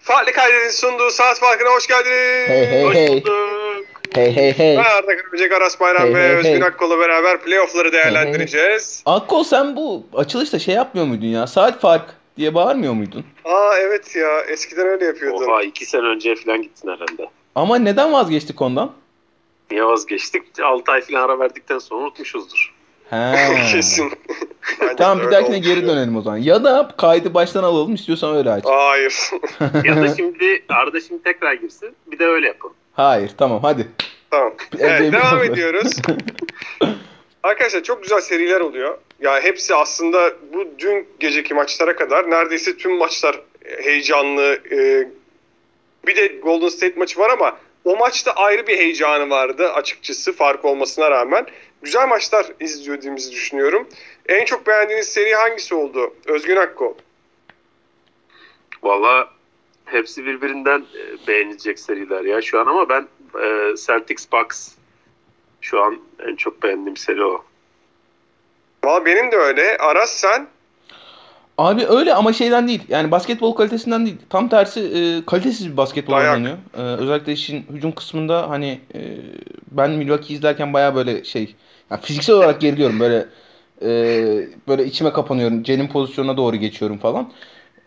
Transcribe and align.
Farklı 0.00 0.32
Kaydet'in 0.32 0.70
sunduğu 0.70 1.10
Saat 1.10 1.38
Farkı'na 1.40 1.68
hoş 1.70 1.86
geldiniz. 1.86 2.48
Hey 2.48 2.66
hey 2.66 2.84
Hoş 2.84 2.94
hey. 2.94 3.08
bulduk. 3.08 3.26
Hey 4.14 4.36
hey 4.36 4.52
hey. 4.58 4.76
Ben 4.76 4.84
Arda 4.84 5.16
Kırmızıcık, 5.16 5.52
Aras 5.52 5.80
Bayram 5.80 6.02
Hey, 6.06 6.14
ve 6.14 6.18
hey, 6.22 6.30
Özgün 6.36 6.50
hey. 6.52 6.62
Akkol'la 6.62 6.98
beraber 6.98 7.40
playoff'ları 7.40 7.92
değerlendireceğiz. 7.92 9.02
Akkol 9.06 9.44
sen 9.44 9.76
bu 9.76 10.06
açılışta 10.14 10.58
şey 10.58 10.74
yapmıyor 10.74 11.06
muydun 11.06 11.26
ya? 11.26 11.46
Saat 11.46 11.80
fark 11.80 12.14
diye 12.36 12.54
bağırmıyor 12.54 12.92
muydun? 12.92 13.24
Aa 13.44 13.78
evet 13.78 14.16
ya 14.16 14.40
eskiden 14.40 14.86
öyle 14.86 15.04
yapıyordun. 15.04 15.48
Oha 15.50 15.62
iki 15.62 15.86
sene 15.86 16.02
önce 16.02 16.34
falan 16.36 16.62
gittin 16.62 16.88
herhalde. 16.88 17.30
Ama 17.54 17.76
neden 17.78 18.12
vazgeçtik 18.12 18.62
ondan? 18.62 18.92
Niye 19.70 19.84
vazgeçtik? 19.84 20.42
6 20.62 20.92
ay 20.92 21.00
falan 21.00 21.22
ara 21.22 21.38
verdikten 21.38 21.78
sonra 21.78 22.00
unutmuşuzdur. 22.02 22.74
He. 23.10 23.34
Kesin. 23.72 24.12
Bence 24.80 24.96
tamam 24.96 25.26
bir 25.26 25.32
dahakine 25.32 25.58
geri 25.58 25.86
dönelim 25.86 26.16
o 26.16 26.22
zaman. 26.22 26.38
Ya 26.38 26.64
da 26.64 26.90
kaydı 26.98 27.34
baştan 27.34 27.62
alalım 27.62 27.94
istiyorsan 27.94 28.36
öyle 28.36 28.50
aç. 28.50 28.64
Hayır. 28.66 29.14
ya 29.84 29.96
da 29.96 30.14
şimdi 30.16 30.62
Arda 30.68 31.00
şimdi 31.00 31.22
tekrar 31.22 31.54
girsin. 31.54 31.96
Bir 32.06 32.18
de 32.18 32.26
öyle 32.26 32.46
yapalım. 32.46 32.74
Hayır 32.92 33.30
tamam 33.38 33.62
hadi. 33.62 33.88
tamam. 34.30 34.52
Evet, 34.78 35.12
devam 35.12 35.44
ediyoruz. 35.44 35.96
Arkadaşlar 37.42 37.82
çok 37.82 38.02
güzel 38.02 38.20
seriler 38.20 38.60
oluyor. 38.60 38.98
Ya 39.20 39.40
hepsi 39.40 39.74
aslında 39.74 40.32
bu 40.52 40.64
dün 40.78 41.08
geceki 41.20 41.54
maçlara 41.54 41.96
kadar 41.96 42.30
neredeyse 42.30 42.76
tüm 42.76 42.96
maçlar 42.96 43.40
heyecanlı. 43.82 44.58
Ee, 44.72 45.08
bir 46.06 46.16
de 46.16 46.26
Golden 46.26 46.68
State 46.68 46.94
maçı 46.96 47.20
var 47.20 47.30
ama 47.30 47.56
o 47.84 47.96
maçta 47.96 48.32
ayrı 48.32 48.66
bir 48.66 48.78
heyecanı 48.78 49.30
vardı 49.30 49.72
açıkçası 49.72 50.32
fark 50.32 50.64
olmasına 50.64 51.10
rağmen. 51.10 51.46
Güzel 51.82 52.08
maçlar 52.08 52.46
izlediğimizi 52.60 53.32
düşünüyorum. 53.32 53.88
En 54.28 54.44
çok 54.44 54.66
beğendiğiniz 54.66 55.08
seri 55.08 55.34
hangisi 55.34 55.74
oldu? 55.74 56.14
Özgün 56.26 56.56
Akko. 56.56 56.96
Valla 58.82 59.28
hepsi 59.84 60.24
birbirinden 60.26 60.80
e, 60.80 61.26
beğenilecek 61.28 61.78
seriler 61.78 62.24
ya 62.24 62.42
şu 62.42 62.60
an 62.60 62.66
ama 62.66 62.88
ben 62.88 63.08
e, 63.42 63.76
Celtics 63.86 64.26
Bucks 64.32 64.72
şu 65.60 65.82
an 65.82 65.98
en 66.28 66.36
çok 66.36 66.62
beğendiğim 66.62 66.96
seri 66.96 67.24
o. 67.24 67.44
Valla 68.84 69.04
benim 69.04 69.32
de 69.32 69.36
öyle. 69.36 69.76
Aras 69.76 70.10
sen? 70.10 70.46
Abi 71.58 71.86
öyle 71.86 72.14
ama 72.14 72.32
şeyden 72.32 72.68
değil. 72.68 72.82
Yani 72.88 73.10
basketbol 73.10 73.54
kalitesinden 73.54 74.06
değil. 74.06 74.16
Tam 74.30 74.48
tersi 74.48 74.80
e, 74.80 75.26
kalitesiz 75.26 75.72
bir 75.72 75.76
basketbol 75.76 76.12
Dayak. 76.12 76.34
oynanıyor. 76.34 76.56
E, 76.78 76.80
özellikle 76.80 77.32
işin 77.32 77.66
hücum 77.72 77.92
kısmında 77.92 78.50
hani 78.50 78.80
e, 78.94 79.00
ben 79.70 79.90
Milwaukee 79.90 80.34
izlerken 80.34 80.72
baya 80.72 80.94
böyle 80.94 81.24
şey 81.24 81.54
ya 81.90 81.96
fiziksel 81.96 82.36
olarak 82.36 82.60
geriliyorum 82.60 83.00
böyle 83.00 83.26
e, 83.82 83.88
böyle 84.68 84.84
içime 84.86 85.12
kapanıyorum. 85.12 85.62
Cenin 85.62 85.88
pozisyonuna 85.88 86.36
doğru 86.36 86.56
geçiyorum 86.56 86.98
falan. 86.98 87.32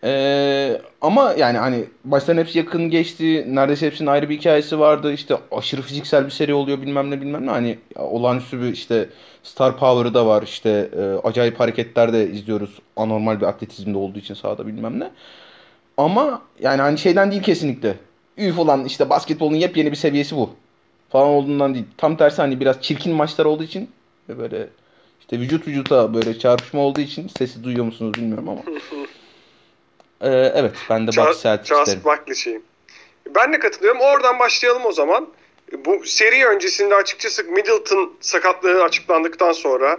E, 0.04 0.80
ama 1.00 1.34
yani 1.38 1.58
hani 1.58 1.84
maçların 2.04 2.38
hepsi 2.38 2.58
yakın 2.58 2.90
geçti. 2.90 3.44
Neredeyse 3.48 3.86
hepsinin 3.86 4.08
ayrı 4.08 4.28
bir 4.28 4.38
hikayesi 4.38 4.78
vardı. 4.78 5.12
İşte 5.12 5.36
aşırı 5.52 5.82
fiziksel 5.82 6.24
bir 6.26 6.30
seri 6.30 6.54
oluyor 6.54 6.82
bilmem 6.82 7.10
ne 7.10 7.20
bilmem 7.20 7.46
ne. 7.46 7.50
Hani 7.50 7.78
olağanüstü 7.96 8.60
bir 8.62 8.72
işte 8.72 9.08
star 9.42 9.78
power'ı 9.78 10.14
da 10.14 10.26
var. 10.26 10.42
İşte 10.42 10.90
e, 10.96 11.28
acayip 11.28 11.60
hareketler 11.60 12.12
de 12.12 12.30
izliyoruz. 12.30 12.78
Anormal 12.96 13.40
bir 13.40 13.46
atletizmde 13.46 13.98
olduğu 13.98 14.18
için 14.18 14.34
sahada 14.34 14.66
bilmem 14.66 15.00
ne. 15.00 15.10
Ama 15.96 16.42
yani 16.60 16.80
hani 16.82 16.98
şeyden 16.98 17.30
değil 17.30 17.42
kesinlikle. 17.42 17.96
Üf 18.36 18.58
olan 18.58 18.84
işte 18.84 19.10
basketbolun 19.10 19.56
yepyeni 19.56 19.90
bir 19.90 19.96
seviyesi 19.96 20.36
bu. 20.36 20.50
Falan 21.14 21.28
olduğundan 21.28 21.74
değil. 21.74 21.84
Tam 21.98 22.16
tersi 22.16 22.36
hani 22.36 22.60
biraz 22.60 22.82
çirkin 22.82 23.14
maçlar 23.14 23.44
olduğu 23.44 23.62
için 23.62 23.90
ve 24.28 24.38
böyle 24.38 24.68
işte 25.20 25.38
vücut 25.38 25.68
vücuta 25.68 26.14
böyle 26.14 26.38
çarpışma 26.38 26.80
olduğu 26.80 27.00
için 27.00 27.30
sesi 27.38 27.64
duyuyor 27.64 27.84
musunuz 27.84 28.14
bilmiyorum 28.14 28.48
ama. 28.48 28.60
Ee, 30.20 30.52
evet 30.54 30.72
ben 30.90 31.06
de 31.06 31.10
Bucks 31.10 31.42
Celtics 31.42 31.68
Charles. 31.68 31.96
Ben 33.34 33.52
de 33.52 33.58
katılıyorum. 33.58 34.00
Oradan 34.00 34.38
başlayalım 34.38 34.86
o 34.86 34.92
zaman. 34.92 35.28
Bu 35.84 36.04
seri 36.04 36.46
öncesinde 36.46 36.94
açıkçası 36.94 37.44
Middleton 37.44 38.14
sakatlığı 38.20 38.82
açıklandıktan 38.82 39.52
sonra 39.52 39.98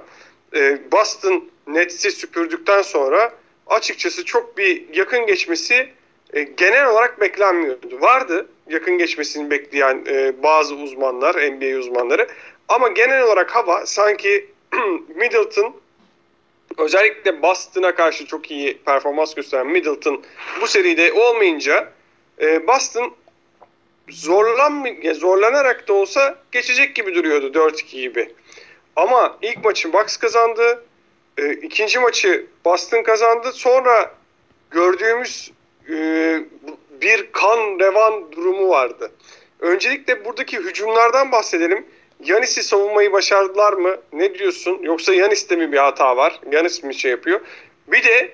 e, 0.55 0.91
Boston 0.91 1.49
Nets'i 1.67 2.11
süpürdükten 2.11 2.81
sonra 2.81 3.33
açıkçası 3.67 4.25
çok 4.25 4.57
bir 4.57 4.93
yakın 4.93 5.25
geçmesi 5.25 5.89
e, 6.33 6.43
genel 6.43 6.89
olarak 6.89 7.21
beklenmiyordu. 7.21 8.01
Vardı 8.01 8.47
yakın 8.69 8.97
geçmesini 8.97 9.49
bekleyen 9.49 10.03
e, 10.07 10.43
bazı 10.43 10.75
uzmanlar, 10.75 11.35
NBA 11.35 11.79
uzmanları. 11.79 12.27
Ama 12.67 12.87
genel 12.87 13.23
olarak 13.23 13.55
hava 13.55 13.85
sanki 13.85 14.49
Middleton 15.15 15.75
özellikle 16.77 17.41
Boston'a 17.41 17.95
karşı 17.95 18.25
çok 18.25 18.51
iyi 18.51 18.77
performans 18.77 19.33
gösteren 19.33 19.67
Middleton 19.67 20.23
bu 20.61 20.67
seride 20.67 21.13
olmayınca 21.13 21.91
e, 22.41 22.67
Boston 22.67 23.15
zorlan 24.09 24.87
zorlanarak 25.13 25.87
da 25.87 25.93
olsa 25.93 26.35
geçecek 26.51 26.95
gibi 26.95 27.15
duruyordu 27.15 27.59
4-2 27.59 28.01
gibi. 28.01 28.33
Ama 28.95 29.37
ilk 29.41 29.65
maçı 29.65 29.93
Bucks 29.93 30.17
kazandı. 30.17 30.85
E, 31.37 31.53
ikinci 31.53 31.99
maçı 31.99 32.45
Boston 32.65 33.03
kazandı. 33.03 33.51
Sonra 33.51 34.15
gördüğümüz 34.71 35.51
e, 35.89 35.95
bir 37.01 37.31
kan 37.31 37.79
revan 37.79 38.31
durumu 38.31 38.69
vardı. 38.69 39.11
Öncelikle 39.59 40.25
buradaki 40.25 40.57
hücumlardan 40.57 41.31
bahsedelim. 41.31 41.85
Yanis'i 42.23 42.63
savunmayı 42.63 43.11
başardılar 43.11 43.73
mı? 43.73 43.97
Ne 44.13 44.33
diyorsun? 44.33 44.79
Yoksa 44.81 45.13
Yanis'te 45.13 45.55
mi 45.55 45.71
bir 45.71 45.77
hata 45.77 46.17
var? 46.17 46.39
Yanis 46.51 46.83
mi 46.83 46.95
şey 46.95 47.11
yapıyor? 47.11 47.41
Bir 47.87 48.03
de 48.03 48.33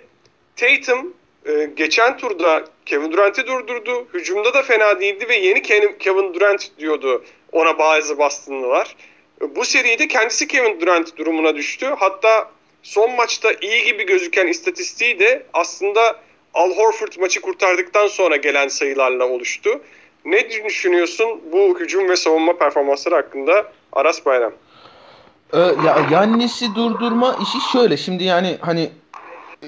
Tatum 0.55 1.13
e, 1.45 1.69
geçen 1.75 2.17
turda 2.17 2.65
Kevin 2.85 3.11
Durant'i 3.11 3.47
durdurdu. 3.47 4.07
Hücumda 4.13 4.53
da 4.53 4.61
fena 4.61 4.99
değildi 4.99 5.29
ve 5.29 5.35
yeni 5.35 5.61
Kevin 5.99 6.33
Durant 6.33 6.71
diyordu 6.79 7.25
ona 7.51 7.79
bazı 7.79 8.17
Boston'lılar. 8.17 8.95
E, 9.41 9.55
Bu 9.55 9.65
seride 9.65 10.07
kendisi 10.07 10.47
Kevin 10.47 10.81
Durant 10.81 11.17
durumuna 11.17 11.55
düştü. 11.55 11.85
Hatta 11.99 12.51
son 12.83 13.11
maçta 13.11 13.51
iyi 13.61 13.83
gibi 13.83 14.05
gözüken 14.05 14.47
istatistiği 14.47 15.19
de 15.19 15.43
aslında 15.53 16.21
Al 16.53 16.71
Horford 16.71 17.19
maçı 17.19 17.41
kurtardıktan 17.41 18.07
sonra 18.07 18.35
gelen 18.35 18.67
sayılarla 18.67 19.27
oluştu. 19.27 19.69
Ne 20.25 20.49
düşünüyorsun 20.49 21.41
bu 21.51 21.79
hücum 21.79 22.09
ve 22.09 22.15
savunma 22.15 22.57
performansları 22.57 23.15
hakkında 23.15 23.71
Aras 23.93 24.25
Bayram? 24.25 24.53
Ee, 25.53 25.59
ya 25.59 26.07
Yannis'i 26.11 26.75
durdurma 26.75 27.37
işi 27.41 27.71
şöyle. 27.71 27.97
Şimdi 27.97 28.23
yani 28.23 28.57
hani 28.61 28.89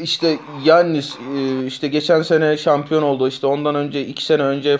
işte 0.01 0.39
Yannis 0.65 1.19
e, 1.19 1.65
işte 1.65 1.87
geçen 1.87 2.21
sene 2.21 2.57
şampiyon 2.57 3.03
oldu. 3.03 3.27
İşte 3.27 3.47
ondan 3.47 3.75
önce 3.75 4.05
iki 4.05 4.25
sene 4.25 4.43
önce 4.43 4.69
e, 4.69 4.77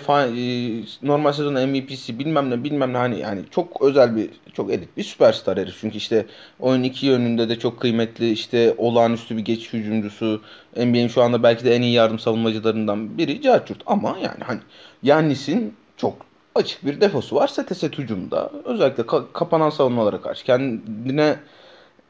normal 1.02 1.32
sezon 1.32 1.68
MVP'si 1.68 2.18
bilmem 2.18 2.50
ne 2.50 2.64
bilmem 2.64 2.92
ne 2.92 2.96
hani 2.96 3.20
yani 3.20 3.40
çok 3.50 3.82
özel 3.82 4.16
bir 4.16 4.30
çok 4.52 4.72
elit 4.72 4.96
bir 4.96 5.02
süperstar 5.02 5.58
herif. 5.58 5.76
Çünkü 5.80 5.96
işte 5.96 6.26
oyun 6.60 6.82
iki 6.82 7.06
yönünde 7.06 7.48
de 7.48 7.58
çok 7.58 7.80
kıymetli 7.80 8.32
işte 8.32 8.74
olağanüstü 8.78 9.36
bir 9.36 9.44
geçiş 9.44 9.72
hücumcusu. 9.72 10.42
NBA'in 10.76 11.08
şu 11.08 11.22
anda 11.22 11.42
belki 11.42 11.64
de 11.64 11.74
en 11.76 11.82
iyi 11.82 11.92
yardım 11.92 12.18
savunmacılarından 12.18 13.18
biri 13.18 13.42
Carchurt. 13.42 13.82
Ama 13.86 14.18
yani 14.22 14.44
hani 14.44 14.60
Yannis'in 15.02 15.74
çok 15.96 16.16
açık 16.54 16.86
bir 16.86 17.00
defosu 17.00 17.36
var. 17.36 17.48
Sete 17.48 17.74
set 17.74 17.98
hücumda. 17.98 18.50
Özellikle 18.64 19.02
ka- 19.02 19.32
kapanan 19.32 19.70
savunmalara 19.70 20.20
karşı 20.20 20.44
kendine 20.44 21.36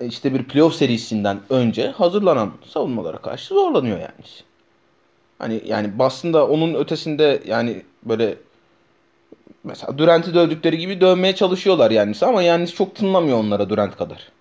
işte 0.00 0.34
bir 0.34 0.44
playoff 0.44 0.74
serisinden 0.74 1.40
önce 1.50 1.88
hazırlanan 1.88 2.52
savunmalara 2.66 3.18
karşı 3.18 3.54
zorlanıyor 3.54 3.98
yani. 3.98 4.12
Hani 5.38 5.62
yani 5.66 5.98
Boston'da 5.98 6.48
onun 6.48 6.74
ötesinde 6.74 7.42
yani 7.46 7.82
böyle 8.02 8.36
mesela 9.64 9.98
Durant'i 9.98 10.34
dövdükleri 10.34 10.78
gibi 10.78 11.00
dövmeye 11.00 11.34
çalışıyorlar 11.34 11.90
yani 11.90 12.14
ama 12.22 12.42
yani 12.42 12.68
çok 12.68 12.94
tınlamıyor 12.96 13.38
onlara 13.38 13.68
Durant 13.70 13.96
kadar. 13.96 14.32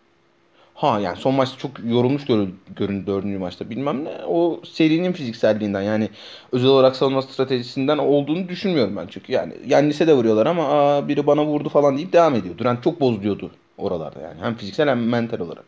Ha 0.76 1.00
yani 1.00 1.18
son 1.18 1.34
maçta 1.36 1.58
çok 1.58 1.72
yorulmuş 1.86 2.26
görün, 2.26 2.60
göründü 2.76 3.08
dördüncü 3.08 3.38
maçta 3.38 3.70
bilmem 3.70 4.06
ne. 4.06 4.26
O 4.28 4.62
serinin 4.66 5.12
fizikselliğinden 5.14 5.82
yani 5.82 6.10
özel 6.52 6.70
olarak 6.70 6.96
savunma 6.96 7.22
stratejisinden 7.22 7.98
olduğunu 7.98 8.50
düşünmüyorum 8.50 8.96
ben 8.98 9.08
çünkü 9.08 9.32
yani 9.34 9.54
Yannis'e 9.68 10.08
de 10.08 10.14
vuruyorlar 10.14 10.46
ama 10.46 10.68
Aa, 10.70 11.08
biri 11.08 11.28
bana 11.28 11.46
vurdu 11.46 11.70
falan 11.70 11.98
deyip 11.98 12.14
devam 12.14 12.36
ediyor. 12.36 12.58
Durant 12.58 12.84
çok 12.84 13.02
bozuyordu 13.02 13.52
oralarda 13.78 14.22
yani 14.22 14.42
hem 14.42 14.56
fiziksel 14.56 14.90
hem 14.90 15.10
mental 15.10 15.40
olarak. 15.40 15.66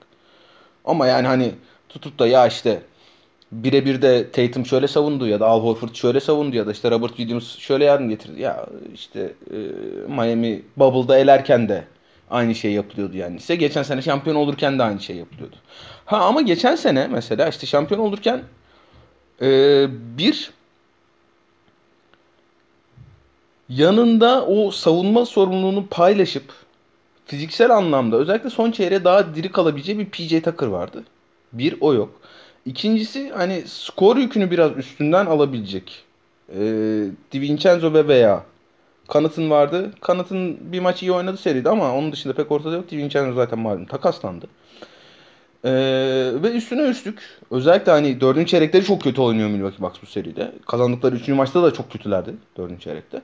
Ama 0.86 1.07
yani 1.07 1.28
hani 1.28 1.52
tutup 1.90 2.19
da 2.19 2.28
ya 2.28 2.48
işte 2.48 2.81
birebir 3.52 4.02
de 4.02 4.31
Tatum 4.31 4.66
şöyle 4.66 4.88
savundu 4.88 5.28
ya 5.28 5.40
da 5.40 5.48
Al 5.48 5.62
Horford 5.63 5.94
şöyle 5.94 6.19
savundu 6.19 6.56
ya 6.56 6.68
da 6.68 6.72
işte 6.72 6.92
Robert 6.92 7.16
Williams 7.16 7.57
şöyle 7.57 7.86
yardım 7.86 8.10
getirdi. 8.10 8.42
Ya 8.42 8.66
işte 8.94 9.34
e, 9.52 9.57
Miami 10.07 10.62
Bubble'da 10.78 11.18
elerken 11.18 11.69
de 11.69 11.84
aynı 12.30 12.56
şey 12.56 12.72
yapılıyordu 12.72 13.18
yani. 13.18 13.38
İşte 13.38 13.56
geçen 13.56 13.84
sene 13.84 14.02
şampiyon 14.02 14.36
olurken 14.36 14.80
de 14.80 14.84
aynı 14.84 15.00
şey 15.00 15.16
yapılıyordu. 15.16 15.56
Ha 16.06 16.18
ama 16.18 16.42
geçen 16.42 16.75
sene 16.75 17.07
mesela 17.07 17.48
işte 17.50 17.68
şampiyon 17.68 18.02
olurken 18.02 18.44
e, 19.42 19.48
bir 20.18 20.52
yanında 23.69 24.46
o 24.46 24.72
savunma 24.72 25.25
sorumluluğunu 25.25 25.88
paylaşıp 25.88 26.65
fiziksel 27.25 27.72
anlamda 27.72 28.18
özellikle 28.18 28.50
son 28.50 28.72
çeyreğe 28.72 29.04
daha 29.04 29.36
diri 29.36 29.51
kalabileceği 29.51 30.00
bir 30.00 30.06
PJ 30.06 30.30
Tucker 30.30 30.68
vardı. 30.68 31.04
Bir 31.54 31.77
o 31.81 31.94
yok. 31.94 32.22
İkincisi 32.66 33.30
hani 33.30 33.63
skor 33.68 34.18
yükünü 34.18 34.51
biraz 34.51 34.77
üstünden 34.77 35.25
alabilecek 35.25 36.06
E, 36.50 36.60
DiVincenzo 37.31 37.94
ve 37.94 38.07
veya 38.07 38.44
Kanıt'ın 39.07 39.50
vardı. 39.50 39.92
Kanıt'ın 40.01 40.57
bir 40.72 40.80
maç 40.80 41.04
iyi 41.04 41.12
oynadı 41.12 41.38
seride 41.38 41.69
ama 41.69 41.95
onun 41.95 42.12
dışında 42.12 42.33
pek 42.33 42.51
ortada 42.51 42.75
yok. 42.75 42.92
DiVincenzo 42.92 43.36
zaten 43.36 43.60
malum 43.60 43.86
takaslandı. 43.86 44.48
Ee, 45.66 45.71
ve 46.44 46.51
üstüne 46.51 46.81
üstlük 46.81 47.19
özellikle 47.51 47.92
hani 47.92 48.21
dördüncü 48.21 48.48
çeyrekleri 48.48 48.86
çok 48.86 49.01
kötü 49.01 49.21
oynuyor 49.21 49.50
Milwaukee 49.50 49.81
Bucks 49.81 50.01
bu 50.01 50.06
seride. 50.06 50.51
Kazandıkları 50.68 51.16
üçüncü 51.16 51.33
maçta 51.33 51.63
da 51.63 51.74
çok 51.74 51.92
kötülerdi 51.92 52.33
dördüncü 52.57 52.81
çeyrekte. 52.81 53.21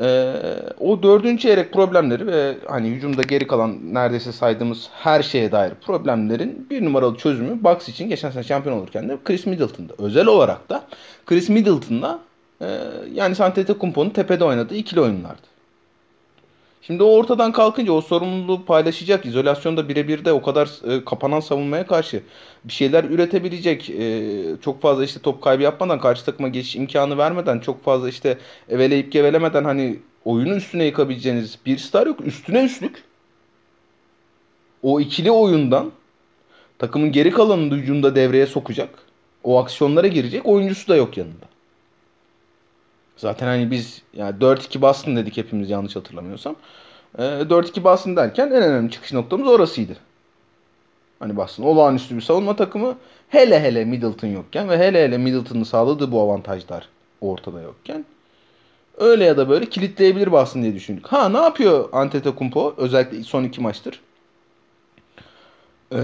Ee, 0.00 0.32
o 0.80 1.02
dördüncü 1.02 1.42
çeyrek 1.42 1.72
problemleri 1.72 2.26
ve 2.26 2.54
hani 2.66 2.88
hücumda 2.88 3.22
geri 3.22 3.46
kalan 3.46 3.94
neredeyse 3.94 4.32
saydığımız 4.32 4.88
her 4.92 5.22
şeye 5.22 5.52
dair 5.52 5.72
problemlerin 5.74 6.66
bir 6.70 6.84
numaralı 6.84 7.16
çözümü 7.16 7.64
Bucks 7.64 7.88
için 7.88 8.08
geçen 8.08 8.30
sene 8.30 8.42
şampiyon 8.42 8.78
olurken 8.78 9.08
de 9.08 9.18
Chris 9.24 9.46
Middleton'da. 9.46 9.92
Özel 9.98 10.26
olarak 10.26 10.70
da 10.70 10.84
Chris 11.26 11.48
Middleton'la 11.48 12.18
e, 12.60 12.66
yani 13.12 13.36
Antetokounmpo'nun 13.38 14.10
tepede 14.10 14.44
oynadığı 14.44 14.74
ikili 14.74 15.00
oyunlardı. 15.00 15.55
Şimdi 16.86 17.02
o 17.02 17.06
ortadan 17.06 17.52
kalkınca 17.52 17.92
o 17.92 18.00
sorumluluğu 18.00 18.64
paylaşacak, 18.64 19.26
izolasyonda 19.26 19.88
birebir 19.88 20.24
de 20.24 20.32
o 20.32 20.42
kadar 20.42 20.70
e, 20.90 21.04
kapanan 21.04 21.40
savunmaya 21.40 21.86
karşı 21.86 22.22
bir 22.64 22.72
şeyler 22.72 23.04
üretebilecek, 23.04 23.90
e, 23.90 24.32
çok 24.64 24.82
fazla 24.82 25.04
işte 25.04 25.20
top 25.20 25.42
kaybı 25.42 25.62
yapmadan, 25.62 26.00
karşı 26.00 26.24
takıma 26.24 26.48
geçiş 26.48 26.76
imkanı 26.76 27.18
vermeden, 27.18 27.58
çok 27.58 27.84
fazla 27.84 28.08
işte 28.08 28.38
eveleyip 28.68 29.12
gevelemeden 29.12 29.64
hani 29.64 29.98
oyunu 30.24 30.54
üstüne 30.54 30.84
yıkabileceğiniz 30.84 31.58
bir 31.66 31.78
star 31.78 32.06
yok. 32.06 32.20
Üstüne 32.26 32.64
üstlük 32.64 33.04
o 34.82 35.00
ikili 35.00 35.30
oyundan 35.30 35.92
takımın 36.78 37.12
geri 37.12 37.30
kalanını 37.30 37.74
hücumda 37.74 38.14
devreye 38.14 38.46
sokacak, 38.46 38.90
o 39.44 39.58
aksiyonlara 39.58 40.06
girecek 40.06 40.46
oyuncusu 40.46 40.88
da 40.88 40.96
yok 40.96 41.16
yanında. 41.16 41.55
Zaten 43.16 43.46
hani 43.46 43.70
biz 43.70 44.02
yani 44.14 44.36
4-2 44.40 44.80
Boston 44.80 45.16
dedik 45.16 45.36
hepimiz 45.36 45.70
yanlış 45.70 45.96
hatırlamıyorsam. 45.96 46.56
E, 47.18 47.24
ee, 47.24 47.26
4-2 47.26 47.84
Boston 47.84 48.16
derken 48.16 48.46
en 48.46 48.62
önemli 48.62 48.90
çıkış 48.90 49.12
noktamız 49.12 49.48
orasıydı. 49.48 49.96
Hani 51.18 51.36
Boston 51.36 51.64
olağanüstü 51.64 52.16
bir 52.16 52.20
savunma 52.20 52.56
takımı. 52.56 52.96
Hele 53.28 53.60
hele 53.60 53.84
Middleton 53.84 54.28
yokken 54.28 54.68
ve 54.68 54.78
hele 54.78 55.04
hele 55.04 55.18
Middleton'ın 55.18 55.62
sağladığı 55.62 56.12
bu 56.12 56.20
avantajlar 56.20 56.88
ortada 57.20 57.60
yokken 57.60 58.04
öyle 58.98 59.24
ya 59.24 59.36
da 59.36 59.48
böyle 59.48 59.66
kilitleyebilir 59.66 60.32
Boston 60.32 60.62
diye 60.62 60.74
düşündük. 60.74 61.06
Ha 61.06 61.28
ne 61.28 61.38
yapıyor 61.38 61.88
Antetokounmpo 61.92 62.74
özellikle 62.76 63.22
son 63.22 63.44
iki 63.44 63.60
maçtır? 63.60 64.00
Ee, 65.92 65.98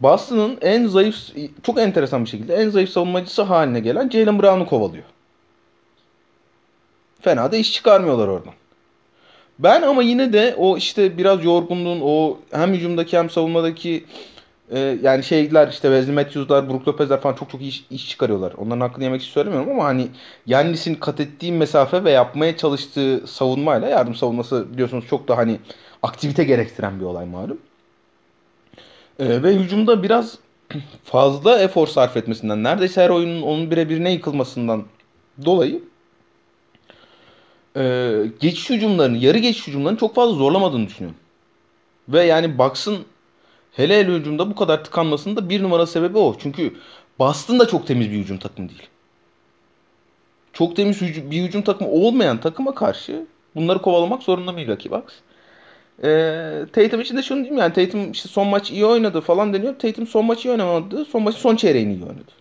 Boston'ın 0.00 0.58
en 0.60 0.86
zayıf, 0.86 1.16
çok 1.62 1.78
enteresan 1.78 2.24
bir 2.24 2.30
şekilde 2.30 2.54
en 2.54 2.68
zayıf 2.68 2.90
savunmacısı 2.90 3.42
haline 3.42 3.80
gelen 3.80 4.08
Jalen 4.08 4.42
Brown'u 4.42 4.66
kovalıyor. 4.66 5.04
Fena 7.26 7.52
da 7.52 7.56
iş 7.56 7.72
çıkarmıyorlar 7.72 8.28
oradan. 8.28 8.52
Ben 9.58 9.82
ama 9.82 10.02
yine 10.02 10.32
de 10.32 10.54
o 10.58 10.76
işte 10.76 11.18
biraz 11.18 11.44
yorgunluğun 11.44 12.00
o 12.02 12.38
hem 12.50 12.72
hücumdaki 12.72 13.18
hem 13.18 13.30
savunmadaki 13.30 14.04
e, 14.70 14.98
yani 15.02 15.24
şeyler 15.24 15.68
işte 15.68 15.88
Wesley 15.88 16.14
Matthews'lar, 16.14 16.70
Brook 16.70 16.88
Lopez'ler 16.88 17.20
falan 17.20 17.34
çok 17.34 17.50
çok 17.50 17.60
iyi 17.60 17.68
iş, 17.68 17.84
iş 17.90 18.08
çıkarıyorlar. 18.08 18.52
Onların 18.52 18.80
hakkını 18.80 19.04
yemek 19.04 19.22
için 19.22 19.32
söylemiyorum 19.32 19.70
ama 19.70 19.84
hani 19.84 20.08
Yannis'in 20.46 20.94
kat 20.94 21.20
ettiği 21.20 21.52
mesafe 21.52 22.04
ve 22.04 22.10
yapmaya 22.10 22.56
çalıştığı 22.56 23.26
savunmayla 23.26 23.88
yardım 23.88 24.14
savunması 24.14 24.72
biliyorsunuz 24.72 25.04
çok 25.10 25.28
da 25.28 25.36
hani 25.36 25.58
aktivite 26.02 26.44
gerektiren 26.44 27.00
bir 27.00 27.04
olay 27.04 27.26
malum. 27.26 27.58
E, 29.18 29.42
ve 29.42 29.54
hücumda 29.54 30.02
biraz 30.02 30.38
fazla 31.04 31.58
efor 31.58 31.86
sarf 31.86 32.16
etmesinden 32.16 32.64
neredeyse 32.64 33.02
her 33.02 33.10
oyunun 33.10 33.42
onun 33.42 33.70
birebirine 33.70 34.12
yıkılmasından 34.12 34.84
dolayı 35.44 35.82
e, 37.76 38.14
geçiş 38.40 38.70
hücumlarını, 38.70 39.16
yarı 39.16 39.38
geçiş 39.38 39.66
hücumlarını 39.66 39.98
çok 39.98 40.14
fazla 40.14 40.34
zorlamadığını 40.34 40.86
düşünüyorum. 40.86 41.18
Ve 42.08 42.24
yani 42.24 42.58
Bucks'ın 42.58 42.98
hele 43.72 43.98
hele 43.98 44.12
hücumda 44.14 44.50
bu 44.50 44.54
kadar 44.54 44.84
tıkanmasının 44.84 45.36
da 45.36 45.48
bir 45.48 45.62
numara 45.62 45.86
sebebi 45.86 46.18
o. 46.18 46.36
Çünkü 46.38 46.74
Boston 47.18 47.58
da 47.58 47.68
çok 47.68 47.86
temiz 47.86 48.10
bir 48.10 48.16
hücum 48.16 48.38
takımı 48.38 48.68
değil. 48.68 48.82
Çok 50.52 50.76
temiz 50.76 51.00
hücum, 51.00 51.30
bir 51.30 51.42
hücum 51.42 51.62
takımı 51.62 51.90
olmayan 51.90 52.40
takıma 52.40 52.74
karşı 52.74 53.26
bunları 53.54 53.82
kovalamak 53.82 54.22
zorunda 54.22 54.52
Milwaukee 54.52 54.90
Bucks. 54.90 55.14
Ee, 56.04 56.66
Tatum 56.72 57.00
için 57.00 57.16
de 57.16 57.22
şunu 57.22 57.38
diyeyim 57.38 57.58
yani 57.58 57.72
Tatum 57.72 58.12
işte 58.12 58.28
son 58.28 58.46
maç 58.46 58.70
iyi 58.70 58.86
oynadı 58.86 59.20
falan 59.20 59.52
deniyor. 59.54 59.78
Tatum 59.78 60.06
son 60.06 60.24
maçı 60.24 60.48
iyi 60.48 60.50
oynamadı. 60.50 61.04
Son 61.04 61.22
maçı 61.22 61.38
son 61.38 61.56
çeyreğini 61.56 61.94
iyi 61.94 62.04
oynadı. 62.04 62.32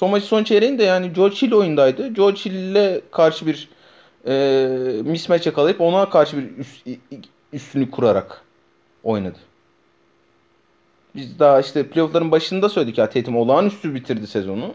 Son 0.00 0.10
maçı 0.10 0.26
son 0.26 0.44
çeyreğinde 0.44 0.84
yani 0.84 1.12
George 1.12 1.36
Hill 1.36 1.52
oyundaydı. 1.52 2.08
George 2.08 2.40
Hill'le 2.40 3.00
karşı 3.10 3.46
bir 3.46 3.68
e, 4.26 5.02
mismatch 5.04 5.46
yakalayıp 5.46 5.80
ona 5.80 6.10
karşı 6.10 6.36
bir 6.36 6.58
üst, 6.58 6.86
üstünlük 7.52 7.92
kurarak 7.92 8.42
oynadı. 9.04 9.38
Biz 11.14 11.38
daha 11.38 11.60
işte 11.60 11.86
playoff'ların 11.86 12.30
başında 12.30 12.68
söyledik 12.68 12.98
ya 12.98 13.10
Tatum 13.10 13.36
olağanüstü 13.36 13.94
bitirdi 13.94 14.26
sezonu. 14.26 14.74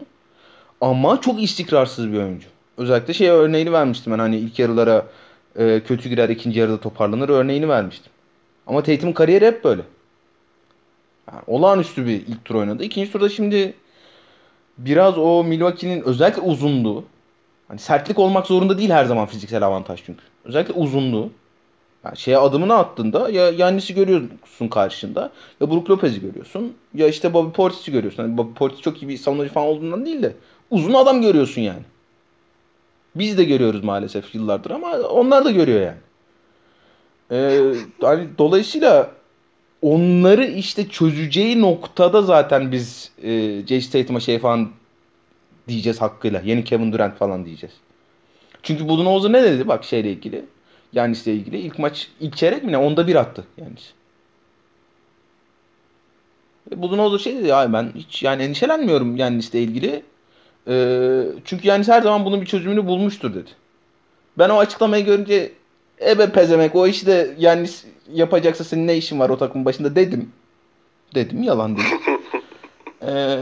Ama 0.80 1.20
çok 1.20 1.42
istikrarsız 1.42 2.12
bir 2.12 2.18
oyuncu. 2.18 2.48
Özellikle 2.76 3.14
şey 3.14 3.28
örneğini 3.28 3.72
vermiştim 3.72 4.12
ben 4.12 4.18
hani 4.18 4.36
ilk 4.36 4.58
yarılara 4.58 5.06
e, 5.56 5.80
kötü 5.86 6.08
girer 6.08 6.28
ikinci 6.28 6.58
yarıda 6.58 6.80
toparlanır 6.80 7.28
örneğini 7.28 7.68
vermiştim. 7.68 8.12
Ama 8.66 8.82
Tatum'un 8.82 9.12
kariyeri 9.12 9.46
hep 9.46 9.64
böyle. 9.64 9.82
Yani 11.32 11.42
olağanüstü 11.46 12.06
bir 12.06 12.26
ilk 12.26 12.44
tur 12.44 12.54
oynadı. 12.54 12.84
İkinci 12.84 13.12
turda 13.12 13.28
şimdi 13.28 13.74
biraz 14.78 15.18
o 15.18 15.44
Milwaukee'nin 15.44 16.02
özellikle 16.02 16.42
uzunluğu 16.42 17.04
hani 17.68 17.78
sertlik 17.78 18.18
olmak 18.18 18.46
zorunda 18.46 18.78
değil 18.78 18.90
her 18.90 19.04
zaman 19.04 19.26
fiziksel 19.26 19.66
avantaj 19.66 20.02
çünkü. 20.06 20.22
Özellikle 20.44 20.74
uzunluğu. 20.74 21.30
Yani 22.04 22.16
şeye 22.16 22.38
adımını 22.38 22.74
attığında 22.74 23.30
ya 23.30 23.50
Yannis'i 23.50 23.94
görüyorsun 23.94 24.68
karşında 24.68 25.30
ya 25.60 25.70
Brook 25.70 25.90
Lopez'i 25.90 26.20
görüyorsun 26.20 26.74
ya 26.94 27.08
işte 27.08 27.34
Bobby 27.34 27.52
Portis'i 27.52 27.92
görüyorsun. 27.92 28.22
Hani 28.22 28.38
Bobby 28.38 28.54
Portis 28.54 28.80
çok 28.80 29.02
iyi 29.02 29.08
bir 29.08 29.16
savunucu 29.16 29.52
falan 29.52 29.66
olduğundan 29.66 30.06
değil 30.06 30.22
de 30.22 30.32
uzun 30.70 30.92
adam 30.92 31.22
görüyorsun 31.22 31.60
yani. 31.62 31.82
Biz 33.14 33.38
de 33.38 33.44
görüyoruz 33.44 33.84
maalesef 33.84 34.34
yıllardır 34.34 34.70
ama 34.70 34.98
onlar 34.98 35.44
da 35.44 35.50
görüyor 35.50 35.80
yani. 35.80 35.98
Ee, 37.30 37.74
hani 38.00 38.28
dolayısıyla 38.38 39.10
onları 39.86 40.44
işte 40.44 40.88
çözeceği 40.88 41.60
noktada 41.60 42.22
zaten 42.22 42.72
biz 42.72 43.10
e, 43.22 43.62
Jason 43.66 43.90
Tatum'a 43.90 44.20
şey 44.20 44.38
falan 44.38 44.70
diyeceğiz 45.68 46.00
hakkıyla. 46.00 46.40
Yeni 46.44 46.64
Kevin 46.64 46.92
Durant 46.92 47.18
falan 47.18 47.44
diyeceğiz. 47.44 47.74
Çünkü 48.62 48.88
Budenholzer 48.88 49.32
ne 49.32 49.42
dedi 49.42 49.68
bak 49.68 49.84
şeyle 49.84 50.10
ilgili. 50.10 50.44
Yanis'le 50.92 51.26
ilgili. 51.26 51.58
ilk 51.58 51.78
maç 51.78 52.08
ilk 52.20 52.36
çeyrek 52.36 52.64
mi 52.64 52.72
ne? 52.72 52.78
Onda 52.78 53.06
bir 53.06 53.14
attı 53.14 53.44
Yanis. 53.56 53.92
Budenholzer 56.76 57.18
şey 57.18 57.36
dedi 57.36 57.48
ya 57.48 57.72
ben 57.72 57.92
hiç 57.94 58.22
yani 58.22 58.42
endişelenmiyorum 58.42 59.16
Yanis'le 59.16 59.54
ilgili. 59.54 60.02
Ee, 60.68 61.22
çünkü 61.44 61.68
Yanis 61.68 61.88
her 61.88 62.02
zaman 62.02 62.24
bunun 62.24 62.40
bir 62.40 62.46
çözümünü 62.46 62.86
bulmuştur 62.86 63.34
dedi. 63.34 63.50
Ben 64.38 64.50
o 64.50 64.58
açıklamayı 64.58 65.04
görünce 65.04 65.52
ebe 66.06 66.32
pezemek 66.32 66.74
o 66.74 66.86
işi 66.86 67.06
de 67.06 67.34
Yanis 67.38 67.84
yapacaksa 68.12 68.64
senin 68.64 68.86
ne 68.86 68.96
işin 68.96 69.20
var 69.20 69.30
o 69.30 69.38
takımın 69.38 69.64
başında 69.64 69.96
dedim. 69.96 70.32
Dedim 71.14 71.42
yalan 71.42 71.76
değil. 71.76 71.88
ee, 73.02 73.38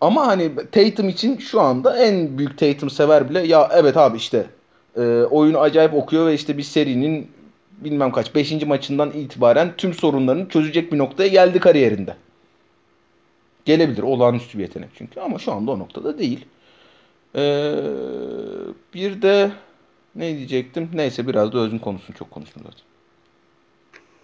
ama 0.00 0.26
hani 0.26 0.50
Tatum 0.72 1.08
için 1.08 1.38
şu 1.38 1.60
anda 1.60 1.96
en 1.96 2.38
büyük 2.38 2.58
Tatum 2.58 2.90
sever 2.90 3.30
bile 3.30 3.40
ya 3.40 3.68
evet 3.72 3.96
abi 3.96 4.16
işte 4.16 4.46
e, 4.96 5.00
oyunu 5.30 5.58
acayip 5.58 5.94
okuyor 5.94 6.26
ve 6.26 6.34
işte 6.34 6.58
bir 6.58 6.62
serinin 6.62 7.30
bilmem 7.78 8.12
kaç 8.12 8.34
5. 8.34 8.62
maçından 8.66 9.10
itibaren 9.10 9.74
tüm 9.76 9.94
sorunlarını 9.94 10.48
çözecek 10.48 10.92
bir 10.92 10.98
noktaya 10.98 11.28
geldi 11.28 11.60
kariyerinde. 11.60 12.16
Gelebilir. 13.64 14.02
Olağanüstü 14.02 14.58
bir 14.58 14.62
yetenek 14.62 14.88
çünkü 14.94 15.20
ama 15.20 15.38
şu 15.38 15.52
anda 15.52 15.70
o 15.70 15.78
noktada 15.78 16.18
değil. 16.18 16.44
Ee, 17.34 17.74
bir 18.94 19.22
de 19.22 19.50
ne 20.14 20.36
diyecektim? 20.36 20.90
Neyse 20.94 21.26
biraz 21.26 21.52
da 21.52 21.58
Özgün 21.58 21.78
konusunu 21.78 22.16
çok 22.16 22.30
konuştum 22.30 22.62
zaten. 22.66 22.87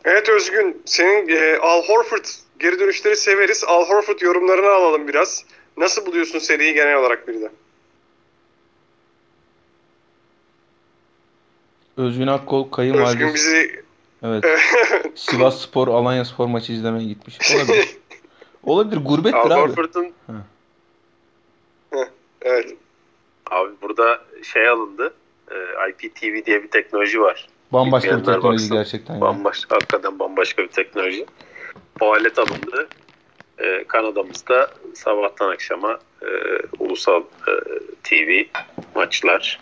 Evet 0.04 0.28
Özgün, 0.28 0.82
senin 0.84 1.28
e, 1.28 1.58
Al 1.58 1.82
Horford 1.82 2.24
geri 2.58 2.78
dönüşleri 2.78 3.16
severiz. 3.16 3.64
Al 3.64 3.84
Horford 3.88 4.20
yorumlarını 4.20 4.68
alalım 4.68 5.08
biraz. 5.08 5.44
Nasıl 5.76 6.06
buluyorsun 6.06 6.38
seriyi 6.38 6.74
genel 6.74 6.96
olarak 6.96 7.28
bir 7.28 7.40
de? 7.40 7.50
Özgün 11.96 12.26
Akkol 12.26 12.70
kayın 12.70 12.94
Özgün 12.94 13.34
bizi... 13.34 13.84
Evet. 14.22 14.44
Sivas 15.14 15.62
Spor, 15.62 15.88
Alanya 15.88 16.24
Spor 16.24 16.46
maçı 16.46 16.72
izlemeye 16.72 17.08
gitmiş. 17.08 17.38
Olabilir. 17.54 17.96
Olabilir. 18.62 19.00
Gurbettir 19.04 19.38
Al 19.38 19.50
abi. 19.50 19.60
Horford'un... 19.60 20.12
evet. 22.42 22.76
Abi 23.50 23.72
burada 23.82 24.20
şey 24.42 24.68
alındı. 24.68 25.14
E, 25.50 25.56
IPTV 25.90 26.46
diye 26.46 26.62
bir 26.62 26.68
teknoloji 26.68 27.20
var. 27.20 27.48
Bambaşka 27.74 28.18
bir 28.18 28.24
teknoloji 28.24 28.52
baksın. 28.52 28.76
gerçekten. 28.76 29.20
Bambaşka, 29.20 29.74
yani. 29.74 29.80
hakikaten 29.80 30.18
bambaşka 30.18 30.62
bir 30.62 30.68
teknoloji. 30.68 31.26
Bu 32.00 32.12
alet 32.12 32.38
alındı. 32.38 32.88
Ee, 33.58 33.84
Kanada'mızda 33.88 34.70
sabahtan 34.94 35.50
akşama 35.50 35.98
e, 36.22 36.28
ulusal 36.78 37.20
e, 37.20 37.52
TV 38.02 38.44
maçlar. 38.94 39.60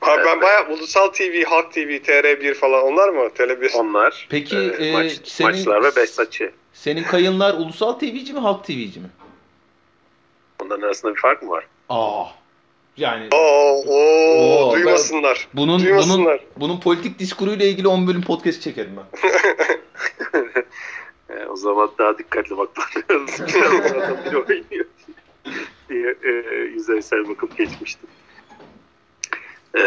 Ha, 0.00 0.16
ben 0.26 0.40
bayağı 0.40 0.68
Ulusal 0.68 1.08
TV, 1.08 1.44
Halk 1.44 1.72
TV, 1.72 1.78
TR1 1.78 2.54
falan 2.54 2.84
onlar 2.84 3.08
mı? 3.08 3.20
Tele1. 3.20 3.76
Onlar. 3.76 4.26
Peki, 4.30 4.56
e, 4.56 4.86
e, 4.88 4.92
maç, 4.92 5.20
senin- 5.24 5.50
maçlar 5.50 5.82
ve 5.84 5.96
Behzatçı. 5.96 6.52
Senin 6.72 7.02
kayınlar 7.02 7.54
ulusal 7.54 7.92
TV'ci 7.92 8.32
mi 8.32 8.40
halk 8.40 8.64
TV'ci 8.64 9.00
mi? 9.00 9.08
Onların 10.62 10.82
arasında 10.86 11.14
bir 11.14 11.20
fark 11.20 11.42
mı 11.42 11.50
var? 11.50 11.66
Aa. 11.88 12.24
Yani 12.96 13.28
Oo, 13.32 13.82
oo, 13.86 14.68
Oo, 14.68 14.74
duymasınlar. 14.74 15.48
bunun 15.54 15.68
bunun 15.68 15.84
Duymasınlar. 15.84 16.40
bunun 16.56 16.80
politik 16.80 17.18
diskuruyla 17.18 17.66
ilgili 17.66 17.88
10 17.88 18.06
bölüm 18.06 18.22
podcast 18.22 18.62
çekerim 18.62 18.92
ben. 18.96 19.04
E, 21.30 21.46
o 21.46 21.56
zaman 21.56 21.90
daha 21.98 22.18
dikkatli 22.18 22.58
bakmak 22.58 23.10
lazım. 23.10 23.46
Adam 23.96 24.18
biri 24.26 24.36
oynuyor 24.38 24.84
diye 25.88 26.14
e, 26.24 26.28
yüzeysel 26.74 27.28
bakıp 27.28 27.58
geçmiştim. 27.58 28.08
E, 29.76 29.82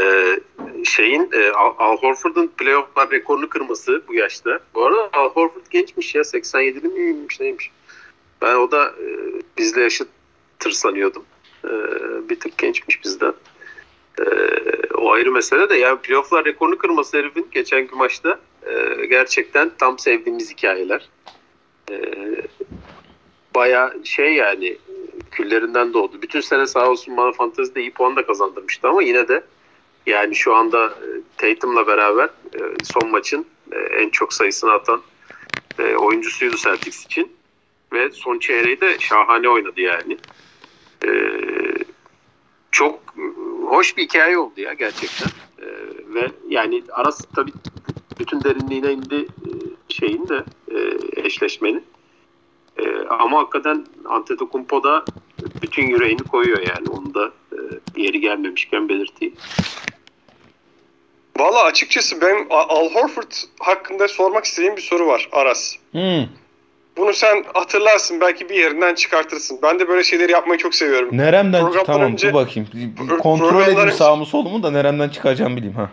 şeyin 0.85 1.29
e, 1.33 1.49
Al, 1.51 1.73
Al 1.77 1.97
Horford'un 1.97 2.47
playoff'lar 2.57 3.11
rekorunu 3.11 3.49
kırması 3.49 4.01
bu 4.07 4.13
yaşta. 4.13 4.59
Bu 4.75 4.85
arada 4.85 5.09
Al 5.13 5.29
Horford 5.29 5.65
gençmiş 5.69 6.15
ya 6.15 6.21
87'li 6.21 6.87
miymiş 6.87 7.39
neymiş. 7.39 7.71
Ben 8.41 8.55
o 8.55 8.71
da 8.71 8.85
e, 8.89 9.05
bizle 9.57 9.81
yaşıttır 9.81 10.71
sanıyordum. 10.71 11.23
E, 11.65 11.69
bir 12.29 12.39
tık 12.39 12.57
gençmiş 12.57 13.03
bizden. 13.03 13.33
E, 14.19 14.23
o 14.93 15.11
ayrı 15.11 15.31
mesele 15.31 15.69
de 15.69 15.75
yani 15.75 15.99
playoff'lar 15.99 16.45
rekorunu 16.45 16.77
kırması 16.77 17.17
herifin 17.17 17.47
geçenki 17.51 17.95
maçta 17.95 18.39
e, 18.65 19.05
gerçekten 19.05 19.71
tam 19.77 19.99
sevdiğimiz 19.99 20.51
hikayeler. 20.51 21.09
E, 21.91 21.97
Baya 23.55 23.93
şey 24.03 24.33
yani 24.33 24.77
küllerinden 25.31 25.93
doğdu. 25.93 26.21
Bütün 26.21 26.41
sene 26.41 26.67
sağ 26.67 26.89
olsun 26.89 27.17
bana 27.17 27.31
fantezide 27.31 27.81
iyi 27.81 27.91
puan 27.91 28.15
da 28.15 28.25
kazandırmıştı 28.25 28.87
ama 28.87 29.03
yine 29.03 29.27
de 29.27 29.43
yani 30.05 30.35
şu 30.35 30.55
anda 30.55 30.85
e, 30.85 31.07
Tatum'la 31.37 31.87
beraber 31.87 32.25
e, 32.25 32.59
son 32.83 33.11
maçın 33.11 33.45
en 33.97 34.09
çok 34.09 34.33
sayısını 34.33 34.71
atan 34.71 35.01
oyuncusuydu 35.99 36.55
Celtics 36.57 37.05
için. 37.05 37.37
Ve 37.93 38.11
son 38.11 38.39
çeyreği 38.39 38.81
de 38.81 38.99
şahane 38.99 39.49
oynadı 39.49 39.81
yani. 39.81 40.17
E, 41.05 41.09
çok 42.71 42.99
hoş 43.67 43.97
bir 43.97 44.03
hikaye 44.03 44.37
oldu 44.37 44.61
ya 44.61 44.73
gerçekten. 44.73 45.27
E, 45.59 45.65
ve 46.13 46.31
yani 46.49 46.83
arası 46.91 47.23
tabii 47.35 47.51
bütün 48.19 48.43
derinliğine 48.43 48.93
indi 48.93 49.15
e, 49.15 49.49
şeyin 49.89 50.27
de 50.27 50.43
e, 50.71 50.97
eşleşmenin. 51.21 51.83
E, 52.77 53.07
ama 53.09 53.39
hakikaten 53.39 53.85
Antetokounmpo 54.05 54.83
da 54.83 55.05
bütün 55.61 55.87
yüreğini 55.87 56.23
koyuyor 56.23 56.59
yani. 56.59 56.89
Onu 56.89 57.13
da 57.13 57.31
e, 57.51 57.57
yeri 58.01 58.19
gelmemişken 58.19 58.89
belirteyim. 58.89 59.35
Valla 61.37 61.63
açıkçası 61.63 62.21
ben 62.21 62.47
Al 62.49 62.89
Horford 62.89 63.31
hakkında 63.59 64.07
sormak 64.07 64.45
istediğim 64.45 64.75
bir 64.75 64.81
soru 64.81 65.07
var 65.07 65.29
Aras. 65.31 65.75
Hmm. 65.91 66.25
Bunu 66.97 67.13
sen 67.13 67.43
hatırlarsın 67.53 68.21
belki 68.21 68.49
bir 68.49 68.55
yerinden 68.55 68.95
çıkartırsın. 68.95 69.59
Ben 69.63 69.79
de 69.79 69.87
böyle 69.87 70.03
şeyleri 70.03 70.31
yapmayı 70.31 70.59
çok 70.59 70.75
seviyorum. 70.75 71.09
Neremden 71.17 71.61
Programdan 71.61 71.85
tamam 71.85 72.11
önce- 72.11 72.27
dur 72.29 72.33
bakayım. 72.33 72.69
Bir- 72.73 73.17
Kontrol 73.17 73.61
edeyim 73.63 73.79
önce- 73.79 73.95
sağımı 73.95 74.25
solumu 74.25 74.63
da 74.63 74.71
neremden 74.71 75.09
çıkaracağım 75.09 75.55
bileyim 75.57 75.75
ha. 75.75 75.89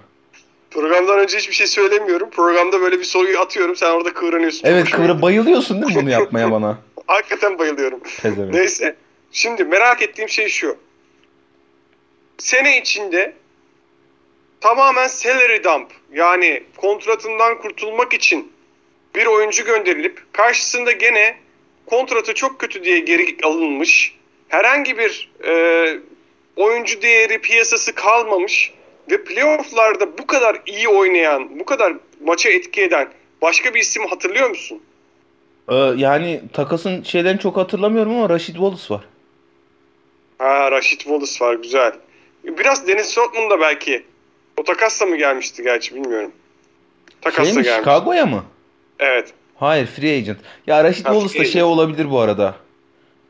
Programdan 0.71 1.19
önce 1.19 1.37
hiçbir 1.39 1.55
şey 1.55 1.67
söylemiyorum. 1.67 2.31
Programda 2.31 2.81
böyle 2.81 2.99
bir 2.99 3.05
soruyu 3.05 3.39
atıyorum. 3.41 3.77
Sen 3.77 3.91
orada 3.91 4.13
kıvranıyorsun. 4.15 4.69
Evet 4.69 4.91
kıvra 4.91 5.23
bayılıyorsun 5.23 5.83
değil 5.83 5.97
mi 5.97 6.03
bunu 6.03 6.11
yapmaya 6.11 6.51
bana? 6.53 6.79
Hakikaten 7.07 7.59
bayılıyorum. 7.59 8.01
Neyse. 8.53 8.97
Şimdi 9.33 9.65
merak 9.65 10.03
ettiğim 10.03 10.29
şey 10.29 10.49
şu. 10.49 10.77
Sene 12.39 12.81
içinde 12.81 13.33
tamamen 14.61 15.07
salary 15.07 15.65
dump 15.65 15.89
yani 16.13 16.63
kontratından 16.77 17.59
kurtulmak 17.61 18.15
için 18.15 18.53
bir 19.15 19.27
oyuncu 19.27 19.65
gönderilip 19.65 20.33
karşısında 20.33 20.93
gene 20.93 21.37
kontratı 21.87 22.35
çok 22.35 22.59
kötü 22.59 22.85
diye 22.85 22.99
geri 22.99 23.37
alınmış 23.43 24.15
herhangi 24.49 24.99
bir 24.99 25.31
e, 25.47 25.53
oyuncu 26.57 27.03
değeri 27.03 27.41
piyasası 27.41 27.95
kalmamış 27.95 28.73
ve 29.11 29.25
playofflarda 29.25 30.19
bu 30.19 30.27
kadar 30.27 30.63
iyi 30.67 30.89
oynayan, 30.89 31.59
bu 31.61 31.65
kadar 31.65 31.93
maça 32.25 32.51
etki 32.51 32.83
eden 32.83 33.09
başka 33.43 33.75
bir 33.75 33.81
isim 33.81 34.07
hatırlıyor 34.07 34.51
musun? 34.51 34.81
Ee, 35.69 35.75
yani 35.97 36.43
takasın 36.53 37.03
şeylerini 37.03 37.41
çok 37.41 37.57
hatırlamıyorum 37.57 38.17
ama 38.17 38.29
Rashid 38.29 38.55
Wallace 38.55 38.95
var. 38.95 39.05
Ha 40.39 40.71
Rashid 40.71 41.01
Wallace 41.01 41.45
var 41.45 41.55
güzel. 41.55 41.93
Biraz 42.45 42.89
Dennis 42.89 43.19
Rodman 43.19 43.51
da 43.51 43.61
belki. 43.61 44.05
O 44.57 44.65
takasla 44.65 45.07
mı 45.07 45.17
gelmişti 45.17 45.63
gerçi 45.63 45.95
bilmiyorum. 45.95 46.33
Takasla 47.21 47.45
Şey 47.45 47.55
mi 47.55 47.63
gelmiş. 47.63 47.79
Chicago'ya 47.79 48.27
mı? 48.27 48.45
Evet. 49.05 49.33
Hayır 49.57 49.87
free 49.87 50.17
agent. 50.17 50.39
Ya 50.67 50.85
Rashid 50.85 51.05
Wallace 51.05 51.39
da 51.39 51.45
şey 51.45 51.63
olabilir 51.63 52.11
bu 52.11 52.21
arada. 52.21 52.55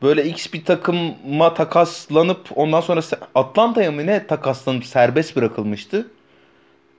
Böyle 0.01 0.25
X 0.25 0.53
bir 0.53 0.65
takıma 0.65 1.53
takaslanıp 1.53 2.39
ondan 2.55 2.81
sonra 2.81 3.01
Atlanta'ya 3.35 3.91
mı 3.91 4.05
ne 4.07 4.27
takaslanıp 4.27 4.85
serbest 4.85 5.35
bırakılmıştı. 5.35 6.11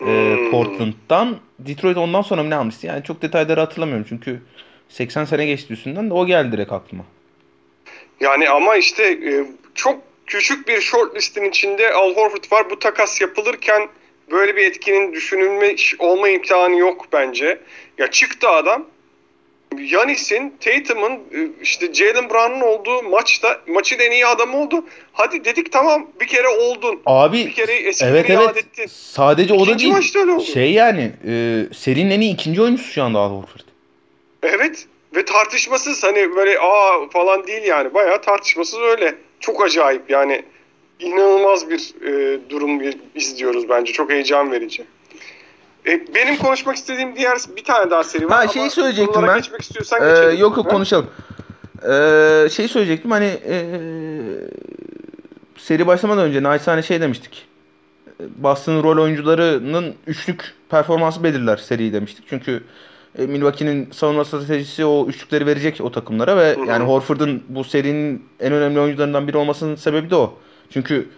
Ee, 0.00 0.04
Hmm. 0.04 0.50
Portland'dan. 0.50 1.36
Detroit 1.58 1.96
ondan 1.96 2.22
sonra 2.22 2.42
mı 2.42 2.50
ne 2.50 2.54
almıştı? 2.54 2.86
Yani 2.86 3.04
çok 3.04 3.22
detayları 3.22 3.60
hatırlamıyorum 3.60 4.06
çünkü 4.08 4.42
80 4.88 5.24
sene 5.24 5.46
geçti 5.46 5.72
üstünden 5.72 6.10
de 6.10 6.14
o 6.14 6.26
geldi 6.26 6.52
direkt 6.52 6.72
aklıma. 6.72 7.04
Yani 8.20 8.48
ama 8.50 8.76
işte 8.76 9.02
e, 9.02 9.46
çok 9.74 10.00
küçük 10.26 10.68
bir 10.68 10.80
shortlist'in 10.80 11.44
içinde 11.44 11.92
Al 11.92 12.14
Horford 12.14 12.52
var. 12.52 12.70
Bu 12.70 12.78
takas 12.78 13.20
yapılırken 13.20 13.88
böyle 14.30 14.56
bir 14.56 14.62
etkinin 14.62 15.12
düşünülmiş 15.12 15.94
olma 15.98 16.28
imkanı 16.28 16.78
yok 16.78 17.06
bence. 17.12 17.58
Ya 17.98 18.10
çıktı 18.10 18.48
adam. 18.48 18.84
Yanis'in, 19.78 20.54
Tatum'un, 20.60 21.12
e, 21.12 21.38
işte 21.62 21.94
Jalen 21.94 22.30
Brown'un 22.30 22.60
olduğu 22.60 23.02
maçta 23.02 23.60
maçın 23.66 23.98
en 23.98 24.10
iyi 24.10 24.26
adamı 24.26 24.56
oldu. 24.62 24.84
Hadi 25.12 25.44
dedik 25.44 25.72
tamam 25.72 26.06
bir 26.20 26.26
kere 26.26 26.48
oldun. 26.48 27.00
Abi 27.06 27.36
Bir 27.46 27.52
kere 27.52 27.72
eskileri 27.72 28.12
evet 28.16 28.30
evet 28.30 28.56
ettin. 28.56 28.86
sadece 28.88 29.54
o 29.54 29.58
da 29.58 29.62
İkinci 29.62 29.84
değil. 29.84 29.92
maçta 29.94 30.18
öyle 30.18 30.32
oldu. 30.32 30.44
Şey 30.44 30.72
yani 30.72 31.12
e, 31.28 31.62
serinin 31.74 32.10
en 32.10 32.20
iyi 32.20 32.34
ikinci 32.34 32.62
oyuncusu 32.62 32.92
şu 32.92 33.02
anda 33.02 33.18
Al 33.18 33.30
Horford. 33.30 33.60
Evet 34.42 34.86
ve 35.16 35.24
tartışmasız 35.24 36.04
hani 36.04 36.36
böyle 36.36 36.58
aa 36.60 37.08
falan 37.12 37.46
değil 37.46 37.62
yani 37.62 37.94
bayağı 37.94 38.22
tartışmasız 38.22 38.80
öyle. 38.80 39.14
Çok 39.40 39.64
acayip 39.64 40.10
yani 40.10 40.42
inanılmaz 41.00 41.70
bir 41.70 41.94
e, 42.06 42.38
durum 42.50 42.80
izliyoruz 43.14 43.68
bence 43.68 43.92
çok 43.92 44.10
heyecan 44.10 44.52
verici. 44.52 44.84
E, 45.86 46.14
benim 46.14 46.36
konuşmak 46.36 46.76
istediğim 46.76 47.16
diğer 47.16 47.38
bir 47.56 47.64
tane 47.64 47.90
daha 47.90 48.04
seri 48.04 48.28
var. 48.30 48.46
Ha, 48.46 48.52
şeyi 48.52 48.70
söyleyecektim 48.70 49.22
ben. 49.28 49.36
geçmek 49.36 49.62
istiyorsan 49.62 50.02
Ee, 50.02 50.08
geçelim. 50.08 50.38
yok 50.40 50.56
yok 50.56 50.66
Ha? 50.66 50.70
konuşalım. 50.70 51.06
Ee, 51.82 52.48
şey 52.52 52.68
söyleyecektim 52.68 53.10
hani 53.10 53.38
ee, 53.48 53.64
seri 55.56 55.86
başlamadan 55.86 56.24
önce 56.24 56.42
naçizane 56.42 56.82
şey 56.82 57.00
demiştik. 57.00 57.46
Boston 58.36 58.82
rol 58.82 59.02
oyuncularının 59.02 59.94
üçlük 60.06 60.54
performansı 60.70 61.24
belirler 61.24 61.56
seri 61.56 61.92
demiştik. 61.92 62.24
Çünkü 62.28 62.62
e, 63.18 63.26
Milwaukee'nin 63.26 63.90
savunma 63.90 64.24
stratejisi 64.24 64.84
o 64.84 65.06
üçlükleri 65.08 65.46
verecek 65.46 65.78
o 65.80 65.92
takımlara 65.92 66.36
ve 66.36 66.56
yani 66.68 66.84
Horford'un 66.84 67.42
bu 67.48 67.64
serinin 67.64 68.24
en 68.40 68.52
önemli 68.52 68.80
oyuncularından 68.80 69.28
biri 69.28 69.36
olmasının 69.36 69.76
sebebi 69.76 70.10
de 70.10 70.16
o. 70.16 70.38
Çünkü 70.70 71.08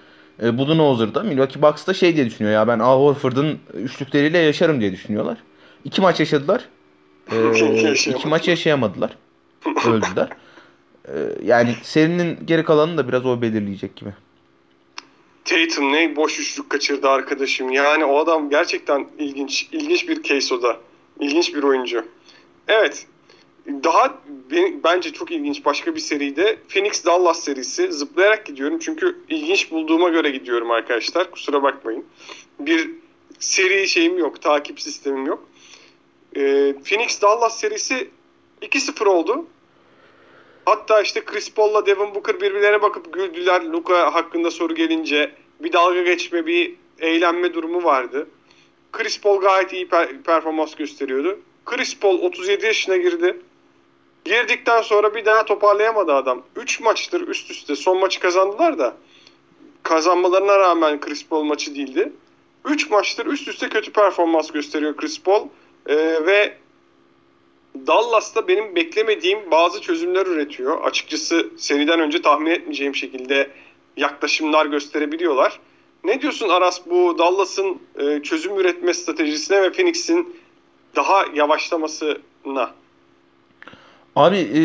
e, 0.42 0.58
Budenholzer'da 0.58 1.22
Milwaukee 1.22 1.62
Bucks'ta 1.62 1.94
şey 1.94 2.16
diye 2.16 2.26
düşünüyor 2.26 2.54
ya 2.54 2.68
ben 2.68 2.78
Al 2.78 3.00
Horford'un 3.00 3.58
üçlükleriyle 3.74 4.38
yaşarım 4.38 4.80
diye 4.80 4.92
düşünüyorlar. 4.92 5.38
İki 5.84 6.00
maç 6.00 6.20
yaşadılar. 6.20 6.64
Ee, 7.32 7.36
Yaşayamadılar. 7.36 7.94
iki 8.18 8.28
maç 8.28 8.48
yaşayamadılar. 8.48 9.16
Öldüler. 9.86 10.28
Ee, 11.08 11.12
yani 11.44 11.74
serinin 11.82 12.38
geri 12.44 12.64
kalanını 12.64 12.98
da 12.98 13.08
biraz 13.08 13.26
o 13.26 13.42
belirleyecek 13.42 13.96
gibi. 13.96 14.10
Tatum 15.44 15.92
ne 15.92 16.16
boş 16.16 16.40
üçlük 16.40 16.70
kaçırdı 16.70 17.08
arkadaşım. 17.08 17.70
Yani 17.70 18.04
o 18.04 18.18
adam 18.18 18.50
gerçekten 18.50 19.06
ilginç. 19.18 19.68
ilginç 19.72 20.08
bir 20.08 20.22
case 20.22 20.54
o 20.54 20.62
da. 20.62 20.76
İlginç 21.20 21.54
bir 21.54 21.62
oyuncu. 21.62 22.04
Evet. 22.68 23.06
Daha 23.68 24.18
be- 24.50 24.74
bence 24.84 25.12
çok 25.12 25.30
ilginç 25.30 25.64
başka 25.64 25.94
bir 25.94 26.00
seride 26.00 26.58
Phoenix 26.68 27.04
Dallas 27.04 27.44
serisi. 27.44 27.92
Zıplayarak 27.92 28.46
gidiyorum 28.46 28.78
çünkü 28.78 29.18
ilginç 29.28 29.70
bulduğuma 29.70 30.08
göre 30.08 30.30
gidiyorum 30.30 30.70
arkadaşlar. 30.70 31.30
Kusura 31.30 31.62
bakmayın. 31.62 32.04
Bir 32.58 32.90
seri 33.38 33.88
şeyim 33.88 34.18
yok. 34.18 34.42
Takip 34.42 34.80
sistemim 34.80 35.26
yok. 35.26 35.48
Ee, 36.36 36.74
Phoenix 36.84 37.22
Dallas 37.22 37.60
serisi 37.60 38.10
2-0 38.62 39.04
oldu. 39.08 39.46
Hatta 40.64 41.00
işte 41.02 41.24
Chris 41.24 41.52
Paul'la 41.52 41.86
Devin 41.86 42.14
Booker 42.14 42.40
birbirlerine 42.40 42.82
bakıp 42.82 43.12
güldüler. 43.14 43.64
Luka 43.64 44.14
hakkında 44.14 44.50
soru 44.50 44.74
gelince 44.74 45.30
bir 45.60 45.72
dalga 45.72 46.02
geçme, 46.02 46.46
bir 46.46 46.74
eğlenme 47.00 47.54
durumu 47.54 47.84
vardı. 47.84 48.28
Chris 48.92 49.20
Paul 49.20 49.40
gayet 49.40 49.72
iyi 49.72 49.86
per- 49.86 50.22
performans 50.22 50.74
gösteriyordu. 50.74 51.38
Chris 51.64 51.98
Paul 51.98 52.18
37 52.22 52.66
yaşına 52.66 52.96
girdi. 52.96 53.36
Girdikten 54.28 54.82
sonra 54.82 55.14
bir 55.14 55.24
daha 55.24 55.44
toparlayamadı 55.44 56.14
adam. 56.14 56.42
3 56.56 56.80
maçtır 56.80 57.28
üst 57.28 57.50
üste 57.50 57.76
son 57.76 58.00
maçı 58.00 58.20
kazandılar 58.20 58.78
da 58.78 58.96
kazanmalarına 59.82 60.58
rağmen 60.58 61.00
Chris 61.00 61.26
Paul 61.26 61.42
maçı 61.42 61.74
değildi. 61.74 62.12
3 62.64 62.90
maçtır 62.90 63.26
üst 63.26 63.48
üste 63.48 63.68
kötü 63.68 63.92
performans 63.92 64.50
gösteriyor 64.50 64.96
Chris 64.96 65.22
Paul. 65.22 65.48
Ee, 65.86 65.96
ve 66.26 66.56
Dallas'ta 67.86 68.48
benim 68.48 68.76
beklemediğim 68.76 69.50
bazı 69.50 69.80
çözümler 69.80 70.26
üretiyor. 70.26 70.84
Açıkçası 70.84 71.50
seriden 71.56 72.00
önce 72.00 72.22
tahmin 72.22 72.50
etmeyeceğim 72.50 72.94
şekilde 72.94 73.50
yaklaşımlar 73.96 74.66
gösterebiliyorlar. 74.66 75.60
Ne 76.04 76.22
diyorsun 76.22 76.48
Aras 76.48 76.80
bu 76.86 77.18
Dallas'ın 77.18 77.80
e, 77.98 78.22
çözüm 78.22 78.60
üretme 78.60 78.94
stratejisine 78.94 79.62
ve 79.62 79.72
Phoenix'in 79.72 80.36
daha 80.96 81.24
yavaşlamasına? 81.34 82.70
Abi 84.18 84.36
e, 84.36 84.60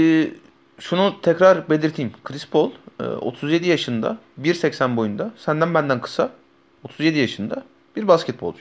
şunu 0.79 1.21
tekrar 1.21 1.69
belirteyim. 1.69 2.11
Chris 2.23 2.47
Paul 2.47 2.71
e, 2.99 3.03
37 3.03 3.67
yaşında, 3.67 4.17
1.80 4.41 4.95
boyunda, 4.95 5.31
senden 5.37 5.73
benden 5.73 6.01
kısa, 6.01 6.29
37 6.83 7.19
yaşında 7.19 7.63
bir 7.95 8.07
basketbolcu. 8.07 8.59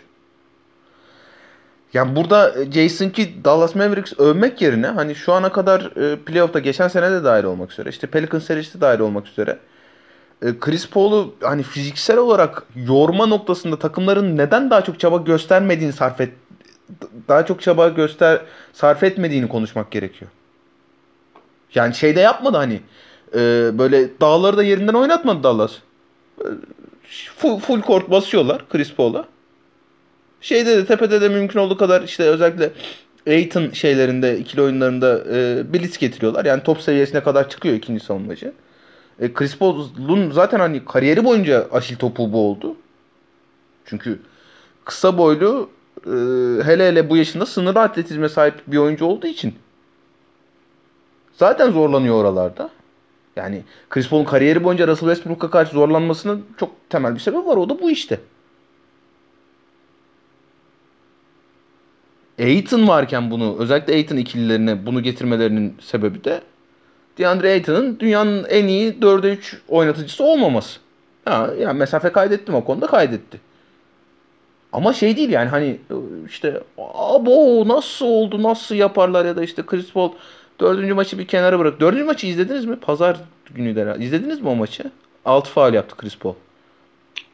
Yani 1.93 2.17
burada 2.17 2.55
Jason 2.73 3.09
Kidd, 3.09 3.45
Dallas 3.45 3.75
Mavericks 3.75 4.13
övmek 4.19 4.63
yerine 4.63 4.87
hani 4.87 5.15
şu 5.15 5.33
ana 5.33 5.53
kadar 5.53 5.81
e, 5.97 6.17
playoff'ta 6.17 6.59
geçen 6.59 6.89
sene 6.89 7.11
de 7.11 7.25
dahil 7.25 7.45
olmak 7.45 7.73
üzere, 7.73 7.89
işte 7.89 8.07
Pelicans 8.07 8.45
serisi 8.45 8.81
dahil 8.81 9.01
olmak 9.01 9.27
üzere 9.27 9.59
e, 10.43 10.59
Chris 10.59 10.91
Paul'u 10.91 11.35
hani 11.43 11.63
fiziksel 11.63 12.19
olarak 12.19 12.63
yorma 12.77 13.27
noktasında 13.27 13.79
takımların 13.79 14.37
neden 14.37 14.71
daha 14.71 14.85
çok 14.85 15.01
çaba 15.01 15.17
göstermediğini 15.17 15.93
sarf 15.93 16.21
et 16.21 16.33
daha 17.29 17.47
çok 17.47 17.63
çaba 17.63 17.89
göster 17.89 18.41
sarf 18.73 19.03
etmediğini 19.03 19.49
konuşmak 19.49 19.91
gerekiyor. 19.91 20.31
Yani 21.75 21.95
şeyde 21.95 22.21
yapmadı 22.21 22.57
hani 22.57 22.81
e, 23.35 23.39
böyle 23.79 24.21
dağları 24.21 24.57
da 24.57 24.63
yerinden 24.63 24.95
oynatmadı 24.95 25.43
Dallas. 25.43 25.73
E, 26.41 26.47
full, 27.37 27.59
full 27.59 27.83
court 27.83 28.11
basıyorlar 28.11 28.69
Chris 28.69 28.95
Paul'a. 28.95 29.25
Şeyde 30.41 30.77
de 30.77 30.87
tepede 30.87 31.21
de 31.21 31.29
mümkün 31.29 31.59
olduğu 31.59 31.77
kadar 31.77 32.03
işte 32.03 32.23
özellikle 32.23 32.71
Aiton 33.27 33.71
şeylerinde 33.71 34.39
ikili 34.39 34.63
oyunlarında 34.63 35.25
e, 35.31 35.65
blitz 35.73 35.99
getiriyorlar. 35.99 36.45
Yani 36.45 36.63
top 36.63 36.81
seviyesine 36.81 37.23
kadar 37.23 37.49
çıkıyor 37.49 37.75
ikinci 37.75 38.05
savunmacı. 38.05 38.53
E, 39.21 39.33
Chris 39.33 39.59
Paul'un 39.59 40.31
zaten 40.31 40.61
hani 40.61 40.85
kariyeri 40.85 41.25
boyunca 41.25 41.69
aşil 41.73 41.97
topu 41.97 42.33
bu 42.33 42.51
oldu. 42.51 42.77
Çünkü 43.85 44.19
kısa 44.85 45.19
boylu 45.19 45.71
e, 46.07 46.11
hele 46.65 46.89
hele 46.89 47.11
bu 47.11 47.17
yaşında 47.17 47.47
sınırlı 47.47 47.81
atletizme 47.81 48.29
sahip 48.29 48.55
bir 48.67 48.77
oyuncu 48.77 49.05
olduğu 49.05 49.27
için 49.27 49.55
zaten 51.37 51.71
zorlanıyor 51.71 52.15
oralarda. 52.15 52.71
Yani 53.37 53.63
Chris 53.91 54.09
Paul'un 54.09 54.25
kariyeri 54.25 54.65
boyunca 54.65 54.87
Russell 54.87 55.09
Westbrook'a 55.09 55.51
karşı 55.51 55.73
zorlanmasının 55.73 56.47
çok 56.57 56.71
temel 56.91 57.15
bir 57.15 57.21
sebebi 57.21 57.47
var. 57.47 57.57
O 57.57 57.69
da 57.69 57.81
bu 57.81 57.91
işte. 57.91 58.21
Aiton 62.39 62.89
varken 62.89 63.31
bunu 63.31 63.57
özellikle 63.59 63.93
Aiton 63.93 64.17
ikililerine 64.17 64.87
bunu 64.87 65.03
getirmelerinin 65.03 65.77
sebebi 65.81 66.25
de 66.25 66.41
DeAndre 67.19 67.53
Ayton'ın 67.53 67.99
dünyanın 67.99 68.45
en 68.45 68.67
iyi 68.67 68.93
4'e 68.93 69.33
3 69.33 69.63
oynatıcısı 69.69 70.25
olmaması. 70.25 70.81
Ha, 71.25 71.51
yani 71.59 71.79
mesafe 71.79 72.13
kaydettim 72.13 72.55
o 72.55 72.65
konuda 72.65 72.87
kaydetti. 72.87 73.41
Ama 74.73 74.93
şey 74.93 75.17
değil 75.17 75.31
yani 75.31 75.49
hani 75.49 75.79
işte 76.29 76.61
abo 76.95 77.69
nasıl 77.69 78.07
oldu 78.07 78.43
nasıl 78.43 78.75
yaparlar 78.75 79.25
ya 79.25 79.37
da 79.37 79.43
işte 79.43 79.63
Chris 79.67 79.93
Paul 79.93 80.13
dördüncü 80.61 80.95
maçı 80.95 81.19
bir 81.19 81.27
kenara 81.27 81.59
bırak. 81.59 81.81
Dördüncü 81.81 82.05
maçı 82.05 82.27
izlediniz 82.27 82.65
mi? 82.65 82.77
Pazar 82.77 83.17
günü 83.51 83.77
de 83.77 83.97
İzlediniz 83.99 84.41
mi 84.41 84.49
o 84.49 84.55
maçı? 84.55 84.91
6 85.25 85.51
faal 85.51 85.75
yaptı 85.75 85.97
Chris 85.97 86.19
Paul. 86.19 86.35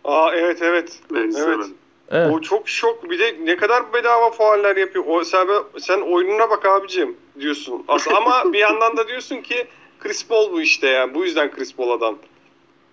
Aa 0.04 0.30
evet 0.34 0.62
evet. 0.62 1.00
Ben 1.10 1.32
evet. 1.38 1.66
Evet. 2.10 2.32
O 2.32 2.40
çok 2.40 2.68
şok. 2.68 3.10
Bir 3.10 3.18
de 3.18 3.36
ne 3.44 3.56
kadar 3.56 3.92
bedava 3.92 4.30
faaller 4.30 4.76
yapıyor. 4.76 5.04
O 5.08 5.24
sen, 5.24 5.46
sen 5.78 6.00
oyununa 6.00 6.50
bak 6.50 6.66
abicim 6.66 7.16
diyorsun. 7.40 7.84
Aslında 7.88 8.16
ama 8.26 8.52
bir 8.52 8.58
yandan 8.58 8.96
da 8.96 9.08
diyorsun 9.08 9.36
ki 9.36 9.66
Chris 10.00 10.26
Paul 10.26 10.52
bu 10.52 10.60
işte 10.60 10.88
yani. 10.88 11.14
Bu 11.14 11.24
yüzden 11.24 11.50
Chris 11.50 11.74
Paul 11.74 11.90
adam. 11.90 12.18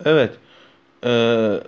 Evet. 0.06 0.32
Ee, 1.06 1.60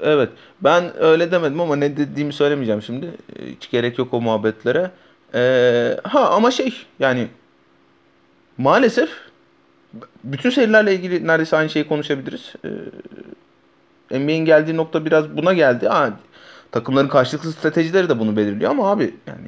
evet. 0.00 0.28
Ben 0.60 1.02
öyle 1.02 1.32
demedim 1.32 1.60
ama 1.60 1.76
ne 1.76 1.96
dediğimi 1.96 2.32
söylemeyeceğim 2.32 2.82
şimdi. 2.82 3.10
Hiç 3.46 3.70
gerek 3.70 3.98
yok 3.98 4.14
o 4.14 4.20
muhabbetlere. 4.20 4.90
Ee, 5.34 5.96
ha 6.04 6.28
ama 6.30 6.50
şey 6.50 6.74
yani 6.98 7.28
maalesef 8.58 9.10
bütün 10.24 10.50
serilerle 10.50 10.94
ilgili 10.94 11.26
neredeyse 11.26 11.56
aynı 11.56 11.70
şeyi 11.70 11.88
konuşabiliriz. 11.88 12.52
Ee, 14.10 14.18
NBA'in 14.18 14.44
geldiği 14.44 14.76
nokta 14.76 15.04
biraz 15.04 15.36
buna 15.36 15.52
geldi. 15.52 15.88
Ha, 15.88 16.12
Takımların 16.74 17.08
karşılıklı 17.08 17.52
stratejileri 17.52 18.08
de 18.08 18.18
bunu 18.18 18.36
belirliyor 18.36 18.70
ama 18.70 18.90
abi 18.90 19.14
yani 19.26 19.46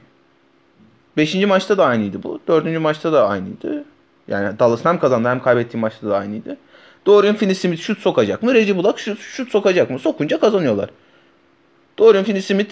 5. 1.17 1.35
maçta 1.35 1.79
da 1.79 1.87
aynıydı 1.87 2.23
bu. 2.23 2.41
4. 2.49 2.81
maçta 2.81 3.13
da 3.13 3.29
aynıydı. 3.29 3.85
Yani 4.29 4.59
Dallas'ın 4.59 4.89
hem 4.89 4.99
kazandı 4.99 5.29
hem 5.29 5.43
kaybettiği 5.43 5.81
maçta 5.81 6.09
da 6.09 6.17
aynıydı. 6.19 6.57
Dorian 7.07 7.37
Finney-Smith 7.37 7.77
şut 7.77 7.99
sokacak 7.99 8.43
mı? 8.43 8.55
Reggie 8.55 8.77
Bullock 8.77 8.99
şut, 8.99 9.21
şut 9.21 9.51
sokacak 9.51 9.91
mı? 9.91 9.99
Sokunca 9.99 10.41
kazanıyorlar. 10.41 10.91
Dorian 11.99 12.25
Finney-Smith 12.25 12.71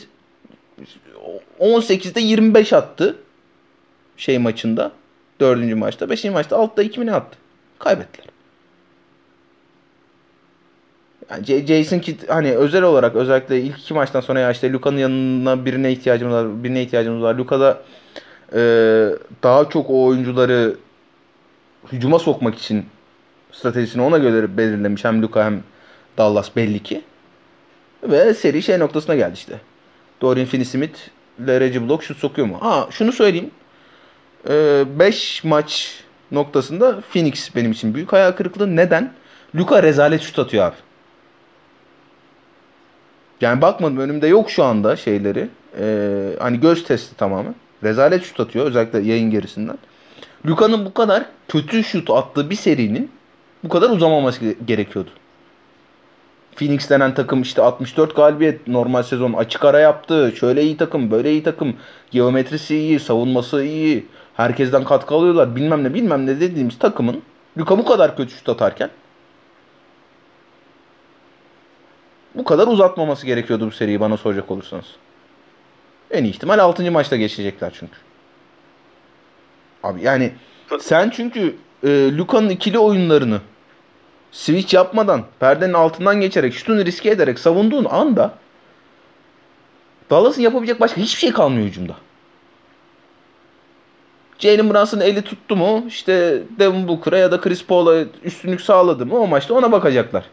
18'de 1.61 2.21
25 2.21 2.73
attı 2.73 3.17
şey 4.17 4.39
maçında. 4.39 4.93
4. 5.41 5.75
maçta. 5.77 6.11
5. 6.11 6.25
maçta 6.25 6.57
6'da 6.57 6.83
2 6.83 7.01
mi 7.01 7.13
attı? 7.13 7.39
Kaybettiler. 7.79 8.35
Yani 11.31 11.67
Jason 11.67 11.99
Kidd 11.99 12.29
hani 12.29 12.53
özel 12.53 12.83
olarak 12.83 13.17
özellikle 13.17 13.61
ilk 13.61 13.79
iki 13.79 13.95
maçtan 13.95 14.21
sonra 14.21 14.41
ya 14.41 14.51
işte 14.51 14.73
Luka'nın 14.73 14.99
yanına 14.99 15.65
birine 15.65 15.93
ihtiyacımız 15.93 16.35
var, 16.35 16.65
birine 16.65 16.83
ihtiyacımız 16.83 17.23
var. 17.23 17.35
Luka'da 17.35 17.83
e, 18.53 18.61
daha 19.43 19.69
çok 19.69 19.91
o 19.91 20.05
oyuncuları 20.05 20.77
hücuma 21.93 22.19
sokmak 22.19 22.55
için 22.55 22.87
stratejisini 23.53 24.03
ona 24.03 24.19
göre 24.19 24.57
belirlemiş 24.57 25.05
hem 25.05 25.23
Luka 25.23 25.45
hem 25.45 25.63
Dallas 26.19 26.57
belli 26.57 26.83
ki. 26.83 27.03
Ve 28.03 28.35
seri 28.35 28.63
şey 28.63 28.79
noktasına 28.79 29.15
geldi 29.15 29.35
işte. 29.35 29.61
Dorian 30.21 30.47
Finney-Smith 30.47 30.97
ile 31.39 31.61
Reggie 31.61 31.89
Block 31.89 32.03
şut 32.03 32.19
sokuyor 32.19 32.49
mu? 32.49 32.59
Ha 32.61 32.89
şunu 32.91 33.13
söyleyeyim. 33.13 33.51
5 34.49 35.45
e, 35.45 35.49
maç 35.49 36.01
noktasında 36.33 37.01
Phoenix 37.01 37.57
benim 37.57 37.73
için 37.73 37.95
büyük 37.95 38.13
hayal 38.13 38.33
kırıklığı. 38.33 38.77
Neden? 38.77 39.13
Luka 39.57 39.83
rezalet 39.83 40.23
şut 40.23 40.39
atıyor 40.39 40.65
abi. 40.65 40.77
Yani 43.41 43.61
bakmadım 43.61 43.99
önümde 43.99 44.27
yok 44.27 44.51
şu 44.51 44.65
anda 44.65 44.97
şeyleri. 44.97 45.49
Ee, 45.81 46.31
hani 46.39 46.61
göz 46.61 46.85
testi 46.85 47.17
tamamen. 47.17 47.55
Rezalet 47.83 48.25
şut 48.25 48.41
atıyor 48.41 48.67
özellikle 48.67 49.01
yayın 49.01 49.31
gerisinden. 49.31 49.79
Luka'nın 50.47 50.85
bu 50.85 50.95
kadar 50.95 51.25
kötü 51.49 51.85
şut 51.85 52.11
attığı 52.11 52.51
bir 52.51 52.57
serinin 52.57 53.11
bu 53.65 53.69
kadar 53.69 53.91
uzamaması 53.91 54.55
gerekiyordu. 54.67 55.11
Phoenix 56.57 56.91
denen 56.91 57.15
takım 57.15 57.43
işte 57.43 57.63
64 57.63 58.17
galibiyet 58.17 58.69
normal 58.69 59.03
sezon 59.03 59.33
açık 59.33 59.65
ara 59.65 59.79
yaptı. 59.79 60.33
Şöyle 60.37 60.63
iyi 60.63 60.77
takım, 60.77 61.11
böyle 61.11 61.33
iyi 61.33 61.43
takım. 61.43 61.77
Geometrisi 62.11 62.77
iyi, 62.77 63.01
savunması 63.01 63.65
iyi. 63.65 64.07
Herkesten 64.37 64.85
katkı 64.85 65.15
alıyorlar. 65.15 65.57
Bilmem 65.57 65.85
ne 65.85 65.95
bilmem 65.95 66.27
ne 66.27 66.41
dediğimiz 66.41 66.79
takımın 66.79 67.23
Luka 67.59 67.79
bu 67.79 67.85
kadar 67.85 68.17
kötü 68.17 68.35
şut 68.35 68.49
atarken 68.49 68.91
bu 72.35 72.45
kadar 72.45 72.67
uzatmaması 72.67 73.27
gerekiyordu 73.27 73.67
bu 73.67 73.71
seriyi 73.71 74.01
bana 74.01 74.17
soracak 74.17 74.51
olursanız. 74.51 74.87
En 76.11 76.25
iyi 76.25 76.31
ihtimal 76.31 76.59
6. 76.59 76.93
maçta 76.93 77.17
geçecekler 77.17 77.73
çünkü. 77.79 77.97
Abi 79.83 80.03
yani 80.03 80.33
sen 80.81 81.11
çünkü 81.11 81.57
e, 81.83 82.17
Luka'nın 82.17 82.49
ikili 82.49 82.79
oyunlarını 82.79 83.41
switch 84.33 84.75
yapmadan, 84.75 85.25
perdenin 85.41 85.73
altından 85.73 86.21
geçerek, 86.21 86.55
şutunu 86.55 86.85
riske 86.85 87.11
ederek 87.11 87.39
savunduğun 87.39 87.85
anda 87.85 88.35
Dallas'ın 90.11 90.43
yapabilecek 90.43 90.81
başka 90.81 91.01
hiçbir 91.01 91.19
şey 91.19 91.33
kalmıyor 91.33 91.67
hücumda. 91.67 91.97
Jalen 94.45 94.71
Brunson 94.71 95.01
eli 95.01 95.23
tuttu 95.23 95.57
mu 95.57 95.85
işte 95.89 96.43
Devin 96.59 96.89
Booker'a 96.89 97.19
ya 97.19 97.33
da 97.33 97.41
Chris 97.41 97.65
Paul'a 97.65 98.05
üstünlük 98.25 98.61
sağladı 98.61 99.07
mı 99.07 99.19
o 99.19 99.27
maçta 99.27 99.55
ona 99.55 99.73
bakacaklar. 99.73 100.25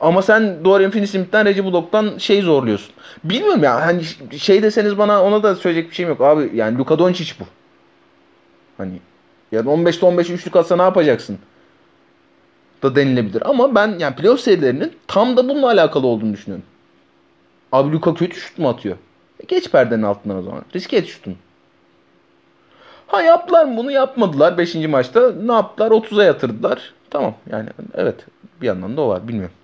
Ama 0.00 0.22
sen 0.22 0.64
Dorian 0.64 0.90
Finney-Smith'ten 0.90 1.44
Reggie 1.44 1.64
Bullock'tan 1.64 2.18
şey 2.18 2.42
zorluyorsun. 2.42 2.94
Bilmiyorum 3.24 3.62
ya 3.62 3.86
hani 3.86 4.04
şey 4.38 4.62
deseniz 4.62 4.98
bana 4.98 5.24
ona 5.24 5.42
da 5.42 5.54
söyleyecek 5.54 5.90
bir 5.90 5.94
şeyim 5.94 6.08
yok. 6.08 6.20
Abi 6.20 6.50
yani 6.54 6.78
Luka 6.78 6.98
Doncic 6.98 7.32
bu. 7.40 7.44
Hani 8.76 9.00
yani 9.52 9.68
15'te 9.68 10.06
15 10.06 10.30
üçlük 10.30 10.56
atsa 10.56 10.76
ne 10.76 10.82
yapacaksın? 10.82 11.38
Da 12.82 12.96
denilebilir. 12.96 13.50
Ama 13.50 13.74
ben 13.74 13.98
yani 13.98 14.16
playoff 14.16 14.40
serilerinin 14.40 14.92
tam 15.06 15.36
da 15.36 15.48
bununla 15.48 15.66
alakalı 15.66 16.06
olduğunu 16.06 16.32
düşünüyorum. 16.32 16.66
Abi 17.72 17.92
Luka 17.92 18.14
kötü 18.14 18.40
şut 18.40 18.58
mu 18.58 18.68
atıyor? 18.68 18.96
E 19.40 19.44
geç 19.48 19.70
perdenin 19.70 20.02
altından 20.02 20.38
o 20.38 20.42
zaman. 20.42 20.62
Riske 20.74 20.96
et 20.96 21.06
şutun. 21.06 21.36
Ha 23.14 23.22
yaptılar 23.22 23.64
mı 23.64 23.76
bunu 23.76 23.90
yapmadılar 23.92 24.58
5. 24.58 24.74
maçta. 24.74 25.32
Ne 25.32 25.52
yaptılar? 25.52 25.90
30'a 25.90 26.24
yatırdılar. 26.24 26.94
Tamam 27.10 27.34
yani 27.50 27.68
evet 27.94 28.26
bir 28.60 28.66
yandan 28.66 28.96
da 28.96 29.00
o 29.00 29.08
var 29.08 29.28
bilmiyorum. 29.28 29.54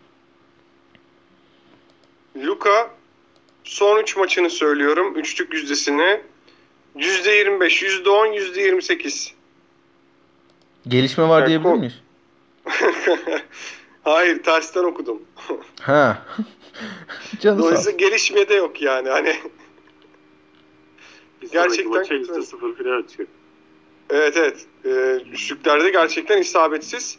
Luka 2.36 2.90
son 3.64 4.02
3 4.02 4.16
maçını 4.16 4.50
söylüyorum. 4.50 5.16
Üçlük 5.16 5.54
yüzdesini. 5.54 6.20
%25, 6.96 7.82
%10, 7.82 8.34
%28. 8.34 9.32
Gelişme 10.88 11.28
var 11.28 11.40
Yani 11.40 11.48
diyebilir 11.48 11.72
miyiz? 11.72 12.00
Hayır 14.04 14.42
tersten 14.42 14.84
okudum. 14.84 15.22
Ha. 15.80 16.22
Canı 17.40 17.56
sağ 17.58 17.62
ol. 17.64 17.68
Dolayısıyla 17.68 17.98
gelişme 17.98 18.48
de 18.48 18.54
yok 18.54 18.82
yani. 18.82 19.08
Hani 19.08 19.36
Bir 21.42 21.50
Gerçekten 21.50 21.88
maça 21.88 22.18
kötü. 22.18 22.32
%0 22.32 22.76
falan 22.82 23.02
atıyor. 23.02 23.28
Evet 24.10 24.36
evet. 24.36 24.66
Ee, 24.84 25.22
üçlüklerde 25.32 25.90
gerçekten 25.90 26.38
isabetsiz. 26.38 27.18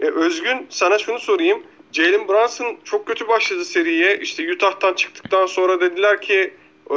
Ee, 0.00 0.06
Özgün 0.06 0.66
sana 0.68 0.98
şunu 0.98 1.18
sorayım. 1.18 1.62
Jalen 1.92 2.28
Brunson 2.28 2.76
çok 2.84 3.06
kötü 3.06 3.28
başladı 3.28 3.64
seriye. 3.64 4.18
İşte 4.18 4.52
Utah'tan 4.52 4.94
çıktıktan 4.94 5.46
sonra 5.46 5.80
dediler 5.80 6.20
ki 6.20 6.54
e, 6.90 6.96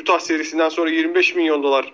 Utah 0.00 0.18
serisinden 0.18 0.68
sonra 0.68 0.90
25 0.90 1.34
milyon 1.34 1.62
dolar 1.62 1.92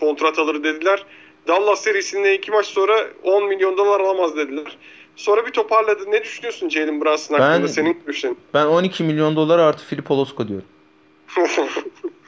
kontrat 0.00 0.38
alır 0.38 0.64
dediler. 0.64 1.06
Dallas 1.48 1.82
serisinde 1.82 2.34
iki 2.34 2.50
maç 2.50 2.66
sonra 2.66 3.06
10 3.22 3.48
milyon 3.48 3.78
dolar 3.78 4.00
alamaz 4.00 4.36
dediler. 4.36 4.78
Sonra 5.16 5.46
bir 5.46 5.50
toparladı. 5.50 6.10
Ne 6.10 6.24
düşünüyorsun 6.24 6.68
Jalen 6.68 7.00
Brunson 7.00 7.34
hakkında? 7.38 7.62
Ben- 7.62 7.66
Senin 7.72 8.00
görüşlerin. 8.06 8.38
Ben 8.54 8.66
12 8.66 9.04
milyon 9.04 9.36
dolar 9.36 9.58
artı 9.58 9.84
Filip 9.86 10.10
Olosko 10.10 10.48
diyorum. 10.48 10.66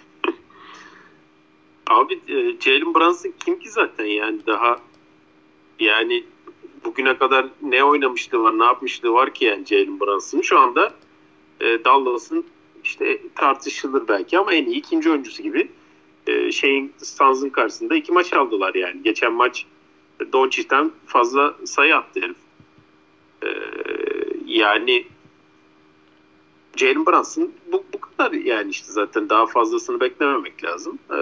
Abi 1.87 2.15
e, 2.29 2.61
Jalen 2.61 2.95
Brunson 2.95 3.33
kim 3.45 3.59
ki 3.59 3.71
zaten 3.71 4.05
yani? 4.05 4.47
Daha 4.47 4.79
yani 5.79 6.25
bugüne 6.85 7.17
kadar 7.19 7.47
ne 7.63 7.85
oynamışlığı 7.85 8.43
var 8.43 8.59
ne 8.59 8.65
yapmışlığı 8.65 9.13
var 9.13 9.35
ki 9.35 9.45
yani 9.45 9.67
Jalen 9.67 10.01
Brunson 10.01 10.41
şu 10.41 10.59
anda 10.59 10.95
e, 11.61 11.85
Dallas'ın 11.85 12.45
işte 12.85 13.21
tartışılır 13.35 14.09
belki 14.09 14.39
ama 14.39 14.55
en 14.55 14.67
iyi 14.67 14.77
ikinci 14.77 15.11
oyuncusu 15.11 15.43
gibi 15.43 15.69
e, 16.27 16.53
şeyin 16.53 16.93
Suns'ın 16.99 17.51
karşısında 17.51 17.95
iki 17.95 18.13
maç 18.13 18.33
aldılar 18.33 18.75
yani. 18.75 19.03
Geçen 19.03 19.33
maç 19.33 19.67
Doncic'ten 20.33 20.91
fazla 21.07 21.55
sayı 21.65 21.97
attı 21.97 22.21
herif. 22.21 22.37
E, 23.43 23.49
yani 24.47 25.05
Jalen 26.77 27.07
Brunson 27.07 27.51
bu, 27.73 27.85
bu 27.93 28.01
kadar 28.01 28.33
yani 28.33 28.71
işte 28.71 28.93
zaten 28.93 29.29
daha 29.29 29.47
fazlasını 29.47 30.01
beklememek 30.01 30.65
lazım. 30.65 30.99
Ee, 31.11 31.15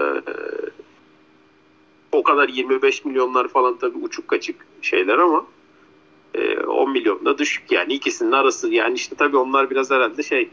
o 2.11 2.23
kadar 2.23 2.49
25 2.49 3.05
milyonlar 3.05 3.47
falan 3.47 3.77
tabii 3.77 3.97
uçuk 3.97 4.27
kaçık 4.27 4.55
şeyler 4.81 5.17
ama 5.17 5.45
e, 6.33 6.57
10 6.59 6.91
milyon 6.91 7.25
da 7.25 7.37
düşük 7.37 7.71
yani 7.71 7.93
ikisinin 7.93 8.31
arası 8.31 8.69
yani 8.73 8.95
işte 8.95 9.15
tabii 9.15 9.37
onlar 9.37 9.69
biraz 9.69 9.91
herhalde 9.91 10.23
şey 10.23 10.49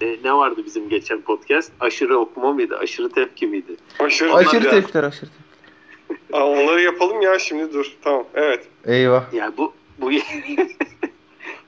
e, 0.00 0.16
ne 0.24 0.32
vardı 0.34 0.62
bizim 0.66 0.88
geçen 0.88 1.20
podcast 1.20 1.72
aşırı 1.80 2.18
okuma 2.18 2.52
mıydı 2.52 2.78
aşırı 2.78 3.08
tepki 3.10 3.46
miydi 3.46 3.76
Aşırı, 3.98 4.34
Aşırı 4.34 4.64
ya. 4.64 4.70
tepkiler 4.70 5.04
aşırı 5.04 5.30
tepkiler. 5.30 6.40
Aa, 6.40 6.46
Onları 6.46 6.80
yapalım 6.82 7.22
ya 7.22 7.38
şimdi 7.38 7.72
dur. 7.72 7.96
Tamam 8.02 8.24
evet. 8.34 8.68
Eyvah. 8.86 9.32
yani 9.34 9.54
bu 9.56 9.72
bu 9.98 10.10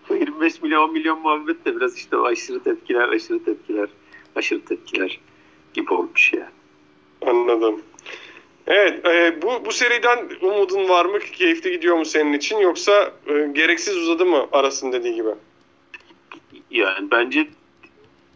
bu 0.09 0.15
25 0.15 0.63
milyon 0.63 0.89
10 0.89 0.93
milyon 0.93 1.21
muhabbet 1.21 1.65
de 1.65 1.77
biraz 1.77 1.97
işte 1.97 2.17
o 2.17 2.25
aşırı 2.25 2.63
tepkiler 2.63 3.09
aşırı 3.09 3.45
tepkiler 3.45 3.89
aşırı 4.37 4.65
tepkiler 4.65 5.21
gibi 5.75 5.95
olmuş 5.95 6.33
yani. 6.33 6.53
Anladım. 7.27 7.83
Evet, 8.67 9.07
e, 9.07 9.43
bu 9.43 9.65
bu 9.65 9.73
seriden 9.73 10.29
umudun 10.41 10.89
var 10.89 11.05
mı? 11.05 11.19
Keyifli 11.19 11.71
gidiyor 11.71 11.97
mu 11.97 12.05
senin 12.05 12.33
için 12.33 12.59
yoksa 12.59 13.13
e, 13.27 13.49
gereksiz 13.53 13.97
uzadı 13.97 14.27
mı 14.27 14.47
arasın 14.53 14.93
dediği 14.93 15.15
gibi? 15.15 15.29
Yani 16.71 17.11
bence 17.11 17.49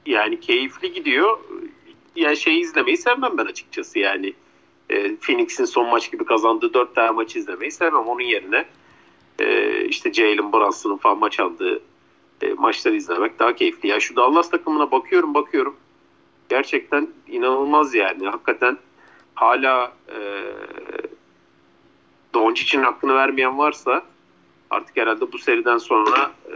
yani 0.06 0.40
keyifli 0.40 0.92
gidiyor. 0.92 1.38
Yani 2.16 2.36
şey 2.36 2.60
izlemeyi 2.60 2.96
sevmem 2.96 3.38
ben 3.38 3.44
açıkçası 3.44 3.98
yani. 3.98 4.32
E, 4.90 5.16
Phoenix'in 5.16 5.64
son 5.64 5.88
maç 5.88 6.12
gibi 6.12 6.24
kazandığı 6.24 6.74
dört 6.74 6.94
tane 6.94 7.10
maç 7.10 7.36
izlemeyi 7.36 7.70
sevmem. 7.70 8.06
Onun 8.06 8.20
yerine 8.20 8.66
e, 9.38 9.84
işte 9.84 10.12
Jalen 10.12 10.52
Brunson'ın 10.52 10.96
falan 10.96 11.18
maç 11.18 11.40
aldığı 11.40 11.82
e, 12.42 12.54
maçları 12.54 12.96
izlemek 12.96 13.38
daha 13.38 13.54
keyifli. 13.54 13.88
Ya 13.88 14.00
şu 14.00 14.16
Dallas 14.16 14.50
takımına 14.50 14.90
bakıyorum 14.90 15.34
bakıyorum. 15.34 15.76
Gerçekten 16.48 17.08
inanılmaz 17.28 17.94
yani. 17.94 18.28
Hakikaten 18.28 18.78
hala 19.34 19.92
e, 20.08 20.18
Doncic'in 22.34 22.82
hakkını 22.82 23.14
vermeyen 23.14 23.58
varsa 23.58 24.02
artık 24.70 24.96
herhalde 24.96 25.32
bu 25.32 25.38
seriden 25.38 25.78
sonra 25.78 26.30
e, 26.46 26.54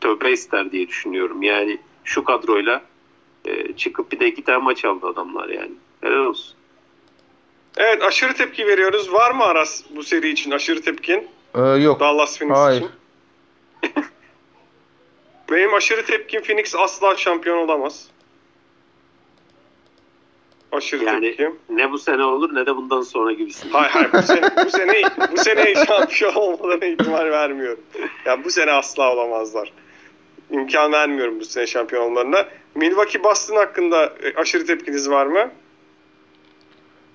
tövbe 0.00 0.32
ister 0.32 0.72
diye 0.72 0.88
düşünüyorum. 0.88 1.42
Yani 1.42 1.78
şu 2.04 2.24
kadroyla 2.24 2.82
e, 3.44 3.72
çıkıp 3.72 4.12
bir 4.12 4.20
de 4.20 4.28
iki 4.28 4.44
tane 4.44 4.58
maç 4.58 4.84
aldı 4.84 5.06
adamlar 5.06 5.48
yani. 5.48 5.72
Helal 6.00 6.26
olsun. 6.26 6.56
Evet, 7.76 8.02
aşırı 8.02 8.34
tepki 8.34 8.66
veriyoruz. 8.66 9.12
Var 9.12 9.30
mı 9.30 9.44
Aras 9.44 9.82
bu 9.96 10.02
seri 10.02 10.28
için 10.28 10.50
aşırı 10.50 10.82
tepkin? 10.82 11.28
Ee, 11.56 11.60
yok. 11.60 12.00
Dallas 12.00 12.38
Phoenix 12.38 12.56
Hayır. 12.56 12.82
için. 12.82 12.90
Benim 15.50 15.74
aşırı 15.74 16.04
tepkim 16.04 16.42
Phoenix 16.42 16.74
asla 16.74 17.16
şampiyon 17.16 17.56
olamaz. 17.58 18.08
Aşırı 20.72 21.04
Yani- 21.04 21.20
tepkim. 21.20 21.58
Ne 21.68 21.90
bu 21.92 21.98
sene 21.98 22.24
olur 22.24 22.54
ne 22.54 22.66
de 22.66 22.76
bundan 22.76 23.02
sonra 23.02 23.32
gibisin. 23.32 23.70
Hayır 23.70 23.90
hayır 23.90 24.12
bu 24.12 24.22
sene, 24.22 24.50
bu 24.66 24.70
sene, 24.70 25.02
bu 25.32 25.36
sene 25.36 25.84
şampiyon 25.86 26.34
olmalarına 26.34 26.84
ihtimal 26.84 27.30
vermiyorum. 27.30 27.80
Ya 28.24 28.44
bu 28.44 28.50
sene 28.50 28.70
asla 28.72 29.12
olamazlar. 29.12 29.72
İmkan 30.50 30.92
vermiyorum 30.92 31.40
bu 31.40 31.44
sene 31.44 31.66
şampiyon 31.66 32.02
olmalarına. 32.02 32.46
Milwaukee 32.74 33.24
Boston 33.24 33.56
hakkında 33.56 34.04
e, 34.06 34.34
aşırı 34.36 34.66
tepkiniz 34.66 35.10
var 35.10 35.26
mı? 35.26 35.50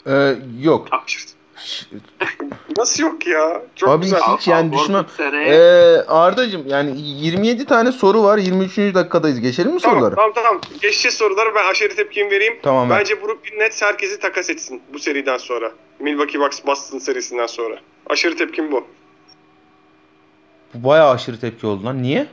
Ee, 0.07 0.35
yok. 0.61 0.87
Aşırı. 0.91 1.31
Nasıl 2.77 3.03
yok 3.03 3.27
ya? 3.27 3.61
Çok 3.75 3.89
Abi 3.89 4.03
güzel. 4.03 4.19
hiç 4.19 4.47
yani 4.47 4.75
seneye- 5.17 5.47
Ee, 5.49 6.05
Arda'cığım 6.07 6.67
yani 6.67 7.01
27 7.01 7.65
tane 7.65 7.91
soru 7.91 8.23
var. 8.23 8.37
23. 8.37 8.95
dakikadayız. 8.95 9.39
Geçelim 9.39 9.73
mi 9.73 9.79
Tamam, 9.79 9.95
soruları? 9.99 10.15
tamam 10.15 10.31
tamam. 10.35 10.61
Geçeceğiz 10.81 11.17
soruları 11.17 11.55
ben 11.55 11.65
aşırı 11.71 11.95
tepkimi 11.95 12.31
vereyim. 12.31 12.59
Tamam. 12.63 12.89
Bence 12.89 13.21
Brooklyn 13.23 13.59
Nets 13.59 13.81
herkesi 13.81 14.19
takas 14.19 14.49
etsin 14.49 14.81
bu 14.93 14.99
seriden 14.99 15.37
sonra. 15.37 15.71
Milwaukee 15.99 16.39
Bucks 16.39 16.65
Boston 16.65 16.97
serisinden 16.99 17.47
sonra. 17.47 17.75
Aşırı 18.09 18.35
tepkim 18.37 18.71
bu. 18.71 18.87
Bu 20.73 20.87
bayağı 20.89 21.09
aşırı 21.11 21.39
tepki 21.39 21.67
oldu 21.67 21.85
lan. 21.85 22.01
Niye? 22.03 22.27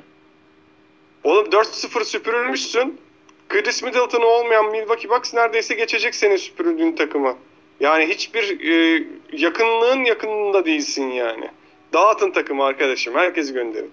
Oğlum 1.24 1.46
4-0 1.50 2.04
süpürülmüşsün. 2.04 3.00
Chris 3.48 3.82
Middleton 3.82 4.22
olmayan 4.22 4.70
Milwaukee 4.70 5.08
Bucks 5.10 5.34
neredeyse 5.34 5.74
geçecek 5.74 6.14
senin 6.14 6.36
süpürüldüğün 6.36 6.92
takımı. 6.96 7.34
Yani 7.80 8.06
hiçbir 8.06 8.70
e, 8.70 9.04
yakınlığın 9.32 10.04
yakınında 10.04 10.64
değilsin 10.64 11.06
yani. 11.06 11.50
Dağıtın 11.92 12.30
takımı 12.30 12.64
arkadaşım. 12.64 13.14
Herkesi 13.14 13.52
gönderin. 13.52 13.90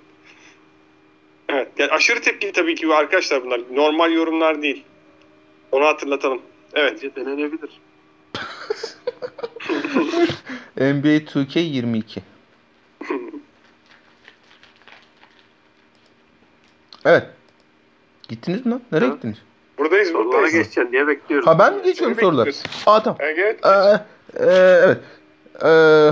Evet. 1.49 1.67
Yani 1.77 1.91
aşırı 1.91 2.21
tepki 2.21 2.51
tabii 2.51 2.75
ki 2.75 2.93
arkadaşlar 2.93 3.43
bunlar. 3.43 3.61
Normal 3.71 4.11
yorumlar 4.11 4.61
değil. 4.61 4.83
Onu 5.71 5.85
hatırlatalım. 5.85 6.41
Evet. 6.73 6.93
Bence 6.93 7.15
denenebilir. 7.15 7.81
NBA 10.77 11.17
2K22. 11.17 12.19
Evet. 17.05 17.23
Gittiniz 18.29 18.65
mi 18.65 18.71
lan? 18.71 18.81
Nereye 18.91 19.05
Ha. 19.05 19.13
gittiniz? 19.13 19.37
Buradayız 19.77 20.07
Sorulara 20.09 20.25
buradayız. 20.33 20.53
geçeceksin 20.53 20.91
diye 20.91 21.07
bekliyoruz. 21.07 21.47
Ha 21.47 21.59
ben 21.59 21.75
mi 21.75 21.83
geçiyorum 21.83 22.15
Seni 22.15 22.25
soruları? 22.25 22.47
bekliyoruz. 22.47 22.71
Aa 22.85 23.03
tamam. 23.03 23.17
Evet. 23.19 23.59
Ee, 23.65 23.69
e, 23.69 24.45
evet. 24.85 24.97
Ee, 25.65 26.11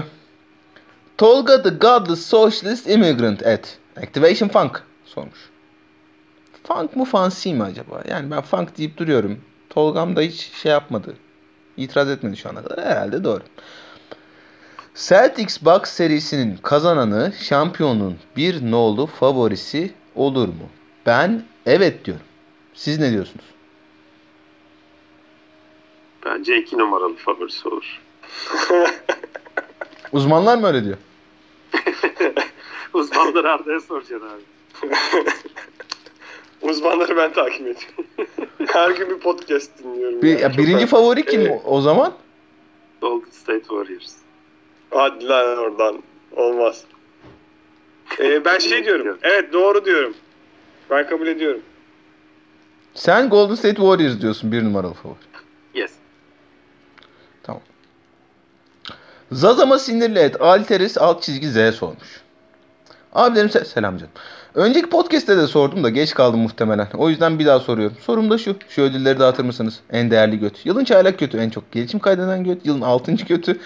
Tolga 1.17 1.61
the 1.63 1.69
Godless 1.69 2.25
Socialist 2.25 2.89
Immigrant 2.89 3.45
at 3.47 3.77
Activation 3.97 4.49
Funk 4.49 4.83
sormuş. 5.05 5.49
Funk 6.67 6.95
mu 6.95 7.05
fancy 7.05 7.53
mi 7.53 7.63
acaba? 7.63 8.01
Yani 8.09 8.31
ben 8.31 8.41
funk 8.41 8.77
deyip 8.77 8.97
duruyorum. 8.97 9.39
Tolgam 9.69 10.15
da 10.15 10.21
hiç 10.21 10.51
şey 10.53 10.71
yapmadı. 10.71 11.15
İtiraz 11.77 12.09
etmedi 12.09 12.37
şu 12.37 12.49
ana 12.49 12.63
kadar. 12.63 12.85
Herhalde 12.85 13.23
doğru. 13.23 13.41
Celtics 14.95 15.61
Bucks 15.61 15.91
serisinin 15.91 16.57
kazananı 16.57 17.33
şampiyonun 17.39 18.17
bir 18.37 18.71
nolu 18.71 19.05
favorisi 19.05 19.93
olur 20.15 20.47
mu? 20.47 20.69
Ben 21.05 21.43
evet 21.65 22.05
diyorum. 22.05 22.23
Siz 22.73 22.99
ne 22.99 23.11
diyorsunuz? 23.11 23.45
Bence 26.25 26.57
iki 26.57 26.77
numaralı 26.77 27.15
favorisi 27.15 27.67
olur. 27.69 28.01
Uzmanlar 30.11 30.57
mı 30.57 30.67
öyle 30.67 30.83
diyor? 30.83 30.97
Uzmanları 32.93 33.51
Arda'ya 33.51 33.79
soracaksın 33.79 34.27
abi. 34.29 34.41
Uzmanları 36.61 37.17
ben 37.17 37.33
takip 37.33 37.61
ediyorum. 37.61 38.05
Her 38.67 38.91
gün 38.91 39.09
bir 39.09 39.19
podcast 39.19 39.79
dinliyorum. 39.83 40.21
Bir, 40.21 40.39
ya 40.39 40.57
birinci 40.57 40.87
favori 40.87 41.25
kim 41.25 41.41
Evet. 41.41 41.61
o- 41.65 41.75
o 41.77 41.81
zaman? 41.81 42.13
Golden 43.01 43.29
State 43.31 43.59
Warriors. 43.63 44.13
Hadi 44.89 45.27
lan 45.27 45.57
oradan. 45.57 46.03
Olmaz. 46.35 46.83
Ee, 48.19 48.45
ben 48.45 48.57
şey 48.57 48.85
diyorum. 48.85 49.17
Evet 49.21 49.53
doğru 49.53 49.85
diyorum. 49.85 50.13
Ben 50.89 51.07
kabul 51.09 51.27
ediyorum. 51.27 51.61
Sen 52.93 53.29
Golden 53.29 53.55
State 53.55 53.75
Warriors 53.75 54.21
diyorsun 54.21 54.51
bir 54.51 54.63
numaralı 54.63 54.93
favori. 54.93 55.17
Yes. 55.73 55.91
Tamam. 57.43 57.61
Zazama 59.33 59.79
sinirli 59.79 60.19
et. 60.19 60.41
Alteris 60.41 60.97
alt 60.97 61.23
çizgi 61.23 61.49
Z 61.49 61.75
sormuş. 61.75 62.21
Abilerim 63.13 63.49
se- 63.49 63.65
selam 63.65 63.97
canım. 63.97 64.11
Önceki 64.55 64.89
podcast'te 64.89 65.37
de 65.37 65.47
sordum 65.47 65.83
da 65.83 65.89
geç 65.89 66.13
kaldım 66.13 66.39
muhtemelen. 66.39 66.87
O 66.97 67.09
yüzden 67.09 67.39
bir 67.39 67.45
daha 67.45 67.59
soruyorum. 67.59 67.97
Sorum 68.01 68.29
da 68.29 68.37
şu. 68.37 68.55
Şu 68.69 68.81
ödülleri 68.81 69.19
dağıtır 69.19 69.43
mısınız? 69.43 69.79
En 69.91 70.11
değerli 70.11 70.39
göt. 70.39 70.65
Yılın 70.65 70.83
çaylak 70.83 71.19
götü. 71.19 71.37
En 71.37 71.49
çok 71.49 71.71
gelişim 71.71 71.99
kaydeden 71.99 72.43
göt. 72.43 72.65
Yılın 72.65 72.81
altıncı 72.81 73.25
götü. 73.25 73.59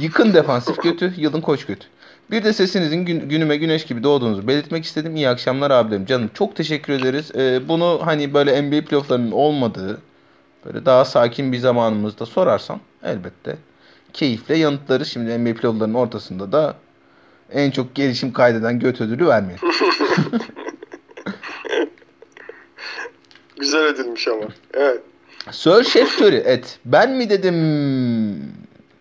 Yıkın 0.00 0.34
defansif 0.34 0.82
götü. 0.82 1.14
Yılın 1.16 1.40
koç 1.40 1.66
götü. 1.66 1.86
Bir 2.30 2.44
de 2.44 2.52
sesinizin 2.52 3.04
gün- 3.04 3.28
günüme 3.28 3.56
güneş 3.56 3.84
gibi 3.84 4.02
doğduğunuzu 4.02 4.48
belirtmek 4.48 4.84
istedim. 4.84 5.16
İyi 5.16 5.28
akşamlar 5.28 5.70
abilerim. 5.70 6.06
Canım 6.06 6.30
çok 6.34 6.56
teşekkür 6.56 6.92
ederiz. 6.92 7.30
Ee, 7.36 7.68
bunu 7.68 8.00
hani 8.04 8.34
böyle 8.34 8.62
NBA 8.62 8.84
playofflarının 8.84 9.32
olmadığı 9.32 9.98
böyle 10.66 10.86
daha 10.86 11.04
sakin 11.04 11.52
bir 11.52 11.58
zamanımızda 11.58 12.26
sorarsan 12.26 12.80
elbette 13.02 13.56
keyifle 14.12 14.56
yanıtlarız. 14.56 15.08
Şimdi 15.08 15.38
NBA 15.38 15.54
playofflarının 15.60 15.94
ortasında 15.94 16.52
da 16.52 16.74
en 17.52 17.70
çok 17.70 17.94
gelişim 17.94 18.32
kaydeden 18.32 18.78
göt 18.78 19.00
ödülü 19.00 19.26
vermeyelim. 19.26 19.68
Güzel 23.60 23.86
edilmiş 23.86 24.28
ama. 24.28 24.44
Evet. 24.74 25.00
Sir 25.50 25.84
Chef 25.84 26.20
Curry 26.22 26.36
et. 26.36 26.78
Ben 26.84 27.10
mi 27.10 27.30
dedim? 27.30 27.54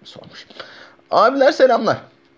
Sormuş. 0.04 0.48
Abiler 1.12 1.52
selamlar. 1.52 1.98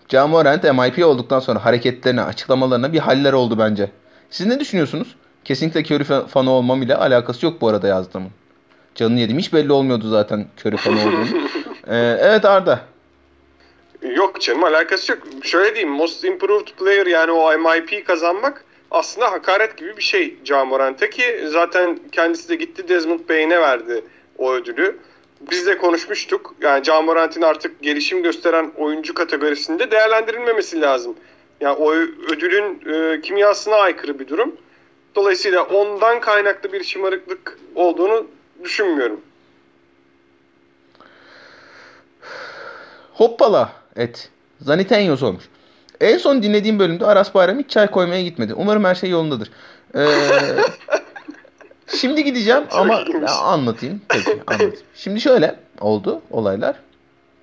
Camorant 0.09 0.63
MIP 0.63 1.05
olduktan 1.05 1.39
sonra 1.39 1.65
hareketlerine, 1.65 2.21
açıklamalarına 2.21 2.93
bir 2.93 2.99
haller 2.99 3.33
oldu 3.33 3.59
bence. 3.59 3.91
Siz 4.29 4.47
ne 4.47 4.59
düşünüyorsunuz? 4.59 5.15
Kesinlikle 5.43 5.79
Curry 5.79 6.03
fa- 6.03 6.27
fanı 6.27 6.51
olmam 6.51 6.81
ile 6.81 6.95
alakası 6.95 7.45
yok 7.45 7.61
bu 7.61 7.67
arada 7.67 7.87
yazdığımın. 7.87 8.29
Canını 8.95 9.19
yedim. 9.19 9.37
Hiç 9.39 9.53
belli 9.53 9.71
olmuyordu 9.71 10.09
zaten 10.09 10.45
Curry 10.65 10.77
fanı 10.77 10.99
olduğunu. 10.99 11.27
Ee, 11.89 12.17
evet 12.21 12.45
Arda. 12.45 12.79
Yok 14.01 14.41
canım 14.41 14.63
alakası 14.63 15.11
yok. 15.11 15.21
Şöyle 15.43 15.75
diyeyim 15.75 15.93
Most 15.93 16.23
Improved 16.23 16.67
Player 16.79 17.05
yani 17.05 17.31
o 17.31 17.57
MIP 17.59 18.07
kazanmak 18.07 18.65
aslında 18.91 19.31
hakaret 19.31 19.77
gibi 19.77 19.97
bir 19.97 20.03
şey 20.03 20.37
Camorant'e 20.43 21.09
ki 21.09 21.39
zaten 21.47 21.99
kendisi 22.11 22.49
de 22.49 22.55
gitti 22.55 22.87
Desmond 22.87 23.29
Bain'e 23.29 23.61
verdi 23.61 24.03
o 24.37 24.53
ödülü. 24.53 24.97
Biz 25.51 25.67
de 25.67 25.77
konuşmuştuk. 25.77 26.55
Yani 26.61 26.83
Camorant'in 26.83 27.41
artık 27.41 27.81
gelişim 27.81 28.23
gösteren 28.23 28.71
oyuncu 28.77 29.13
kategorisinde 29.13 29.91
değerlendirilmemesi 29.91 30.81
lazım. 30.81 31.15
Yani 31.61 31.75
o 31.75 31.91
ödülün 32.31 32.81
e, 32.93 33.21
kimyasına 33.21 33.75
aykırı 33.75 34.19
bir 34.19 34.27
durum. 34.27 34.55
Dolayısıyla 35.15 35.63
ondan 35.63 36.19
kaynaklı 36.19 36.73
bir 36.73 36.83
şımarıklık 36.83 37.59
olduğunu 37.75 38.27
düşünmüyorum. 38.63 39.21
Hoppala 43.17 43.71
et. 43.95 44.29
Zanitenyo 44.61 45.17
sormuş. 45.17 45.43
En 46.01 46.17
son 46.17 46.43
dinlediğim 46.43 46.79
bölümde 46.79 47.05
Aras 47.05 47.35
Bayram 47.35 47.59
hiç 47.59 47.69
çay 47.69 47.87
koymaya 47.87 48.21
gitmedi. 48.21 48.53
Umarım 48.53 48.83
her 48.83 48.95
şey 48.95 49.09
yolundadır. 49.09 49.51
Ee, 49.95 50.07
şimdi 51.87 52.23
gideceğim 52.23 52.63
ama. 52.71 52.93
Ya 52.93 53.35
anlatayım. 53.35 54.01
Peki 54.09 54.41
anlatayım. 54.47 54.75
Şimdi 54.95 55.21
şöyle 55.21 55.55
oldu 55.79 56.21
olaylar. 56.31 56.75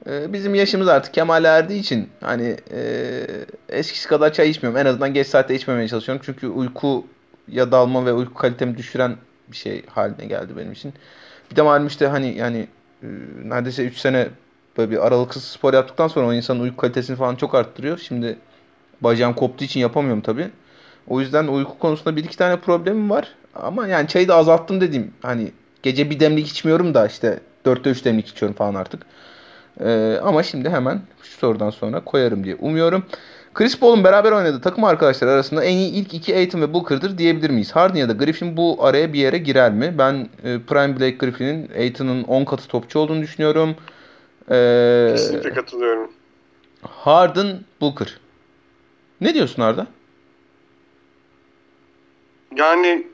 Ee, 0.09 0.33
bizim 0.33 0.55
yaşımız 0.55 0.89
artık 0.89 1.15
kemale 1.15 1.49
erdiği 1.49 1.81
için 1.81 2.09
hani 2.21 2.57
e, 2.73 3.21
eskisi 3.69 4.09
kadar 4.09 4.33
çay 4.33 4.51
içmiyorum. 4.51 4.81
En 4.81 4.87
azından 4.87 5.15
geç 5.15 5.27
saatte 5.27 5.55
içmemeye 5.55 5.89
çalışıyorum. 5.89 6.23
Çünkü 6.27 6.47
uykuya 6.49 7.73
dalma 7.73 8.07
ve 8.07 8.13
uyku 8.13 8.35
kalitemi 8.35 8.79
düşüren 8.79 9.17
bir 9.49 9.57
şey 9.57 9.87
haline 9.87 10.27
geldi 10.27 10.53
benim 10.57 10.73
için. 10.73 10.95
Bir 11.51 11.57
de 11.57 11.63
malum 11.63 11.87
işte 11.87 12.07
hani 12.07 12.37
yani 12.39 12.69
e, 13.03 13.07
neredeyse 13.45 13.85
3 13.85 13.97
sene 13.97 14.29
böyle 14.79 14.91
bir 14.91 15.07
aralıksız 15.07 15.45
spor 15.45 15.75
yaptıktan 15.75 16.09
sonra 16.09 16.27
o 16.27 16.33
insanın 16.33 16.61
uyku 16.61 16.77
kalitesini 16.77 17.17
falan 17.17 17.37
çok 17.37 17.55
arttırıyor. 17.55 17.99
Şimdi 17.99 18.39
bacağım 19.01 19.35
koptuğu 19.35 19.65
için 19.65 19.81
yapamıyorum 19.81 20.21
tabii. 20.21 20.51
O 21.09 21.21
yüzden 21.21 21.47
uyku 21.47 21.79
konusunda 21.79 22.17
bir 22.17 22.25
iki 22.25 22.37
tane 22.37 22.57
problemim 22.57 23.11
var. 23.11 23.29
Ama 23.55 23.87
yani 23.87 24.09
çayı 24.09 24.29
da 24.29 24.37
azalttım 24.37 24.81
dediğim. 24.81 25.13
Hani 25.23 25.53
gece 25.83 26.11
bir 26.11 26.21
demlik 26.21 26.49
içmiyorum 26.49 26.95
da 26.95 27.07
işte 27.07 27.41
dörtte 27.67 27.91
üç 27.91 28.05
demlik 28.05 28.29
içiyorum 28.29 28.57
falan 28.57 28.75
artık. 28.75 29.03
Ee, 29.81 30.19
ama 30.23 30.43
şimdi 30.43 30.71
hemen 30.71 31.01
şu 31.23 31.39
sorudan 31.39 31.71
sonra 31.71 32.05
koyarım 32.05 32.45
diye 32.45 32.55
umuyorum. 32.55 33.05
Chris 33.55 33.79
Paul'un 33.79 34.05
beraber 34.05 34.33
oynadığı 34.33 34.61
takım 34.61 34.85
arkadaşları 34.85 35.31
arasında 35.31 35.65
en 35.65 35.77
iyi 35.77 35.93
ilk 35.93 36.15
iki 36.15 36.37
Aiton 36.37 36.61
ve 36.61 36.75
Booker'dır 36.75 37.19
diyebilir 37.19 37.51
miyiz? 37.51 37.73
Harden 37.73 37.99
ya 37.99 38.09
da 38.09 38.13
Griffin 38.13 38.57
bu 38.57 38.79
araya 38.81 39.13
bir 39.13 39.19
yere 39.19 39.39
girer 39.39 39.73
mi? 39.73 39.95
Ben 39.99 40.29
e, 40.45 40.59
Prime 40.59 41.01
Blake 41.01 41.17
Griffin'in 41.17 41.71
Aiton'un 41.79 42.23
10 42.23 42.45
katı 42.45 42.69
topçu 42.69 42.99
olduğunu 42.99 43.23
düşünüyorum. 43.23 43.77
Ee, 44.51 45.09
Kesinlikle 45.17 45.51
katılıyorum. 45.55 46.13
Harden, 46.83 47.61
Booker. 47.81 48.19
Ne 49.21 49.35
diyorsun 49.35 49.63
Arda? 49.63 49.87
Yani 52.57 53.07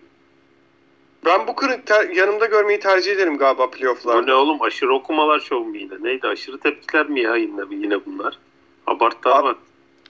ben 1.24 1.46
bu 1.46 1.54
kırık 1.56 1.86
ter- 1.86 2.08
yanımda 2.10 2.46
görmeyi 2.46 2.80
tercih 2.80 3.12
ederim 3.12 3.38
galiba 3.38 3.66
Bu 3.66 3.70
playoff'larda. 3.70 4.22
ne 4.22 4.34
oğlum 4.34 4.62
aşırı 4.62 4.94
okumalar 4.94 5.40
şov 5.40 5.60
mu 5.64 5.76
yine? 5.76 5.94
Neydi 6.02 6.26
aşırı 6.26 6.58
tepkiler 6.58 7.08
mi 7.08 7.20
ya 7.20 7.36
yine, 7.36 7.60
yine 7.70 8.06
bunlar? 8.06 8.38
Abarttı 8.86 9.28
Abi, 9.28 9.38
ama. 9.48 9.54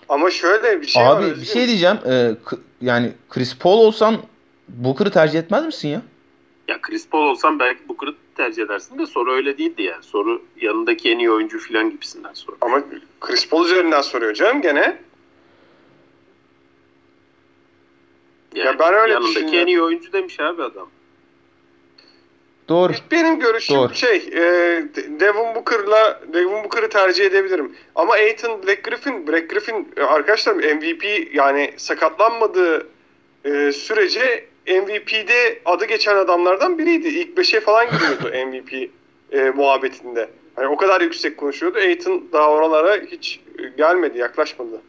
Ama 0.08 0.30
şöyle 0.30 0.80
bir 0.80 0.86
şey 0.86 1.02
var. 1.04 1.20
Abi 1.22 1.40
bir 1.40 1.44
şey 1.46 1.68
diyeceğim. 1.68 1.96
Ee, 2.06 2.34
k- 2.44 2.56
yani 2.80 3.12
Chris 3.30 3.58
Paul 3.58 3.78
olsan 3.78 4.16
Booker'ı 4.68 5.10
tercih 5.10 5.38
etmez 5.38 5.66
misin 5.66 5.88
ya? 5.88 6.02
Ya 6.70 6.80
Chris 6.80 7.08
Paul 7.08 7.26
olsam 7.26 7.58
belki 7.58 7.88
Booker'ı 7.88 8.14
tercih 8.36 8.62
edersin 8.62 8.98
de 8.98 9.06
soru 9.06 9.32
öyle 9.32 9.58
değildi 9.58 9.82
yani. 9.82 10.02
Soru 10.02 10.42
yanındaki 10.60 11.10
en 11.10 11.18
iyi 11.18 11.30
oyuncu 11.30 11.58
falan 11.58 11.90
gibisinden 11.90 12.32
soru. 12.32 12.56
Ama 12.60 12.82
Chris 13.20 13.48
Paul 13.48 13.64
üzerinden 13.64 14.00
soruyor 14.00 14.34
canım 14.34 14.62
gene. 14.62 14.98
Yani 18.54 18.66
Ya 18.66 18.78
ben 18.78 18.94
öyle 18.94 19.12
yanındaki 19.12 19.58
en 19.58 19.66
iyi 19.66 19.82
oyuncu 19.82 20.12
demiş 20.12 20.40
abi 20.40 20.62
adam. 20.62 20.88
Doğru. 22.68 22.92
Benim 23.10 23.38
görüşüm 23.38 23.76
Doğru. 23.76 23.94
şey, 23.94 24.16
e, 24.16 24.42
Devin 25.20 25.54
Booker'la 25.54 26.20
Devin 26.32 26.64
Booker'ı 26.64 26.88
tercih 26.88 27.24
edebilirim. 27.24 27.76
Ama 27.94 28.12
Aiton, 28.12 28.62
Black 28.62 28.84
Griffin, 28.84 29.26
Black 29.26 29.50
Griffin 29.50 29.88
e, 29.96 30.02
arkadaşlar 30.02 30.54
MVP 30.54 31.34
yani 31.34 31.74
sakatlanmadığı 31.76 32.88
e, 33.44 33.72
sürece 33.72 34.50
MVP'de 34.66 35.62
adı 35.64 35.84
geçen 35.84 36.16
adamlardan 36.16 36.78
biriydi. 36.78 37.08
İlk 37.08 37.38
5'e 37.38 37.60
falan 37.60 37.86
giriyordu 37.90 38.46
MVP 38.46 38.90
e, 39.32 39.50
muhabbetinde. 39.50 40.30
Hani 40.56 40.68
o 40.68 40.76
kadar 40.76 41.00
yüksek 41.00 41.36
konuşuyordu. 41.36 41.78
Aiton 41.78 42.24
daha 42.32 42.50
oralara 42.50 42.96
hiç 42.96 43.40
e, 43.58 43.68
gelmedi, 43.68 44.18
yaklaşmadı. 44.18 44.82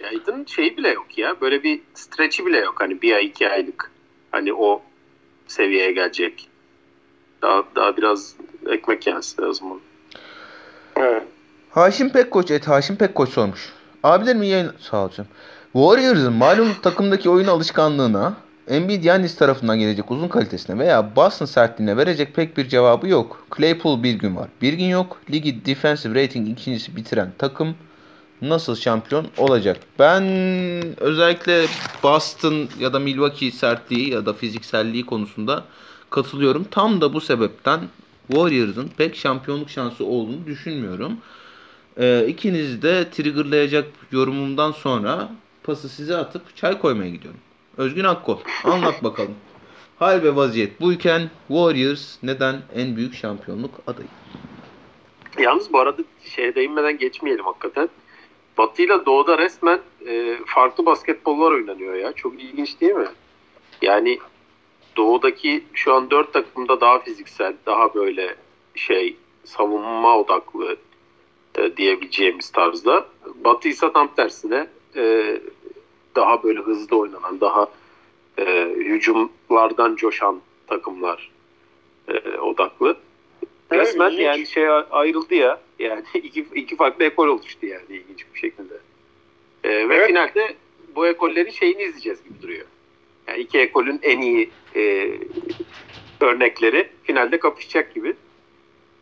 Ya 0.00 0.08
Aydın 0.08 0.44
şeyi 0.44 0.76
bile 0.76 0.88
yok 0.88 1.18
ya. 1.18 1.40
Böyle 1.40 1.62
bir 1.62 1.80
stretch'i 1.94 2.46
bile 2.46 2.58
yok. 2.58 2.74
Hani 2.78 3.02
bir 3.02 3.14
ay 3.14 3.26
iki 3.26 3.50
aylık. 3.50 3.90
Hani 4.32 4.54
o 4.54 4.82
seviyeye 5.46 5.92
gelecek. 5.92 6.48
Daha, 7.42 7.64
daha 7.76 7.96
biraz 7.96 8.36
ekmek 8.66 9.06
yenmesi 9.06 9.42
lazım 9.42 9.70
onun. 9.70 9.82
Evet. 10.96 11.22
Haşim 11.70 12.12
Pekkoç 12.12 12.50
et 12.50 12.68
Haşim 12.68 12.96
Pekkoç 12.96 13.28
sormuş. 13.28 13.72
Abilerim 14.02 14.42
iyi 14.42 14.52
yayın... 14.52 14.72
Sağ 14.78 15.04
ol 15.04 15.10
canım. 15.10 15.30
Warriors'ın 15.72 16.32
malum 16.32 16.74
takımdaki 16.82 17.30
oyun 17.30 17.46
alışkanlığına 17.46 18.36
Embiid 18.68 19.04
Yannis 19.04 19.36
tarafından 19.36 19.78
gelecek 19.78 20.10
uzun 20.10 20.28
kalitesine 20.28 20.78
veya 20.78 21.16
Boston 21.16 21.46
sertliğine 21.46 21.96
verecek 21.96 22.34
pek 22.34 22.56
bir 22.56 22.68
cevabı 22.68 23.08
yok. 23.08 23.46
Claypool 23.56 24.02
bir 24.02 24.14
gün 24.14 24.36
var. 24.36 24.48
Bir 24.62 24.72
gün 24.72 24.84
yok. 24.84 25.16
Ligi 25.30 25.66
defensive 25.66 26.22
rating 26.22 26.48
ikincisi 26.48 26.96
bitiren 26.96 27.32
takım 27.38 27.74
nasıl 28.42 28.76
şampiyon 28.76 29.26
olacak? 29.38 29.76
Ben 29.98 30.24
özellikle 31.00 31.66
Boston 32.02 32.68
ya 32.80 32.92
da 32.92 32.98
Milwaukee 32.98 33.50
sertliği 33.50 34.10
ya 34.10 34.26
da 34.26 34.32
fizikselliği 34.32 35.06
konusunda 35.06 35.64
katılıyorum. 36.10 36.64
Tam 36.70 37.00
da 37.00 37.14
bu 37.14 37.20
sebepten 37.20 37.80
Warriors'ın 38.28 38.90
pek 38.96 39.16
şampiyonluk 39.16 39.70
şansı 39.70 40.04
olduğunu 40.04 40.46
düşünmüyorum. 40.46 41.12
Ee, 41.98 42.26
ikinizi 42.28 42.82
de 42.82 43.10
triggerlayacak 43.10 43.86
yorumumdan 44.12 44.72
sonra 44.72 45.28
pası 45.62 45.88
size 45.88 46.16
atıp 46.16 46.56
çay 46.56 46.78
koymaya 46.78 47.10
gidiyorum. 47.10 47.40
Özgün 47.78 48.04
Akkol 48.04 48.38
anlat 48.64 49.04
bakalım. 49.04 49.34
Hal 49.98 50.22
ve 50.22 50.36
vaziyet 50.36 50.80
buyken 50.80 51.30
Warriors 51.48 52.16
neden 52.22 52.62
en 52.74 52.96
büyük 52.96 53.14
şampiyonluk 53.14 53.70
adayı? 53.86 54.08
Yalnız 55.38 55.72
bu 55.72 55.78
arada 55.78 56.02
şeye 56.24 56.54
değinmeden 56.54 56.98
geçmeyelim 56.98 57.44
hakikaten. 57.44 57.88
Batı 58.58 58.82
ile 58.82 59.06
Doğu'da 59.06 59.38
resmen 59.38 59.80
e, 60.06 60.38
farklı 60.46 60.86
basketbollar 60.86 61.50
oynanıyor 61.50 61.94
ya. 61.94 62.12
Çok 62.12 62.42
ilginç 62.42 62.80
değil 62.80 62.92
mi? 62.92 63.08
Yani 63.82 64.18
Doğu'daki 64.96 65.64
şu 65.72 65.94
an 65.94 66.10
dört 66.10 66.32
takımda 66.32 66.80
daha 66.80 66.98
fiziksel, 66.98 67.54
daha 67.66 67.94
böyle 67.94 68.34
şey 68.74 69.16
savunma 69.44 70.18
odaklı 70.18 70.76
e, 71.58 71.76
diyebileceğimiz 71.76 72.50
tarzda. 72.50 73.06
Batı 73.44 73.68
ise 73.68 73.92
tam 73.92 74.14
tersine 74.14 74.66
e, 74.96 75.36
daha 76.16 76.42
böyle 76.42 76.60
hızlı 76.60 76.96
oynanan, 76.96 77.40
daha 77.40 77.68
e, 78.38 78.74
hücumlardan 78.76 79.96
coşan 79.96 80.40
takımlar 80.66 81.30
e, 82.08 82.38
odaklı. 82.38 82.96
Evet, 83.70 83.86
Resmen 83.86 84.10
ilginç. 84.10 84.20
yani 84.24 84.46
şey 84.46 84.68
ayrıldı 84.90 85.34
ya. 85.34 85.60
Yani 85.78 86.02
iki, 86.14 86.46
iki 86.54 86.76
farklı 86.76 87.04
ekol 87.04 87.28
oluştu 87.28 87.66
yani 87.66 87.82
ilginç 87.88 88.26
bir 88.34 88.38
şekilde. 88.38 88.74
E, 89.64 89.88
ve 89.88 89.94
Evet. 89.94 90.06
finalde 90.06 90.54
bu 90.96 91.06
ekollerin 91.06 91.50
şeyini 91.50 91.82
izleyeceğiz 91.82 92.24
gibi 92.24 92.42
duruyor. 92.42 92.66
Yani 93.28 93.38
iki 93.40 93.58
ekolün 93.58 94.00
en 94.02 94.20
iyi 94.20 94.50
e, 94.76 95.10
örnekleri 96.20 96.88
finalde 97.04 97.38
kapışacak 97.38 97.94
gibi. 97.94 98.14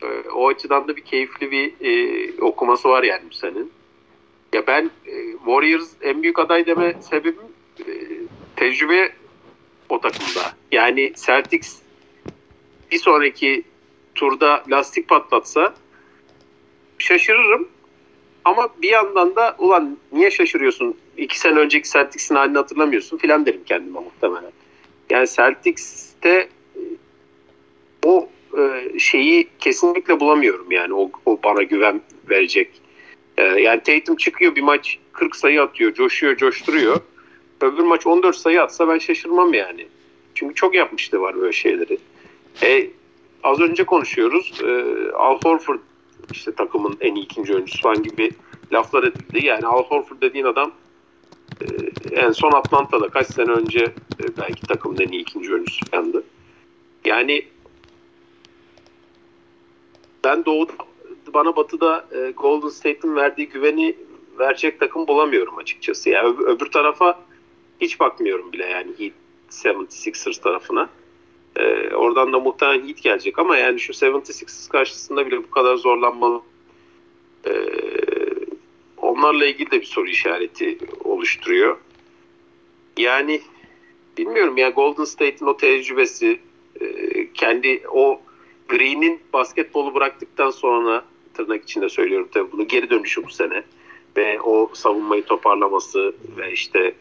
E, 0.03 0.07
o 0.35 0.49
açıdan 0.49 0.89
da 0.89 0.97
bir 0.97 1.03
keyifli 1.05 1.51
bir 1.51 1.73
e, 1.81 2.43
okuması 2.43 2.89
var 2.89 3.03
yani 3.03 3.23
bu 3.31 3.35
senin. 3.35 3.73
Ya 4.53 4.67
ben 4.67 4.91
e, 5.07 5.33
Warriors 5.33 5.89
en 6.03 6.23
büyük 6.23 6.39
aday 6.39 6.67
deme 6.67 6.95
sebebim 7.01 7.37
e, 7.81 7.85
tecrübe 8.57 9.13
o 9.89 10.01
takımda. 10.01 10.53
Yani 10.73 11.13
Celtics 11.27 11.79
bir 12.91 12.99
sonraki 12.99 13.63
turda 14.15 14.65
lastik 14.71 15.09
patlatsa 15.09 15.75
şaşırırım. 16.99 17.69
Ama 18.45 18.69
bir 18.83 18.89
yandan 18.89 19.37
da 19.37 19.57
ulan 19.59 19.99
niye 20.13 20.31
şaşırıyorsun? 20.31 20.97
İki 21.17 21.41
sene 21.41 21.59
önceki 21.59 21.91
Celtics'in 21.91 22.35
halini 22.35 22.59
hatırlamıyorsun 22.59 23.19
filan 23.19 23.47
derim 23.47 23.65
kendime 23.67 24.01
muhtemelen. 24.01 24.53
Yani 25.11 25.29
Celtics'te 25.29 26.49
e, 26.77 26.81
o 28.05 28.29
e, 28.59 28.99
şeyi 28.99 29.49
kesinlikle 29.59 30.21
bulamıyorum 30.21 30.71
yani 30.71 30.95
o, 30.95 31.11
o 31.27 31.39
bana 31.45 31.63
güven 31.63 32.01
verecek. 32.31 32.82
E, 33.37 33.43
yani 33.43 33.83
Tatum 33.83 34.17
çıkıyor 34.17 34.57
bir 34.57 34.63
maç 34.63 34.99
40 35.13 35.37
sayı 35.37 35.63
atıyor, 35.63 35.95
coşuyor, 35.95 36.37
coşturuyor. 36.37 37.01
Öbür 37.61 37.83
maç 37.83 38.07
14 38.07 38.37
sayı 38.37 38.63
atsa 38.63 38.89
ben 38.89 38.99
şaşırmam 38.99 39.55
yani. 39.55 39.87
Çünkü 40.35 40.55
çok 40.55 40.75
yapmıştı 40.75 41.21
var 41.21 41.41
böyle 41.41 41.53
şeyleri. 41.53 41.99
E, 42.63 42.91
az 43.43 43.61
önce 43.61 43.85
konuşuyoruz. 43.85 44.61
E, 44.65 44.85
Al 45.13 45.39
Horford 45.45 45.79
işte 46.33 46.53
takımın 46.55 46.97
en 47.01 47.15
iyi 47.15 47.25
ikinci 47.25 47.55
oyuncusu 47.55 47.83
falan 47.83 48.03
gibi 48.03 48.31
laflar 48.73 49.03
edildi. 49.05 49.47
Yani 49.47 49.67
Al 49.67 49.85
Horford 49.85 50.21
dediğin 50.23 50.45
adam 50.45 50.73
e, 51.61 51.67
en 52.15 52.33
son 52.33 52.53
Atlanta'da 52.53 53.09
kaç 53.09 53.27
sene 53.27 53.51
önce 53.51 53.85
e, 54.21 54.37
belki 54.39 54.63
takımın 54.63 54.99
en 55.01 55.09
iyi 55.09 55.23
ikinci 55.23 55.53
oyuncusu 55.53 55.87
falandı. 55.91 56.25
Yani 57.05 57.45
ben 60.25 60.45
doğuda 60.45 60.73
bana 61.35 61.57
batıda 61.57 62.09
e, 62.13 62.31
Golden 62.31 62.69
State'in 62.69 63.17
verdiği 63.17 63.49
güveni 63.49 63.97
verecek 64.39 64.81
takım 64.81 65.07
bulamıyorum 65.07 65.59
açıkçası. 65.59 66.11
Yani 66.11 66.29
öb- 66.29 66.45
öbür 66.45 66.67
tarafa 66.67 67.21
hiç 67.81 68.01
bakmıyorum 68.01 68.53
bile 68.53 68.67
yani 68.67 68.91
Heat 68.99 69.13
76ers 69.51 70.43
tarafına. 70.43 70.91
E, 71.57 71.95
oradan 71.95 72.33
da 72.33 72.41
muhtemelen 72.41 72.89
Heat 72.89 73.03
gelecek 73.03 73.39
ama 73.39 73.57
yani 73.57 73.81
şu 73.81 73.93
76ers 73.93 74.69
karşısında 74.69 75.27
bile 75.27 75.39
bu 75.39 75.51
kadar 75.51 75.77
zorlanmalı. 75.77 76.43
E, 77.47 77.53
onlarla 78.97 79.47
ilgili 79.47 79.71
de 79.71 79.81
bir 79.81 79.87
soru 79.87 80.09
işareti 80.09 80.79
oluşturuyor. 81.05 81.79
Yani 82.97 83.41
bilmiyorum 84.19 84.57
ya 84.57 84.71
Golden 84.71 85.05
State'in 85.05 85.47
o 85.47 85.57
tecrübesi 85.57 86.41
e, 86.81 87.33
kendi 87.33 87.83
o 87.93 88.21
Green'in 88.69 89.21
basketbolu 89.33 89.95
bıraktıktan 89.95 90.51
sonra 90.51 91.05
tırnak 91.35 91.63
içinde 91.63 91.89
söylüyorum 91.89 92.29
tabii 92.35 92.53
bunu 92.53 92.69
geri 92.69 92.91
dönüşü 92.91 93.25
bu 93.25 93.31
sene 93.31 93.63
ve 94.17 94.41
o 94.41 94.71
savunmayı 94.75 95.25
toparlaması 95.25 96.15
ve 96.37 96.53
işte 96.53 96.95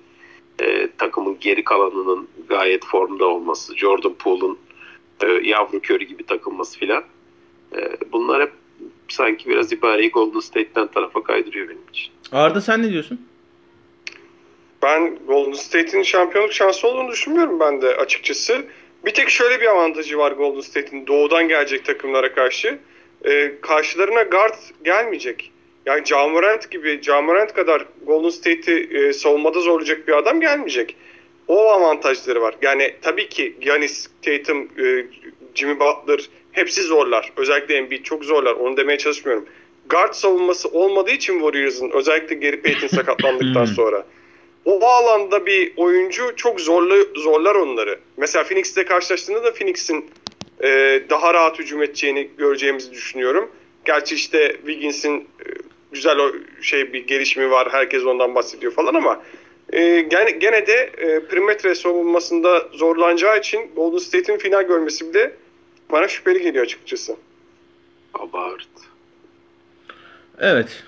e, 0.62 0.90
takımın 0.98 1.38
geri 1.40 1.64
kalanının 1.64 2.28
gayet 2.50 2.86
formda 2.86 3.26
olması, 3.26 3.78
Jordan 3.78 4.14
Poole'un 4.14 4.60
e, 5.24 5.28
yavru 5.28 5.80
körü 5.80 6.04
gibi 6.04 6.24
takılması 6.24 6.80
filan. 6.80 7.04
E, 7.76 7.98
bunlar 8.12 8.42
hep 8.42 8.52
sanki 9.08 9.50
biraz 9.50 9.74
ibareyi 9.74 10.12
Golden 10.12 10.40
State'ten 10.40 10.88
tarafa 10.88 11.24
kaydırıyor 11.24 11.70
benim 11.70 11.90
için. 11.92 12.12
Arda 12.32 12.62
sen 12.62 12.82
ne 12.82 12.90
diyorsun? 12.90 13.28
Ben 14.84 15.20
Golden 15.28 15.54
State'in 15.54 16.04
şampiyonluk 16.04 16.54
şansı 16.54 16.88
olduğunu 16.88 17.12
düşünmüyorum 17.12 17.60
ben 17.60 17.82
de 17.82 17.96
açıkçası. 17.96 18.66
Bir 19.06 19.14
tek 19.14 19.30
şöyle 19.30 19.62
bir 19.62 19.68
avantajı 19.68 20.18
var 20.18 20.32
Golden 20.32 20.62
State'in 20.62 21.08
doğudan 21.08 21.48
gelecek 21.48 21.86
takımlara 21.86 22.34
karşı. 22.34 22.80
Ee, 23.26 23.52
karşılarına 23.62 24.24
guard 24.24 24.56
gelmeyecek. 24.84 25.52
Yani 25.86 26.02
Ja 26.06 26.28
Morant 26.28 26.72
gibi, 26.72 27.00
Ja 27.02 27.22
Morant 27.22 27.54
kadar 27.54 27.86
Golden 28.06 28.30
State'i 28.30 28.98
e, 28.98 29.14
savunmada 29.14 29.60
zorlayacak 29.60 30.08
bir 30.08 30.14
adam 30.14 30.42
gelmeyecek. 30.42 30.96
O 31.48 31.70
avantajları 31.70 32.42
var. 32.42 32.56
Yani 32.62 32.96
tabii 33.02 33.30
ki 33.30 33.56
Giannis, 33.62 34.08
Tatum, 34.22 34.70
e, 34.80 35.06
Jimmy 35.56 35.80
Butler 35.80 36.30
hepsi 36.52 36.82
zorlar. 36.82 37.32
Özellikle 37.38 37.76
Embiid 37.76 38.04
çok 38.04 38.26
zorlar. 38.26 38.54
Onu 38.54 38.78
demeye 38.78 38.98
çalışmıyorum. 38.98 39.46
Guard 39.90 40.14
savunması 40.14 40.70
olmadığı 40.70 41.12
için 41.12 41.34
Warriors'ın 41.34 41.90
özellikle 41.92 42.36
Gary 42.36 42.62
Payton 42.62 42.88
sakatlandıktan 42.98 43.66
Hmm. 43.66 43.74
sonra 43.74 44.06
o 44.66 44.86
alanda 44.86 45.46
bir 45.46 45.74
oyuncu 45.78 46.36
çok 46.36 46.62
zorlu, 46.62 47.08
zorlar 47.16 47.56
onları. 47.56 48.00
Mesela 48.18 48.44
Phoenix'te 48.44 48.86
karşılaştığında 48.86 49.44
da 49.44 49.54
Phoenix'in 49.54 50.06
e, 50.64 51.04
daha 51.10 51.34
rahat 51.34 51.60
hücum 51.60 51.84
edeceğini 51.84 52.30
göreceğimizi 52.38 52.92
düşünüyorum. 52.92 53.52
Gerçi 53.86 54.16
işte 54.16 54.56
Wiggins'in 54.66 55.18
e, 55.20 55.48
güzel 55.92 56.18
o 56.18 56.32
şey 56.62 56.94
bir 56.94 57.08
gelişimi 57.08 57.52
var. 57.52 57.68
Herkes 57.72 58.06
ondan 58.06 58.36
bahsediyor 58.36 58.72
falan 58.74 58.94
ama 58.94 59.24
e, 59.74 60.02
gene, 60.02 60.32
gene 60.32 60.68
de 60.68 60.92
e, 60.98 61.20
perimetre 61.26 61.76
savunmasında 61.76 62.68
zorlanacağı 62.74 63.40
için 63.40 63.72
Golden 63.76 63.98
State'in 63.98 64.38
final 64.38 64.64
görmesi 64.64 65.10
bile 65.10 65.34
bana 65.92 66.08
şüpheli 66.08 66.42
geliyor 66.42 66.66
açıkçası. 66.66 67.16
Abart. 68.14 68.68
Evet. 70.40 70.84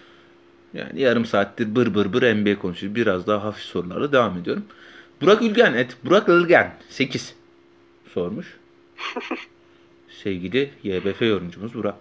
Yani 0.74 1.02
yarım 1.02 1.26
saattir 1.26 1.76
bır 1.76 1.96
bır 1.96 2.14
bır 2.14 2.36
NBA 2.36 2.60
konuşuyoruz. 2.60 2.96
Biraz 2.96 3.28
daha 3.28 3.44
hafif 3.44 3.64
sorularla 3.64 4.12
devam 4.12 4.38
ediyorum. 4.38 4.66
Burak 5.22 5.42
Ülgen 5.42 5.74
et. 5.74 5.98
Burak 6.04 6.30
Ilgen 6.30 6.76
8 6.90 7.36
sormuş. 8.14 8.58
Sevgili 10.24 10.70
YBF 10.84 11.22
yorumcumuz 11.22 11.74
Burak. 11.74 11.96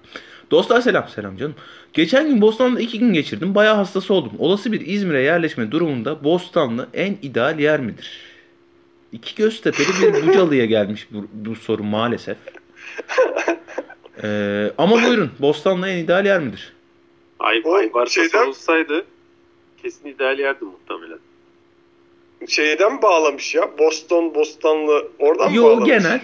Dostlar 0.50 0.80
selam 0.80 1.08
selam 1.08 1.36
canım. 1.36 1.54
Geçen 1.92 2.28
gün 2.28 2.40
Bostan'da 2.40 2.80
iki 2.80 2.98
gün 2.98 3.12
geçirdim. 3.12 3.54
Bayağı 3.54 3.74
hastası 3.76 4.14
oldum. 4.14 4.32
Olası 4.38 4.72
bir 4.72 4.86
İzmir'e 4.86 5.22
yerleşme 5.22 5.70
durumunda 5.70 6.24
Bostanlı 6.24 6.88
en 6.94 7.16
ideal 7.22 7.58
yer 7.58 7.80
midir? 7.80 8.20
İki 9.12 9.34
Göztepe'li 9.34 9.86
bir 10.14 10.26
Bucalı'ya 10.26 10.64
gelmiş 10.64 11.06
bu, 11.10 11.26
bu 11.32 11.56
soru 11.56 11.84
maalesef. 11.84 12.36
Ee, 14.22 14.70
ama 14.78 15.02
buyurun 15.02 15.30
Bostanlı 15.38 15.88
en 15.88 15.96
ideal 15.98 16.26
yer 16.26 16.40
midir? 16.40 16.72
Ay, 17.38 17.62
ay 17.74 17.90
varsa 17.94 18.22
şeyden- 18.22 18.48
olsaydı 18.48 19.04
kesin 19.82 20.08
ideal 20.08 20.38
yerdi 20.38 20.64
muhtemelen. 20.64 21.18
Şeyden 22.48 23.02
bağlamış 23.02 23.54
ya. 23.54 23.78
Boston, 23.78 24.34
Bostanlı 24.34 25.08
oradan 25.18 25.50
mı 25.50 25.56
Yo 25.56 25.64
bağlamış? 25.64 25.86
genel. 25.88 26.20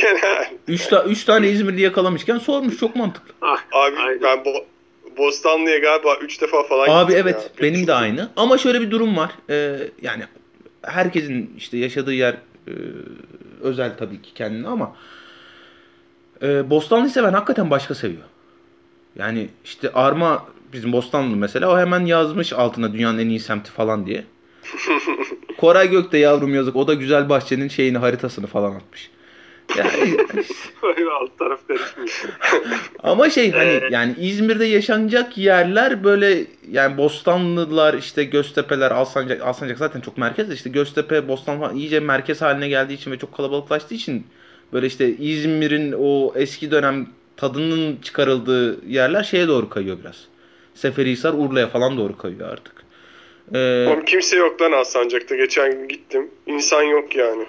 Genel. 0.00 0.50
3 0.68 0.86
ta 0.86 1.04
üç 1.04 1.24
tane 1.24 1.48
İzmirli 1.50 1.80
yakalamışken 1.80 2.38
sormuş 2.38 2.78
çok 2.78 2.96
mantıklı. 2.96 3.34
Ah, 3.42 3.58
Abi 3.72 3.96
Aynen. 3.96 4.22
ben 4.22 4.38
Bo- 4.38 4.64
Bostanlı'ya 5.18 5.78
galiba 5.78 6.16
3 6.16 6.40
defa 6.42 6.62
falan 6.62 6.88
Abi 6.88 7.12
gittim 7.12 7.26
evet 7.28 7.50
ya. 7.56 7.62
benim 7.62 7.86
de 7.86 7.94
aynı. 7.94 8.28
Ama 8.36 8.58
şöyle 8.58 8.80
bir 8.80 8.90
durum 8.90 9.16
var. 9.16 9.30
Ee, 9.50 9.76
yani 10.02 10.22
herkesin 10.82 11.54
işte 11.58 11.78
yaşadığı 11.78 12.14
yer 12.14 12.32
e, 12.68 12.72
özel 13.62 13.96
tabii 13.98 14.22
ki 14.22 14.34
kendine 14.34 14.68
ama 14.68 14.96
e, 16.42 16.70
Bostanlı'yı 16.70 17.10
seven 17.10 17.32
hakikaten 17.32 17.70
başka 17.70 17.94
seviyor. 17.94 18.22
Yani 19.16 19.48
işte 19.64 19.92
Arma 19.92 20.46
bizim 20.72 20.92
Bostanlı 20.92 21.36
mesela 21.36 21.72
o 21.74 21.78
hemen 21.78 22.04
yazmış 22.06 22.52
altına 22.52 22.92
dünyanın 22.92 23.18
en 23.18 23.28
iyi 23.28 23.40
semti 23.40 23.70
falan 23.70 24.06
diye. 24.06 24.24
Koray 25.58 25.90
Gök 25.90 26.12
de 26.12 26.18
yavrum 26.18 26.54
yazık 26.54 26.76
o 26.76 26.86
da 26.88 26.94
güzel 26.94 27.28
bahçenin 27.28 27.68
şeyini 27.68 27.98
haritasını 27.98 28.46
falan 28.46 28.74
atmış. 28.74 29.10
Yani 29.78 30.16
alt 31.20 31.38
taraf. 31.38 31.60
Ama 33.02 33.30
şey 33.30 33.52
hani 33.52 33.68
Ee, 33.68 33.88
yani 33.90 34.14
İzmir'de 34.20 34.64
yaşanacak 34.64 35.38
yerler 35.38 36.04
böyle 36.04 36.44
yani 36.70 36.96
Bostanlılar 36.96 37.94
işte 37.94 38.24
Göztepe'ler 38.24 38.90
Alsancak 38.90 39.42
Alsancak 39.42 39.78
zaten 39.78 40.00
çok 40.00 40.18
merkez 40.18 40.52
işte 40.52 40.70
Göztepe 40.70 41.28
Bostan 41.28 41.60
falan 41.60 41.76
iyice 41.76 42.00
merkez 42.00 42.42
haline 42.42 42.68
geldiği 42.68 42.94
için 42.94 43.10
ve 43.10 43.18
çok 43.18 43.36
kalabalıklaştığı 43.36 43.94
için 43.94 44.26
böyle 44.72 44.86
işte 44.86 45.08
İzmir'in 45.08 45.94
o 45.98 46.32
eski 46.36 46.70
dönem 46.70 47.06
tadının 47.36 47.96
çıkarıldığı 47.96 48.86
yerler 48.86 49.22
şeye 49.22 49.48
doğru 49.48 49.68
kayıyor 49.68 49.96
biraz. 50.00 50.24
Seferihisar 50.74 51.32
Urla'ya 51.32 51.68
falan 51.68 51.96
doğru 51.98 52.16
kayıyor 52.18 52.48
artık. 52.48 52.74
Ee, 53.54 53.86
Oğlum 53.88 54.04
kimse 54.04 54.36
yok 54.36 54.62
lan 54.62 54.72
Alsancak'ta. 54.72 55.36
Geçen 55.36 55.88
gittim. 55.88 56.30
İnsan 56.46 56.82
yok 56.82 57.16
yani. 57.16 57.44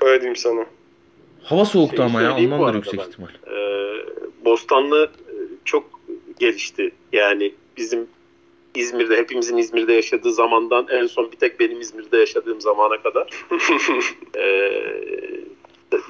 Öyle 0.00 0.20
diyeyim 0.20 0.36
sana. 0.36 0.66
Hava 1.48 1.64
soğuktu 1.64 1.96
Şeyi 1.96 2.08
ama 2.08 2.22
ya 2.22 2.36
ondandır 2.36 2.64
arada 2.64 2.76
yüksek 2.76 3.00
ben. 3.00 3.04
ihtimal. 3.04 3.28
Ee, 3.28 4.04
Bostanlı 4.44 5.04
e, 5.04 5.34
çok 5.64 6.00
gelişti. 6.38 6.90
Yani 7.12 7.54
bizim 7.76 8.06
İzmir'de 8.74 9.16
hepimizin 9.16 9.56
İzmir'de 9.56 9.92
yaşadığı 9.92 10.32
zamandan 10.32 10.86
en 10.90 11.06
son 11.06 11.32
bir 11.32 11.36
tek 11.36 11.60
benim 11.60 11.80
İzmir'de 11.80 12.16
yaşadığım 12.18 12.60
zamana 12.60 13.02
kadar 13.02 13.30
ee, 14.36 14.72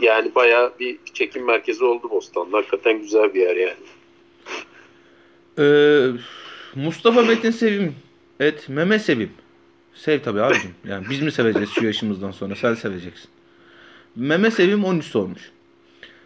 yani 0.01 0.35
bayağı 0.35 0.73
bir 0.81 0.99
çekim 1.15 1.45
merkezi 1.45 1.85
oldu 1.85 2.11
Bostanlı. 2.11 2.57
Hakikaten 2.57 3.01
güzel 3.01 3.35
bir 3.35 3.41
yer 3.41 3.57
yani. 3.57 3.75
Ee, 5.59 6.09
Mustafa 6.75 7.23
Metin 7.23 7.51
Sevim. 7.51 7.95
Et 8.41 8.69
Meme 8.69 8.99
Sevim. 8.99 9.33
Sev 9.95 10.21
tabii 10.21 10.41
abicim. 10.41 10.75
Yani 10.89 11.07
biz 11.11 11.23
mi 11.23 11.33
seveceğiz 11.33 11.71
şu 11.71 11.87
yaşımızdan 11.87 12.31
sonra? 12.31 12.55
Sen 12.55 12.75
seveceksin. 12.75 13.31
Meme 14.19 14.51
Sevim 14.51 14.85
13 14.85 15.05
sormuş. 15.05 15.51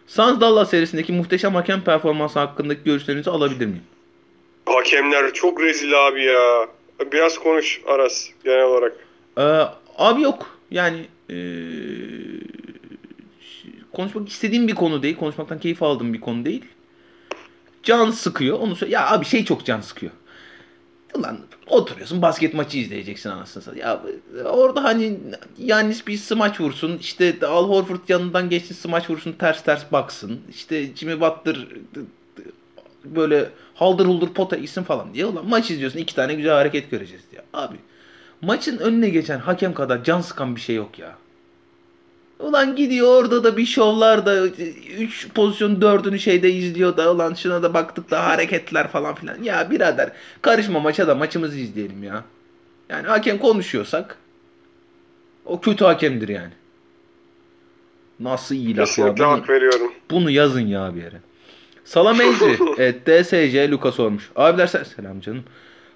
Sans 0.07 0.41
Dallas 0.41 0.69
serisindeki 0.69 1.13
muhteşem 1.13 1.55
hakem 1.55 1.81
performansı 1.83 2.39
hakkındaki 2.39 2.83
görüşlerinizi 2.83 3.29
alabilir 3.29 3.65
miyim? 3.65 3.83
Hakemler 4.65 5.33
çok 5.33 5.61
rezil 5.61 6.07
abi 6.07 6.23
ya. 6.23 6.67
Biraz 7.11 7.39
konuş 7.39 7.81
Aras 7.87 8.29
genel 8.43 8.63
olarak. 8.63 8.93
Ee, 9.37 9.41
abi 9.97 10.21
yok. 10.21 10.59
Yani 10.71 11.05
ee, 11.29 11.35
konuşmak 13.91 14.29
istediğim 14.29 14.67
bir 14.67 14.75
konu 14.75 15.03
değil. 15.03 15.17
Konuşmaktan 15.17 15.59
keyif 15.59 15.83
aldığım 15.83 16.13
bir 16.13 16.21
konu 16.21 16.45
değil. 16.45 16.65
Can 17.83 18.11
sıkıyor. 18.11 18.59
Onu 18.59 18.75
söyle. 18.75 18.93
Ya 18.93 19.11
abi 19.11 19.25
şey 19.25 19.45
çok 19.45 19.65
can 19.65 19.81
sıkıyor. 19.81 20.11
Ulan 21.13 21.39
oturuyorsun 21.67 22.21
basket 22.21 22.53
maçı 22.53 22.77
izleyeceksin 22.77 23.29
anasını 23.29 23.63
satayım. 23.63 23.87
Ya 23.87 24.01
orada 24.45 24.83
hani 24.83 25.19
Yannis 25.57 26.07
bir 26.07 26.17
smaç 26.17 26.61
vursun. 26.61 26.97
İşte 26.97 27.47
Al 27.47 27.69
Horford 27.69 27.99
yanından 28.07 28.49
geçsin 28.49 28.75
smaç 28.75 29.09
vursun 29.09 29.31
ters 29.31 29.63
ters 29.63 29.91
baksın. 29.91 30.41
İşte 30.49 30.95
Jimmy 30.95 31.21
Butler 31.21 31.67
böyle 33.05 33.49
haldır 33.75 34.05
huldur 34.05 34.33
pota 34.33 34.55
gitsin 34.55 34.83
falan 34.83 35.13
diye. 35.13 35.25
Ulan 35.25 35.47
maç 35.47 35.71
izliyorsun 35.71 35.99
iki 35.99 36.15
tane 36.15 36.33
güzel 36.33 36.53
hareket 36.53 36.91
göreceğiz 36.91 37.23
diye. 37.31 37.41
Abi 37.53 37.75
maçın 38.41 38.77
önüne 38.77 39.09
geçen 39.09 39.39
hakem 39.39 39.73
kadar 39.73 40.03
can 40.03 40.21
sıkan 40.21 40.55
bir 40.55 40.61
şey 40.61 40.75
yok 40.75 40.99
ya. 40.99 41.17
Ulan 42.43 42.75
gidiyor 42.75 43.07
orada 43.07 43.43
da 43.43 43.57
bir 43.57 43.65
şovlar 43.65 44.25
da 44.25 44.47
3 44.97 45.29
pozisyon 45.35 45.75
4'ünü 45.75 46.19
şeyde 46.19 46.51
izliyor 46.51 46.97
da 46.97 47.11
ulan 47.11 47.33
şuna 47.33 47.63
da 47.63 47.73
baktık 47.73 48.11
da 48.11 48.25
hareketler 48.25 48.87
falan 48.87 49.15
filan. 49.15 49.43
Ya 49.43 49.71
birader 49.71 50.11
karışma 50.41 50.79
maça 50.79 51.07
da 51.07 51.15
maçımızı 51.15 51.57
izleyelim 51.57 52.03
ya. 52.03 52.23
Yani 52.89 53.07
hakem 53.07 53.37
konuşuyorsak 53.37 54.17
o 55.45 55.61
kötü 55.61 55.85
hakemdir 55.85 56.29
yani. 56.29 56.51
Nasıl 58.19 58.55
iyi 58.55 58.77
laf 58.77 58.99
ya. 58.99 59.17
Bunu, 59.17 59.27
hak 59.27 59.49
veriyorum. 59.49 59.93
Bunu 60.11 60.31
yazın 60.31 60.67
ya 60.67 60.95
bir 60.95 61.01
yere. 61.01 61.17
Salam 61.85 62.21
Ecri. 62.21 62.57
evet 62.77 63.07
DSC 63.07 63.71
Luka 63.71 63.91
sormuş. 63.91 64.29
Abiler 64.35 64.67
selam 64.67 65.21
canım. 65.21 65.43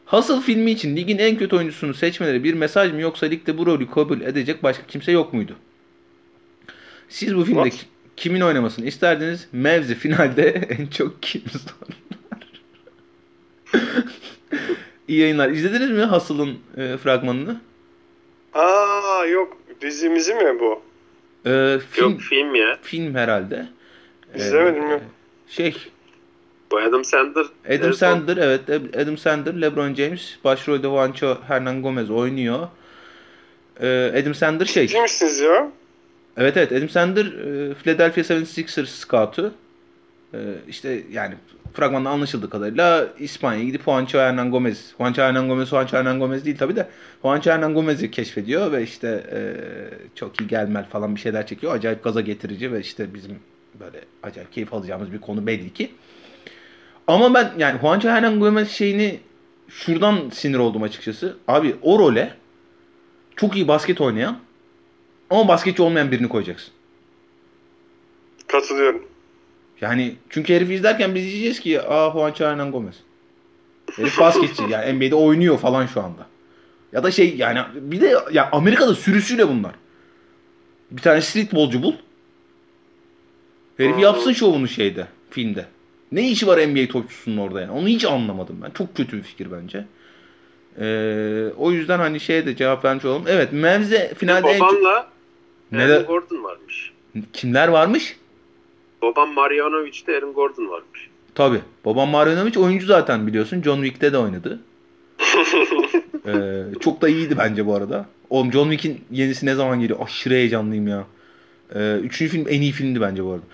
Hasıl 0.05 0.41
filmi 0.41 0.71
için 0.71 0.95
ligin 0.95 1.17
en 1.17 1.37
kötü 1.37 1.55
oyuncusunu 1.55 1.93
seçmeleri 1.93 2.43
bir 2.43 2.53
mesaj 2.53 2.91
mı 2.93 3.01
yoksa 3.01 3.25
ligde 3.25 3.57
bu 3.57 3.65
rolü 3.65 3.91
kabul 3.91 4.21
edecek 4.21 4.63
başka 4.63 4.83
kimse 4.87 5.11
yok 5.11 5.33
muydu? 5.33 5.55
Siz 7.09 7.35
bu 7.35 7.45
filmde 7.45 7.69
What? 7.69 7.85
kimin 8.17 8.41
oynamasını 8.41 8.85
isterdiniz? 8.85 9.47
Mevzi 9.51 9.95
finalde 9.95 10.49
en 10.79 10.87
çok 10.87 11.21
kim 11.21 11.41
sordular? 11.41 11.97
İyi 15.07 15.19
yayınlar. 15.19 15.49
İzlediniz 15.49 15.91
mi 15.91 16.01
Hasıl'ın 16.01 16.59
e, 16.77 16.97
fragmanını? 16.97 17.61
Aa 18.53 19.25
yok. 19.25 19.57
Dizimizi 19.81 20.33
mi 20.33 20.59
bu? 20.59 20.81
Ee, 21.45 21.79
film, 21.91 22.11
yok 22.11 22.21
film 22.21 22.55
ya. 22.55 22.77
Film 22.81 23.15
herhalde. 23.15 23.67
İzlemedim 24.35 24.83
ee, 24.83 24.95
mi? 24.95 25.01
Şey. 25.47 25.75
Bu 26.71 26.77
Adam 26.77 27.03
Sandler. 27.05 27.45
Adam 27.69 27.93
Sandler 27.93 28.37
evet. 28.37 28.61
Adam 28.95 29.17
Sandler, 29.17 29.61
LeBron 29.61 29.93
James. 29.93 30.35
Başrolde 30.43 30.87
Juancho 30.87 31.37
Hernan 31.47 31.81
Gomez 31.81 32.09
oynuyor. 32.09 32.67
Ee, 33.81 34.13
Adam 34.21 34.35
Sandler 34.35 34.65
şey. 34.65 34.87
Ciddi 34.87 35.01
misiniz 35.01 35.39
ya? 35.39 35.71
Evet 36.37 36.57
evet 36.57 36.71
Adam 36.71 36.89
Sandler 36.89 37.25
e, 37.25 37.73
Philadelphia 37.73 38.21
76ers 38.21 38.85
scout'u. 38.85 39.53
E, 40.33 40.37
işte 40.67 41.03
yani 41.11 41.35
fragmanda 41.73 42.09
anlaşıldığı 42.09 42.49
kadarıyla 42.49 43.07
İspanya'ya 43.19 43.65
gidip 43.65 43.83
Juancho 43.83 44.19
Hernan 44.19 44.51
Gomez. 44.51 44.93
Juancho 44.97 45.21
Hernan 45.21 45.47
Gomez, 45.47 45.69
Juancho 45.69 45.97
Hernan 45.97 46.19
Gomez 46.19 46.45
değil 46.45 46.57
tabi 46.57 46.75
de 46.75 46.87
Juancho 47.21 47.51
Hernan 47.51 47.73
Gomez'i 47.73 48.11
keşfediyor 48.11 48.71
ve 48.71 48.83
işte 48.83 49.23
e, 49.31 49.39
çok 50.15 50.41
iyi 50.41 50.47
gelmel 50.47 50.85
falan 50.85 51.15
bir 51.15 51.19
şeyler 51.19 51.47
çekiyor. 51.47 51.75
Acayip 51.75 52.03
gaza 52.03 52.21
getirici 52.21 52.71
ve 52.71 52.79
işte 52.79 53.13
bizim 53.13 53.39
böyle 53.79 53.99
acayip 54.23 54.53
keyif 54.53 54.73
alacağımız 54.73 55.11
bir 55.11 55.21
konu 55.21 55.47
belli 55.47 55.73
ki. 55.73 55.91
Ama 57.07 57.33
ben 57.33 57.51
yani 57.57 57.79
Juancho 57.81 58.09
Hernan 58.09 58.39
Gomez 58.39 58.71
şeyini 58.71 59.19
şuradan 59.69 60.29
sinir 60.29 60.57
oldum 60.57 60.83
açıkçası. 60.83 61.37
Abi 61.47 61.75
o 61.81 61.99
role 61.99 62.33
çok 63.35 63.55
iyi 63.55 63.67
basket 63.67 64.01
oynayan 64.01 64.46
ama 65.29 65.47
basketçi 65.47 65.81
olmayan 65.81 66.11
birini 66.11 66.29
koyacaksın. 66.29 66.73
Katılıyorum. 68.47 69.03
Yani 69.81 70.15
çünkü 70.29 70.53
herifi 70.53 70.73
izlerken 70.73 71.15
biz 71.15 71.23
diyeceğiz 71.23 71.59
ki 71.59 71.81
aa 71.81 72.11
Juancho 72.11 72.45
Hernan 72.45 72.71
Gomez. 72.71 72.95
Herif 73.95 74.19
basketçi 74.19 74.63
yani 74.69 74.93
NBA'de 74.93 75.15
oynuyor 75.15 75.57
falan 75.57 75.85
şu 75.85 76.01
anda. 76.01 76.27
Ya 76.91 77.03
da 77.03 77.11
şey 77.11 77.35
yani 77.35 77.59
bir 77.73 78.01
de 78.01 78.15
ya 78.31 78.49
Amerika'da 78.51 78.95
sürüsüyle 78.95 79.47
bunlar. 79.47 79.71
Bir 80.91 81.01
tane 81.01 81.21
streetballcu 81.21 81.83
bul. 81.83 81.93
Herif 83.77 83.99
yapsın 83.99 84.33
şovunu 84.33 84.67
şeyde, 84.67 85.07
filmde. 85.29 85.65
Ne 86.11 86.29
işi 86.29 86.47
var 86.47 86.67
NBA 86.67 86.87
topçusunun 86.87 87.37
orada 87.37 87.61
yani? 87.61 87.71
Onu 87.71 87.87
hiç 87.87 88.05
anlamadım 88.05 88.59
ben. 88.63 88.69
Çok 88.69 88.95
kötü 88.95 89.17
bir 89.17 89.23
fikir 89.23 89.47
bence. 89.51 89.85
Ee, 90.79 91.47
o 91.57 91.71
yüzden 91.71 91.99
hani 91.99 92.19
şeye 92.19 92.45
de 92.45 92.55
cevap 92.55 92.85
vermiş 92.85 93.05
olalım. 93.05 93.23
Evet 93.27 93.53
Mevze 93.53 94.13
finalde 94.17 94.43
Babanla 94.43 94.99
en 94.99 95.16
Aaron 95.73 96.03
Gordon 96.03 96.43
varmış. 96.43 96.91
Kimler 97.33 97.67
varmış? 97.67 98.17
Babam 99.01 99.33
Marjanovic 99.33 100.07
de 100.07 100.17
Aaron 100.17 100.33
Gordon 100.33 100.69
varmış. 100.69 101.09
Tabi. 101.35 101.61
Babam 101.85 102.09
Marjanovic 102.09 102.59
oyuncu 102.59 102.85
zaten 102.85 103.27
biliyorsun. 103.27 103.61
John 103.61 103.83
Wick'te 103.83 104.13
de 104.13 104.17
oynadı. 104.17 104.59
ee, 106.25 106.63
çok 106.79 107.01
da 107.01 107.09
iyiydi 107.09 107.35
bence 107.37 107.65
bu 107.65 107.75
arada. 107.75 108.05
Oğlum 108.29 108.53
John 108.53 108.71
Wick'in 108.71 109.05
yenisi 109.11 109.45
ne 109.45 109.55
zaman 109.55 109.79
geliyor? 109.79 109.99
Aşırı 110.03 110.33
heyecanlıyım 110.33 110.87
ya. 110.87 111.07
Ee, 111.75 111.97
üçüncü 112.03 112.31
film 112.31 112.45
en 112.49 112.61
iyi 112.61 112.71
filmdi 112.71 113.01
bence 113.01 113.23
bu 113.23 113.31
arada. 113.31 113.45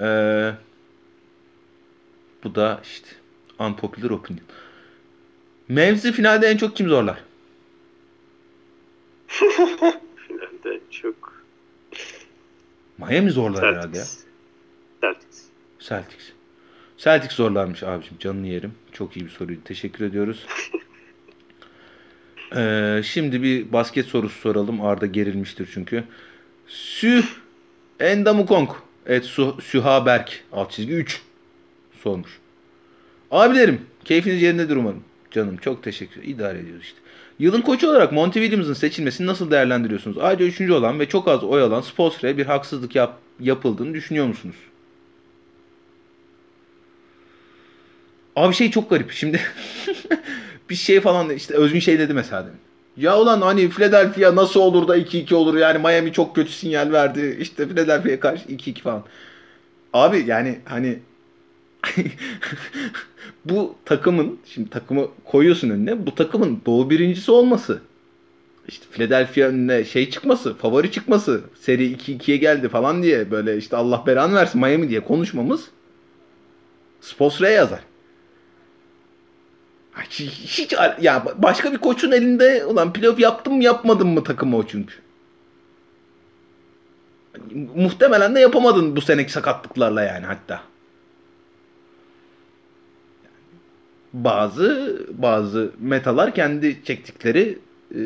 Ee, 0.00 0.54
bu 2.44 2.54
da 2.54 2.80
işte 2.82 3.08
unpopular 3.58 4.10
opinion. 4.10 4.44
Mevzi 5.68 6.12
finalde 6.12 6.46
en 6.46 6.56
çok 6.56 6.76
kim 6.76 6.88
zorlar? 6.88 7.18
finalde 9.28 10.80
çok 10.90 11.29
Miami 13.08 13.30
zorlar 13.30 13.60
Celtics. 13.60 13.76
herhalde 13.76 13.98
ya. 13.98 14.04
Celtics. 15.02 15.42
Celtics. 15.78 16.24
Celtics 16.98 17.34
zorlarmış 17.34 17.82
abicim. 17.82 18.18
Canını 18.18 18.46
yerim. 18.46 18.72
Çok 18.92 19.16
iyi 19.16 19.24
bir 19.24 19.30
soruydu. 19.30 19.60
Teşekkür 19.64 20.04
ediyoruz. 20.04 20.46
ee, 22.56 23.00
şimdi 23.04 23.42
bir 23.42 23.72
basket 23.72 24.06
sorusu 24.06 24.40
soralım. 24.40 24.80
Arda 24.80 25.06
gerilmiştir 25.06 25.68
çünkü. 25.74 26.04
Sü 26.66 27.22
Endamukong. 28.00 28.70
Evet 29.06 29.24
Su 29.24 29.58
Süha 29.62 30.06
Berk. 30.06 30.44
Alt 30.52 30.70
çizgi 30.70 30.92
3. 30.92 31.22
Sormuş. 32.02 32.38
Abilerim 33.30 33.80
keyfiniz 34.04 34.42
yerindedir 34.42 34.76
umarım. 34.76 35.04
Canım 35.30 35.56
çok 35.56 35.82
teşekkür 35.82 36.22
İdare 36.22 36.58
ediyoruz 36.58 36.82
işte. 36.82 36.98
Yılın 37.40 37.60
koçu 37.60 37.88
olarak 37.88 38.12
Monty 38.12 38.40
Williams'ın 38.40 38.72
seçilmesini 38.72 39.26
nasıl 39.26 39.50
değerlendiriyorsunuz? 39.50 40.18
Ayrıca 40.18 40.46
üçüncü 40.46 40.72
olan 40.72 41.00
ve 41.00 41.08
çok 41.08 41.28
az 41.28 41.44
oy 41.44 41.62
alan 41.62 41.80
Spolstra'ya 41.80 42.38
bir 42.38 42.46
haksızlık 42.46 42.94
yap, 42.94 43.18
yapıldığını 43.40 43.94
düşünüyor 43.94 44.26
musunuz? 44.26 44.54
Abi 48.36 48.54
şey 48.54 48.70
çok 48.70 48.90
garip. 48.90 49.12
Şimdi 49.12 49.40
bir 50.70 50.74
şey 50.74 51.00
falan 51.00 51.30
işte 51.30 51.54
Özgün 51.54 51.80
şey 51.80 51.98
dedi 51.98 52.14
mesela 52.14 52.44
demin. 52.44 52.58
Ya 52.96 53.18
ulan 53.18 53.40
hani 53.40 53.70
Philadelphia 53.70 54.36
nasıl 54.36 54.60
olur 54.60 54.88
da 54.88 54.98
2-2 54.98 55.34
olur 55.34 55.56
yani 55.56 55.78
Miami 55.78 56.12
çok 56.12 56.36
kötü 56.36 56.52
sinyal 56.52 56.92
verdi. 56.92 57.36
İşte 57.40 57.68
Philadelphia'ya 57.68 58.20
karşı 58.20 58.44
2-2 58.48 58.80
falan. 58.80 59.02
Abi 59.92 60.24
yani 60.26 60.60
hani 60.64 60.98
bu 63.44 63.74
takımın 63.84 64.38
şimdi 64.46 64.70
takımı 64.70 65.08
koyuyorsun 65.24 65.70
önüne 65.70 66.06
bu 66.06 66.14
takımın 66.14 66.62
doğu 66.66 66.90
birincisi 66.90 67.30
olması 67.30 67.80
işte 68.68 68.86
Philadelphia 68.90 69.46
önüne 69.46 69.84
şey 69.84 70.10
çıkması 70.10 70.54
favori 70.54 70.92
çıkması 70.92 71.40
seri 71.60 71.92
2-2'ye 71.92 72.36
geldi 72.36 72.68
falan 72.68 73.02
diye 73.02 73.30
böyle 73.30 73.56
işte 73.56 73.76
Allah 73.76 74.04
belanı 74.06 74.34
versin 74.34 74.60
Miami 74.60 74.88
diye 74.88 75.00
konuşmamız 75.00 75.70
Spostra'ya 77.00 77.54
yazar. 77.54 77.80
Hiç, 80.10 80.20
hiç 80.30 80.72
ya 81.00 81.24
başka 81.36 81.72
bir 81.72 81.78
koçun 81.78 82.12
elinde 82.12 82.64
ulan 82.64 82.92
playoff 82.92 83.20
yaptım 83.20 83.56
mı 83.56 83.64
yapmadım 83.64 84.08
mı 84.08 84.24
takımı 84.24 84.56
o 84.56 84.66
çünkü. 84.66 84.94
Muhtemelen 87.74 88.34
de 88.34 88.40
yapamadın 88.40 88.96
bu 88.96 89.00
seneki 89.00 89.32
sakatlıklarla 89.32 90.02
yani 90.02 90.26
hatta. 90.26 90.62
Bazı 94.12 95.00
bazı 95.10 95.72
metalar 95.78 96.34
kendi 96.34 96.84
çektikleri 96.84 97.58
e, 97.94 98.00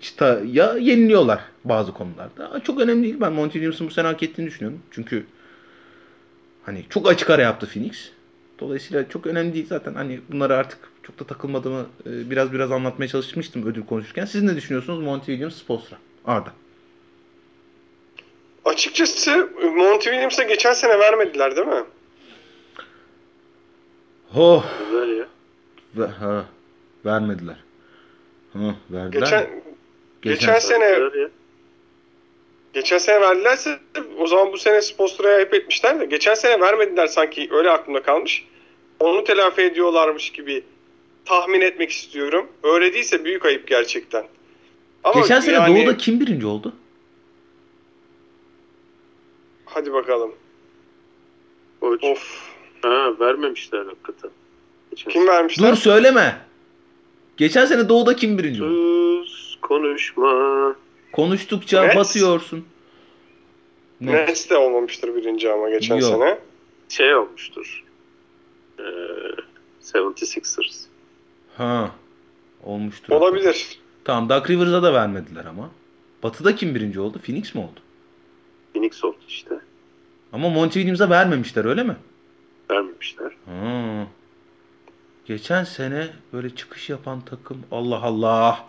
çıtaya 0.00 0.76
yeniliyorlar 0.78 1.40
bazı 1.64 1.92
konularda. 1.92 2.60
Çok 2.64 2.80
önemli 2.80 3.02
değil. 3.02 3.16
Ben 3.20 3.32
Monty 3.32 3.52
Williams'ın 3.52 3.86
bu 3.86 3.90
sene 3.90 4.06
hak 4.06 4.22
ettiğini 4.22 4.46
düşünüyorum. 4.46 4.80
Çünkü 4.90 5.26
hani 6.64 6.84
çok 6.90 7.08
açık 7.08 7.30
ara 7.30 7.42
yaptı 7.42 7.68
Phoenix. 7.72 8.10
Dolayısıyla 8.58 9.08
çok 9.08 9.26
önemli 9.26 9.54
değil 9.54 9.66
zaten. 9.68 9.94
Hani 9.94 10.20
bunları 10.32 10.56
artık 10.56 10.78
çok 11.02 11.20
da 11.20 11.24
takılmadığımı 11.24 11.86
e, 12.06 12.30
biraz 12.30 12.52
biraz 12.52 12.72
anlatmaya 12.72 13.08
çalışmıştım 13.08 13.66
ödül 13.66 13.86
konuşurken. 13.86 14.24
Siz 14.24 14.42
ne 14.42 14.56
düşünüyorsunuz 14.56 15.00
Monty 15.00 15.26
Williams, 15.26 15.56
Spolstra? 15.56 15.96
Arda. 16.24 16.52
Açıkçası 18.64 19.50
Monty 19.76 20.04
Williams'a 20.04 20.42
geçen 20.42 20.72
sene 20.72 20.98
vermediler 20.98 21.56
değil 21.56 21.66
mi? 21.66 21.84
Oh. 24.34 24.64
Güzel. 24.90 25.17
Ve, 25.96 26.06
ha, 26.06 26.44
vermediler. 27.04 27.56
Ha, 28.52 28.74
verdiler. 28.90 29.20
Geçen 29.20 29.42
mi? 29.42 29.62
geçen 30.22 30.58
sene 30.58 30.88
Güzel 30.88 31.20
ya. 31.20 31.28
geçen 32.72 32.98
sene 32.98 33.20
verdilerse 33.20 33.78
o 34.18 34.26
zaman 34.26 34.52
bu 34.52 34.58
sene 34.58 34.82
Spostra'ya 34.82 35.36
ayıp 35.36 35.54
etmişler 35.54 36.00
de 36.00 36.04
geçen 36.04 36.34
sene 36.34 36.60
vermediler 36.60 37.06
sanki 37.06 37.48
öyle 37.50 37.70
aklımda 37.70 38.02
kalmış. 38.02 38.44
Onu 39.00 39.24
telafi 39.24 39.62
ediyorlarmış 39.62 40.30
gibi 40.30 40.64
tahmin 41.24 41.60
etmek 41.60 41.90
istiyorum. 41.90 42.48
Öyle 42.62 42.94
değilse 42.94 43.24
büyük 43.24 43.44
ayıp 43.44 43.66
gerçekten. 43.68 44.26
Ama 45.04 45.20
Geçen 45.20 45.40
sene 45.40 45.54
yani- 45.54 45.82
Doğu'da 45.86 45.96
kim 45.96 46.20
birinci 46.20 46.46
oldu? 46.46 46.74
Hadi 49.64 49.92
bakalım. 49.92 50.34
Koç. 51.80 52.04
Of. 52.04 52.48
Ha, 52.82 53.12
vermemişler 53.20 53.86
hakikaten. 53.86 54.30
Kim 54.96 55.26
vermişler? 55.28 55.70
Dur 55.72 55.76
söyleme. 55.76 56.38
Geçen 57.36 57.66
sene 57.66 57.88
Doğu'da 57.88 58.16
kim 58.16 58.38
birinci 58.38 58.64
oldu? 58.64 59.24
Sus, 59.24 59.56
konuşma. 59.60 60.76
Konuştukça 61.12 61.82
Nets. 61.82 61.96
batıyorsun. 61.96 62.64
Ne? 64.00 64.12
Nets 64.12 64.50
de 64.50 64.56
olmamıştır 64.56 65.14
birinci 65.16 65.52
ama 65.52 65.70
geçen 65.70 65.96
Yok. 65.96 66.10
sene. 66.10 66.38
Şey 66.88 67.14
olmuştur. 67.14 67.84
Ee, 68.78 68.82
76ers. 69.82 70.84
Ha. 71.56 71.90
Olmuştur. 72.64 73.12
Olabilir. 73.12 73.78
Tamam 74.04 74.28
Duck 74.28 74.50
Rivers'a 74.50 74.82
da 74.82 74.94
vermediler 74.94 75.44
ama. 75.44 75.70
Batı'da 76.22 76.54
kim 76.56 76.74
birinci 76.74 77.00
oldu? 77.00 77.18
Phoenix 77.26 77.54
mi 77.54 77.60
oldu? 77.60 77.80
Phoenix 78.72 79.04
oldu 79.04 79.16
işte. 79.28 79.54
Ama 80.32 80.48
Monty 80.48 80.72
Williams'a 80.78 81.10
vermemişler 81.10 81.64
öyle 81.64 81.82
mi? 81.82 81.96
Vermemişler. 82.70 83.32
Ha. 83.46 84.06
Geçen 85.28 85.64
sene 85.64 86.06
böyle 86.32 86.50
çıkış 86.50 86.90
yapan 86.90 87.20
takım 87.20 87.62
Allah 87.72 88.02
Allah. 88.02 88.66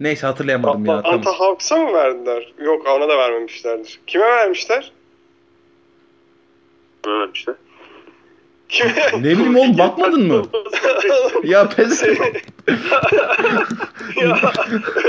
Neyse 0.00 0.26
hatırlayamadım 0.26 0.86
ya. 0.86 1.02
Tamam. 1.02 1.18
Atlanta 1.18 1.40
Hawks'a 1.40 1.76
mı 1.76 1.92
verdiler? 1.92 2.52
Yok 2.58 2.86
ona 2.86 3.08
da 3.08 3.18
vermemişlerdir. 3.18 4.00
Kime 4.06 4.24
vermişler? 4.24 4.92
Vermemişler. 7.06 7.54
Kime? 8.68 9.10
Ne 9.16 9.24
bileyim 9.24 9.56
oğlum 9.56 9.78
bakmadın 9.78 10.26
mı? 10.26 10.46
Ya 11.44 11.68
pes. 11.68 12.02
ya 12.02 12.08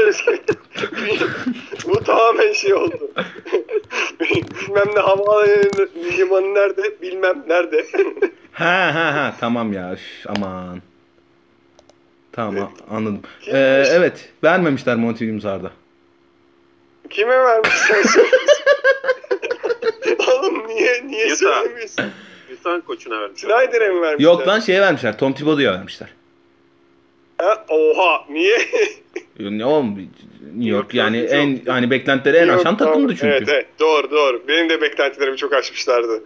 Özgür. 0.07 0.39
Bu 1.88 2.03
tamamen 2.03 2.53
şey 2.53 2.74
oldu. 2.74 3.11
bilmem 4.20 4.88
ne 4.95 4.99
havaalanı 4.99 5.89
limanı 6.17 6.53
nerede 6.53 7.01
bilmem 7.01 7.43
nerede. 7.47 7.86
Ha 8.60 8.91
ha 8.95 9.14
ha 9.16 9.36
tamam 9.39 9.74
ya 9.74 9.93
üf, 9.93 10.26
aman. 10.28 10.82
Tamam 12.32 12.72
anladım. 12.89 13.22
Ee, 13.47 13.84
evet 13.91 14.30
vermemişler 14.43 14.95
Monty 14.95 15.20
Williams'a 15.20 15.51
Arda. 15.51 15.72
Kime 17.10 17.38
vermişler? 17.39 18.05
Oğlum 20.28 20.68
niye 20.68 21.07
niye 21.07 21.26
Utah. 21.26 21.36
söylemiyorsun? 21.36 22.05
Utah'ın 22.60 22.82
koçuna 22.82 23.22
vermişler. 23.22 23.49
Snyder'e 23.49 23.89
mi 23.89 24.01
vermişler? 24.01 24.32
Yok 24.32 24.47
lan 24.47 24.60
şeye 24.60 24.82
vermişler. 24.82 25.18
Tom 25.18 25.34
Thibodeau'ya 25.34 25.74
vermişler. 25.74 26.10
Ha, 27.39 27.65
oha 27.69 28.25
niye? 28.29 28.57
Ne 29.39 29.65
oğlum 29.65 29.95
New 30.55 30.69
York 30.69 30.93
yani 30.93 31.17
yok, 31.19 31.27
en 31.31 31.47
yok. 31.49 31.59
hani 31.67 31.91
beklentileri 31.91 32.37
en 32.37 32.47
aşan 32.47 32.77
takımdı 32.77 33.13
çünkü. 33.15 33.27
Evet 33.27 33.49
evet 33.49 33.65
doğru 33.79 34.11
doğru. 34.11 34.43
Benim 34.47 34.69
de 34.69 34.81
beklentilerimi 34.81 35.37
çok 35.37 35.53
aşmışlardı. 35.53 36.23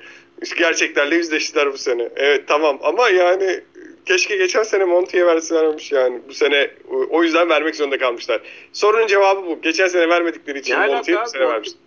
Gerçeklerle 0.58 1.16
yüzleştiler 1.16 1.74
bu 1.74 1.78
sene. 1.78 2.10
Evet 2.16 2.48
tamam 2.48 2.80
ama 2.84 3.10
yani 3.10 3.60
keşke 4.06 4.36
geçen 4.38 4.64
sene 4.64 4.86
Monty'ye 4.86 5.26
verselermiş 5.26 5.92
yani. 5.92 6.20
Bu 6.30 6.34
sene 6.34 6.72
o- 7.10 7.24
yüzden 7.24 7.50
vermek 7.50 7.76
zorunda 7.76 7.98
kalmışlar. 7.98 8.42
Sorunun 8.74 9.08
cevabı 9.08 9.48
bu. 9.48 9.62
Geçen 9.62 9.88
sene 9.88 10.10
vermedikleri 10.10 10.60
için 10.60 10.74
alaka 10.76 10.94
Monty'ye 10.94 11.18
bu 11.26 11.30
sene 11.30 11.48
vermişler. 11.48 11.78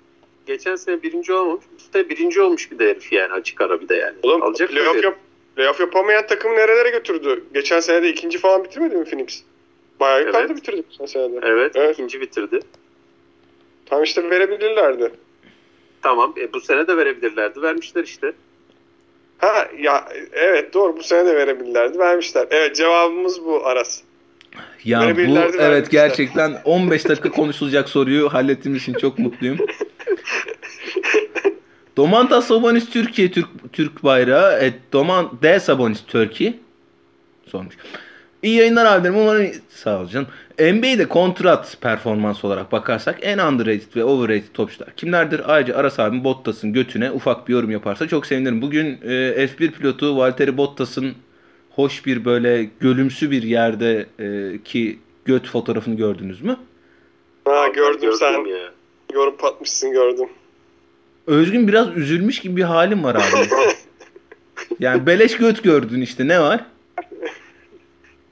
Geçen 0.47 0.77
sene 0.77 1.03
birinci 1.03 1.33
olmamış. 1.33 1.65
Bu 1.75 1.93
sene 1.93 2.09
birinci 2.09 2.41
olmuş 2.41 2.71
bir 2.71 2.79
de 2.79 2.89
herif 2.89 3.13
yani 3.13 3.33
açık 3.33 3.61
ara 3.61 3.81
bir 3.81 3.89
de 3.89 3.95
yani. 3.95 4.15
Oğlum 4.23 4.43
Alacak 4.43 4.69
playoff, 4.71 5.05
yap, 5.05 5.17
playoff 5.57 5.81
yapamayan 5.81 6.27
takım 6.27 6.53
nerelere 6.53 6.91
götürdü? 6.91 7.45
Geçen 7.55 7.81
sene 7.81 8.03
de 8.03 8.09
ikinci 8.09 8.39
falan 8.39 8.65
bitirmedi 8.65 8.97
mi 8.97 9.05
Phoenix? 9.05 9.43
Bayağı 10.01 10.21
yukarıda 10.21 10.39
Evet. 10.53 10.57
bitirdi 10.57 10.83
geçen 10.91 11.07
sene 11.07 11.33
de. 11.33 11.41
Evet, 11.43 11.73
Evet. 11.77 11.95
ikinci 11.95 12.21
bitirdi. 12.21 12.61
Tam 13.87 14.03
işte 14.03 14.31
verebilirlerdi. 14.31 15.11
Tamam 16.03 16.35
e, 16.41 16.53
bu 16.53 16.61
sene 16.61 16.87
de 16.87 16.97
verebilirlerdi. 16.97 17.63
Vermişler 17.63 18.05
işte. 18.05 18.33
Ha 19.39 19.69
ya 19.79 20.09
evet 20.33 20.75
doğru 20.75 20.97
bu 20.97 21.03
sene 21.03 21.27
de 21.27 21.37
verebilirlerdi. 21.37 21.99
Vermişler. 21.99 22.47
Evet 22.51 22.77
cevabımız 22.77 23.45
bu 23.45 23.67
Aras. 23.67 24.03
Ya 24.85 25.01
bu 25.01 25.21
evet 25.21 25.59
vermişler. 25.59 25.87
gerçekten 25.91 26.61
15 26.65 27.09
dakika 27.09 27.31
konuşulacak 27.31 27.89
soruyu 27.89 28.29
hallettiğimiz 28.33 28.83
için 28.83 28.95
çok 28.95 29.19
mutluyum. 29.19 29.59
Domantas 31.97 32.47
Sabonis 32.47 32.91
Türkiye 32.91 33.31
Türk 33.31 33.49
Türk 33.73 34.05
bayrağı. 34.05 34.59
Et 34.61 34.75
Doman 34.93 35.31
D 35.43 35.61
Sabonis 35.61 36.05
Türkiye 36.07 36.55
sormuş. 37.47 37.75
İyi 38.43 38.57
yayınlar 38.57 38.87
abilerim. 38.87 39.17
Umarım 39.17 39.47
sağ 39.69 40.01
ol 40.01 40.07
canım. 40.07 40.27
NBA'de 40.59 41.09
kontrat 41.09 41.77
performans 41.81 42.45
olarak 42.45 42.73
bakarsak 42.73 43.19
en 43.23 43.39
underrated 43.39 43.97
ve 43.97 44.05
overrated 44.05 44.55
topçular 44.55 44.89
kimlerdir? 44.97 45.41
Ayrıca 45.55 45.77
Aras 45.77 45.99
abim 46.01 46.25
Bottas'ın 46.25 46.73
götüne 46.73 47.11
ufak 47.11 47.49
bir 47.49 47.53
yorum 47.53 47.71
yaparsa 47.71 48.09
çok 48.09 48.27
sevinirim. 48.27 48.63
Bugün 48.63 48.87
e, 49.03 49.47
F1 49.47 49.71
pilotu 49.71 50.17
Valtteri 50.17 50.57
Bottas'ın 50.57 51.15
hoş 51.71 52.07
bir 52.07 52.25
böyle 52.25 52.69
gölümsü 52.81 53.31
bir 53.31 53.43
yerde 53.43 54.07
e, 54.19 54.59
ki 54.63 54.99
göt 55.25 55.49
fotoğrafını 55.49 55.97
gördünüz 55.97 56.43
mü? 56.43 56.57
Ha 57.45 57.53
Vallahi 57.53 57.73
gördüm 57.73 58.13
sen. 58.19 58.45
ya. 58.45 58.71
Yorum 59.15 59.37
patmışsın 59.37 59.93
gördüm. 59.93 60.29
Özgün 61.27 61.69
biraz 61.69 61.97
üzülmüş 61.97 62.41
gibi 62.41 62.57
bir 62.57 62.63
halim 62.63 63.05
var 63.05 63.15
abi. 63.15 63.49
yani 64.81 65.07
beleş 65.07 65.37
göt 65.37 65.63
gördün 65.63 66.01
işte 66.01 66.29
ne 66.29 66.41
var? 66.41 66.65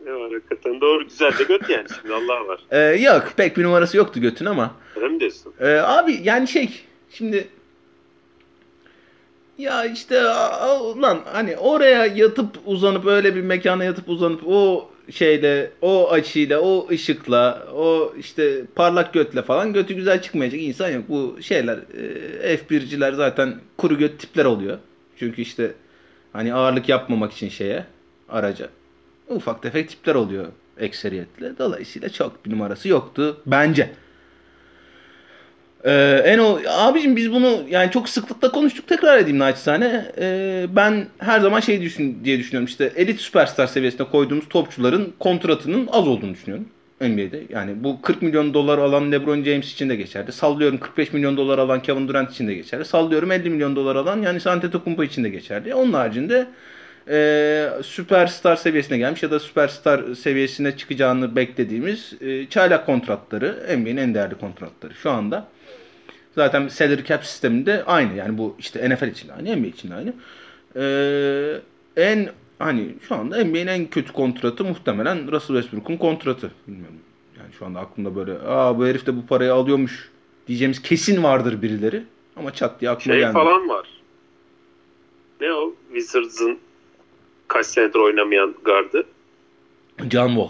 Ne 0.04 0.12
var 0.12 0.32
hakikaten 0.32 0.80
doğru 0.80 1.04
güzel 1.04 1.38
de 1.38 1.44
göt 1.44 1.70
yani 1.70 1.86
şimdi 2.00 2.14
Allah 2.14 2.46
var. 2.46 2.60
Ee, 2.70 2.78
yok 2.78 3.32
pek 3.36 3.56
bir 3.56 3.64
numarası 3.64 3.96
yoktu 3.96 4.20
götün 4.20 4.44
ama. 4.44 4.74
Öyle 4.96 5.08
mi 5.08 5.20
diyorsun? 5.20 5.52
Ee, 5.60 5.66
abi 5.74 6.20
yani 6.22 6.48
şey 6.48 6.84
şimdi 7.10 7.48
ya 9.58 9.84
işte 9.84 10.22
lan 10.96 11.20
hani 11.24 11.56
oraya 11.56 12.06
yatıp 12.06 12.48
uzanıp 12.64 13.06
öyle 13.06 13.34
bir 13.34 13.42
mekana 13.42 13.84
yatıp 13.84 14.08
uzanıp 14.08 14.40
o 14.46 14.90
şeyle 15.10 15.70
o 15.82 16.10
açıyla 16.10 16.60
o 16.60 16.88
ışıkla 16.90 17.66
o 17.74 18.14
işte 18.18 18.62
parlak 18.74 19.12
götle 19.12 19.42
falan 19.42 19.72
götü 19.72 19.94
güzel 19.94 20.22
çıkmayacak 20.22 20.60
insan 20.60 20.90
yok. 20.90 21.04
Bu 21.08 21.36
şeyler 21.42 21.78
e, 22.42 22.56
F1'ciler 22.56 23.14
zaten 23.14 23.54
kuru 23.78 23.98
göt 23.98 24.18
tipler 24.18 24.44
oluyor. 24.44 24.78
Çünkü 25.16 25.42
işte 25.42 25.72
hani 26.32 26.54
ağırlık 26.54 26.88
yapmamak 26.88 27.32
için 27.32 27.48
şeye 27.48 27.84
araca 28.28 28.68
ufak 29.28 29.62
tefek 29.62 29.88
tipler 29.88 30.14
oluyor 30.14 30.46
ekseriyetle. 30.78 31.58
Dolayısıyla 31.58 32.08
çok 32.08 32.46
bir 32.46 32.50
numarası 32.50 32.88
yoktu 32.88 33.40
bence. 33.46 33.90
Ee, 35.84 36.22
en 36.24 36.38
o 36.38 36.58
abicim 36.68 37.16
biz 37.16 37.32
bunu 37.32 37.62
yani 37.70 37.90
çok 37.90 38.08
sıklıkla 38.08 38.52
konuştuk 38.52 38.88
tekrar 38.88 39.18
edeyim 39.18 39.38
naçizane. 39.38 40.04
Ee, 40.18 40.66
ben 40.76 41.06
her 41.18 41.40
zaman 41.40 41.60
şey 41.60 41.82
düşün 41.82 42.18
diye 42.24 42.38
düşünüyorum 42.38 42.66
işte 42.66 42.92
elit 42.96 43.20
süperstar 43.20 43.66
seviyesine 43.66 44.06
koyduğumuz 44.06 44.48
topçuların 44.48 45.12
kontratının 45.18 45.88
az 45.92 46.08
olduğunu 46.08 46.34
düşünüyorum. 46.34 46.66
NBA'de. 47.00 47.42
Yani 47.48 47.84
bu 47.84 48.02
40 48.02 48.22
milyon 48.22 48.54
dolar 48.54 48.78
alan 48.78 49.12
LeBron 49.12 49.44
James 49.44 49.72
için 49.72 49.88
de 49.88 49.96
geçerli. 49.96 50.32
Sallıyorum 50.32 50.78
45 50.78 51.12
milyon 51.12 51.36
dolar 51.36 51.58
alan 51.58 51.82
Kevin 51.82 52.08
Durant 52.08 52.30
için 52.30 52.48
de 52.48 52.54
geçerli. 52.54 52.84
Sallıyorum 52.84 53.32
50 53.32 53.50
milyon 53.50 53.76
dolar 53.76 53.96
alan 53.96 54.22
yani 54.22 54.40
Antetokounmpo 54.46 55.04
için 55.04 55.24
de 55.24 55.28
geçerli. 55.28 55.74
Onun 55.74 55.92
haricinde 55.92 56.46
e, 57.08 57.68
süperstar 57.82 58.56
seviyesine 58.56 58.98
gelmiş 58.98 59.22
ya 59.22 59.30
da 59.30 59.40
süperstar 59.40 60.14
seviyesine 60.14 60.76
çıkacağını 60.76 61.36
beklediğimiz 61.36 62.14
e, 62.20 62.46
çaylak 62.48 62.86
kontratları 62.86 63.78
NBA'nin 63.78 63.96
en 63.96 64.14
değerli 64.14 64.34
kontratları 64.34 64.94
şu 64.94 65.10
anda. 65.10 65.48
Zaten 66.34 66.68
salary 66.68 67.04
cap 67.04 67.24
sisteminde 67.24 67.84
aynı. 67.84 68.16
Yani 68.16 68.38
bu 68.38 68.56
işte 68.58 68.90
NFL 68.90 69.06
için 69.08 69.28
aynı, 69.28 69.56
NBA 69.56 69.66
için 69.66 69.90
aynı. 69.90 70.12
Ee, 70.76 71.60
en 71.96 72.28
hani 72.58 72.94
şu 73.08 73.14
anda 73.14 73.44
NBA'nin 73.44 73.66
en 73.66 73.86
kötü 73.86 74.12
kontratı 74.12 74.64
muhtemelen 74.64 75.32
Russell 75.32 75.56
Westbrook'un 75.56 75.96
kontratı. 75.96 76.50
Bilmiyorum. 76.68 76.96
Yani 77.38 77.48
şu 77.58 77.66
anda 77.66 77.80
aklımda 77.80 78.16
böyle 78.16 78.32
aa 78.32 78.78
bu 78.78 78.86
herif 78.86 79.06
de 79.06 79.16
bu 79.16 79.26
parayı 79.26 79.54
alıyormuş 79.54 80.10
diyeceğimiz 80.46 80.82
kesin 80.82 81.22
vardır 81.22 81.62
birileri. 81.62 82.02
Ama 82.36 82.52
çat 82.52 82.80
diye 82.80 82.90
aklıma 82.90 83.14
Şey 83.14 83.20
gelmiyor. 83.20 83.44
falan 83.44 83.68
var. 83.68 83.88
Ne 85.40 85.52
o? 85.52 85.74
Wizards'ın 85.92 86.58
kaç 87.48 87.66
senedir 87.66 87.98
oynamayan 87.98 88.54
gardı. 88.64 89.06
John 90.10 90.28
Wall. 90.28 90.48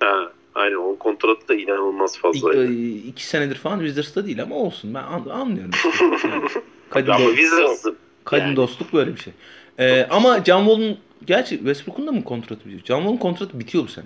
Ha, 0.00 0.32
aynen 0.54 0.76
onun 0.76 0.96
kontratı 0.96 1.48
da 1.48 1.54
inanılmaz 1.54 2.18
fazla. 2.18 2.54
e, 2.54 2.72
iki 2.94 3.26
senedir 3.26 3.54
falan 3.56 3.78
Wizards'ta 3.78 4.26
değil 4.26 4.42
ama 4.42 4.54
olsun. 4.56 4.94
Ben 4.94 5.02
an- 5.02 5.28
anlıyorum. 5.40 5.70
Işte. 5.74 5.88
Yani, 6.28 6.48
kadim, 6.90 7.12
Ama 7.14 7.26
Wizards'ın 7.36 7.96
kadim 8.24 8.44
yani. 8.46 8.56
dostluk 8.56 8.92
böyle 8.92 9.14
bir 9.14 9.20
şey. 9.20 9.32
Ee, 9.78 10.06
ama 10.10 10.44
John 10.44 10.64
Wall'un 10.64 10.98
gerçi 11.26 11.56
Westbrook'un 11.56 12.06
da 12.06 12.12
mı 12.12 12.24
kontratı 12.24 12.64
bitiyor? 12.64 12.84
John 12.84 12.96
Wall'un 12.98 13.16
kontratı 13.16 13.60
bitiyor 13.60 13.84
bu 13.84 13.88
sene. 13.88 14.04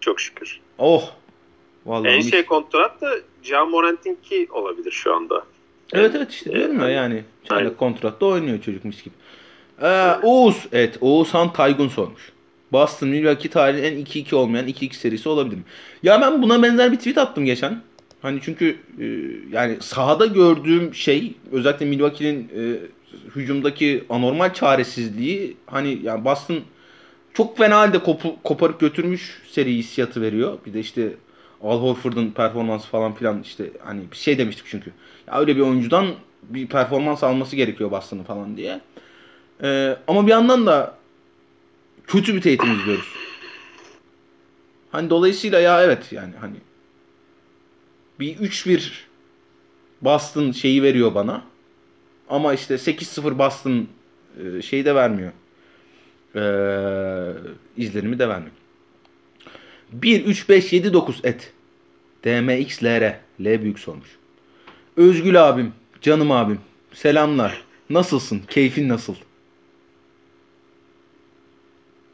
çok 0.00 0.20
şükür. 0.20 0.60
Oh. 0.78 1.10
Vallahi 1.86 2.08
En 2.10 2.20
şey 2.20 2.44
kontrat 2.46 3.00
da 3.00 3.10
John 3.42 3.70
Morant'inki 3.70 4.48
olabilir 4.50 4.90
şu 4.92 5.14
anda. 5.14 5.44
Evet 5.92 6.14
evet 6.14 6.30
işte 6.30 6.52
diyorum 6.52 6.78
ya 6.78 6.84
Aynen. 6.84 6.96
yani. 6.96 7.24
Çaylak 7.48 7.78
kontratta 7.78 8.26
oynuyor 8.26 8.60
çocuk 8.62 8.84
mis 8.84 9.02
gibi. 9.04 9.14
Ee, 9.82 10.14
Oğuz. 10.22 10.66
Evet 10.72 10.98
Oğuzhan 11.00 11.52
Taygun 11.52 11.88
sormuş. 11.88 12.32
Boston 12.72 13.08
Milwaukee 13.08 13.50
tarihinin 13.50 13.96
en 13.96 14.04
2-2 14.04 14.34
olmayan 14.34 14.68
2-2 14.68 14.94
serisi 14.94 15.28
olabilir 15.28 15.56
mi? 15.56 15.62
Ya 16.02 16.20
ben 16.20 16.42
buna 16.42 16.62
benzer 16.62 16.92
bir 16.92 16.96
tweet 16.96 17.18
attım 17.18 17.44
geçen. 17.44 17.82
Hani 18.22 18.40
çünkü 18.42 18.76
e, 19.00 19.04
yani 19.56 19.76
sahada 19.80 20.26
gördüğüm 20.26 20.94
şey 20.94 21.34
özellikle 21.52 21.86
Milwaukee'nin 21.86 22.48
e, 22.56 22.76
hücumdaki 23.36 24.04
anormal 24.10 24.54
çaresizliği 24.54 25.56
hani 25.66 25.98
yani 26.02 26.24
Boston 26.24 26.60
çok 27.34 27.58
fena 27.58 27.78
halde 27.78 27.98
kopu, 27.98 28.36
koparıp 28.44 28.80
götürmüş 28.80 29.42
seri 29.50 29.76
hissiyatı 29.76 30.20
veriyor. 30.22 30.58
Bir 30.66 30.74
de 30.74 30.80
işte 30.80 31.12
Al 31.62 31.80
Horford'un 31.82 32.30
performansı 32.30 32.88
falan 32.88 33.14
filan 33.14 33.42
işte 33.42 33.70
hani 33.84 34.00
bir 34.12 34.16
şey 34.16 34.38
demiştik 34.38 34.66
çünkü. 34.68 34.92
Ya 35.28 35.40
öyle 35.40 35.56
bir 35.56 35.60
oyuncudan 35.60 36.06
bir 36.42 36.66
performans 36.66 37.22
alması 37.22 37.56
gerekiyor 37.56 37.90
Boston'ın 37.90 38.24
falan 38.24 38.56
diye. 38.56 38.80
Ee, 39.62 39.96
ama 40.06 40.26
bir 40.26 40.30
yandan 40.30 40.66
da 40.66 40.98
kötü 42.06 42.34
bir 42.34 42.40
Tatum 42.40 42.80
izliyoruz. 42.80 43.08
Hani 44.92 45.10
dolayısıyla 45.10 45.60
ya 45.60 45.82
evet 45.84 46.12
yani 46.12 46.34
hani 46.40 46.56
bir 48.20 48.36
3-1 48.36 48.90
Boston 50.02 50.52
şeyi 50.52 50.82
veriyor 50.82 51.14
bana. 51.14 51.44
Ama 52.28 52.54
işte 52.54 52.74
8-0 52.74 53.38
Boston 53.38 53.88
e, 54.44 54.62
şeyi 54.62 54.84
de 54.84 54.94
vermiyor. 54.94 55.32
Ee, 56.34 57.32
izlenimi 57.76 58.18
de 58.18 58.28
vermiyor. 58.28 58.52
1 59.92 60.24
3 60.24 60.48
5 60.48 60.72
7 60.72 60.92
9 60.92 61.20
et. 61.24 61.52
DMXLR 62.24 63.20
L 63.40 63.62
büyük 63.62 63.78
sormuş. 63.78 64.08
Özgül 64.96 65.48
abim, 65.48 65.72
canım 66.00 66.30
abim. 66.30 66.58
Selamlar. 66.92 67.62
Nasılsın? 67.90 68.42
Keyfin 68.48 68.88
nasıl? 68.88 69.14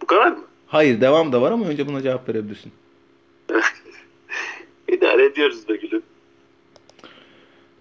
Bu 0.07 0.09
kadar 0.09 0.31
mı? 0.31 0.45
Hayır 0.67 1.01
devam 1.01 1.33
da 1.33 1.43
var 1.43 1.53
ama 1.53 1.67
önce 1.67 1.89
buna 1.89 2.03
cevap 2.03 2.29
verebilirsin. 2.29 2.73
İdare 4.89 5.25
ediyoruz 5.25 5.69
be 5.69 5.77
gülüm. 5.77 6.03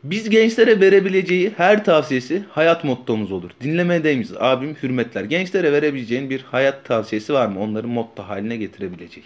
Biz 0.04 0.30
gençlere 0.30 0.80
verebileceği 0.80 1.54
her 1.58 1.86
tavsiyesi 1.86 2.44
hayat 2.50 2.84
mottomuz 2.84 3.32
olur. 3.32 3.50
Dinlemedeyimiz 3.62 4.34
abim 4.38 4.76
hürmetler. 4.84 5.24
Gençlere 5.24 5.72
verebileceğin 5.72 6.30
bir 6.30 6.42
hayat 6.42 6.86
tavsiyesi 6.86 7.34
var 7.34 7.48
mı? 7.48 7.62
Onları 7.62 7.88
motto 7.88 8.24
haline 8.24 8.58
getirebileceği. 8.58 9.26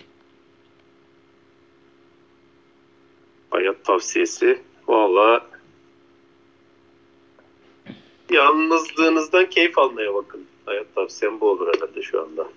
Hayat 3.50 3.86
tavsiyesi. 3.86 4.60
Valla 4.88 5.45
yalnızlığınızdan 8.32 9.50
keyif 9.50 9.78
almaya 9.78 10.14
bakın. 10.14 10.45
Hayat 10.66 10.95
tavsiyem 10.95 11.39
bu 11.39 11.50
olur 11.50 11.74
herhalde 11.76 12.02
şu 12.02 12.22
anda. 12.22 12.47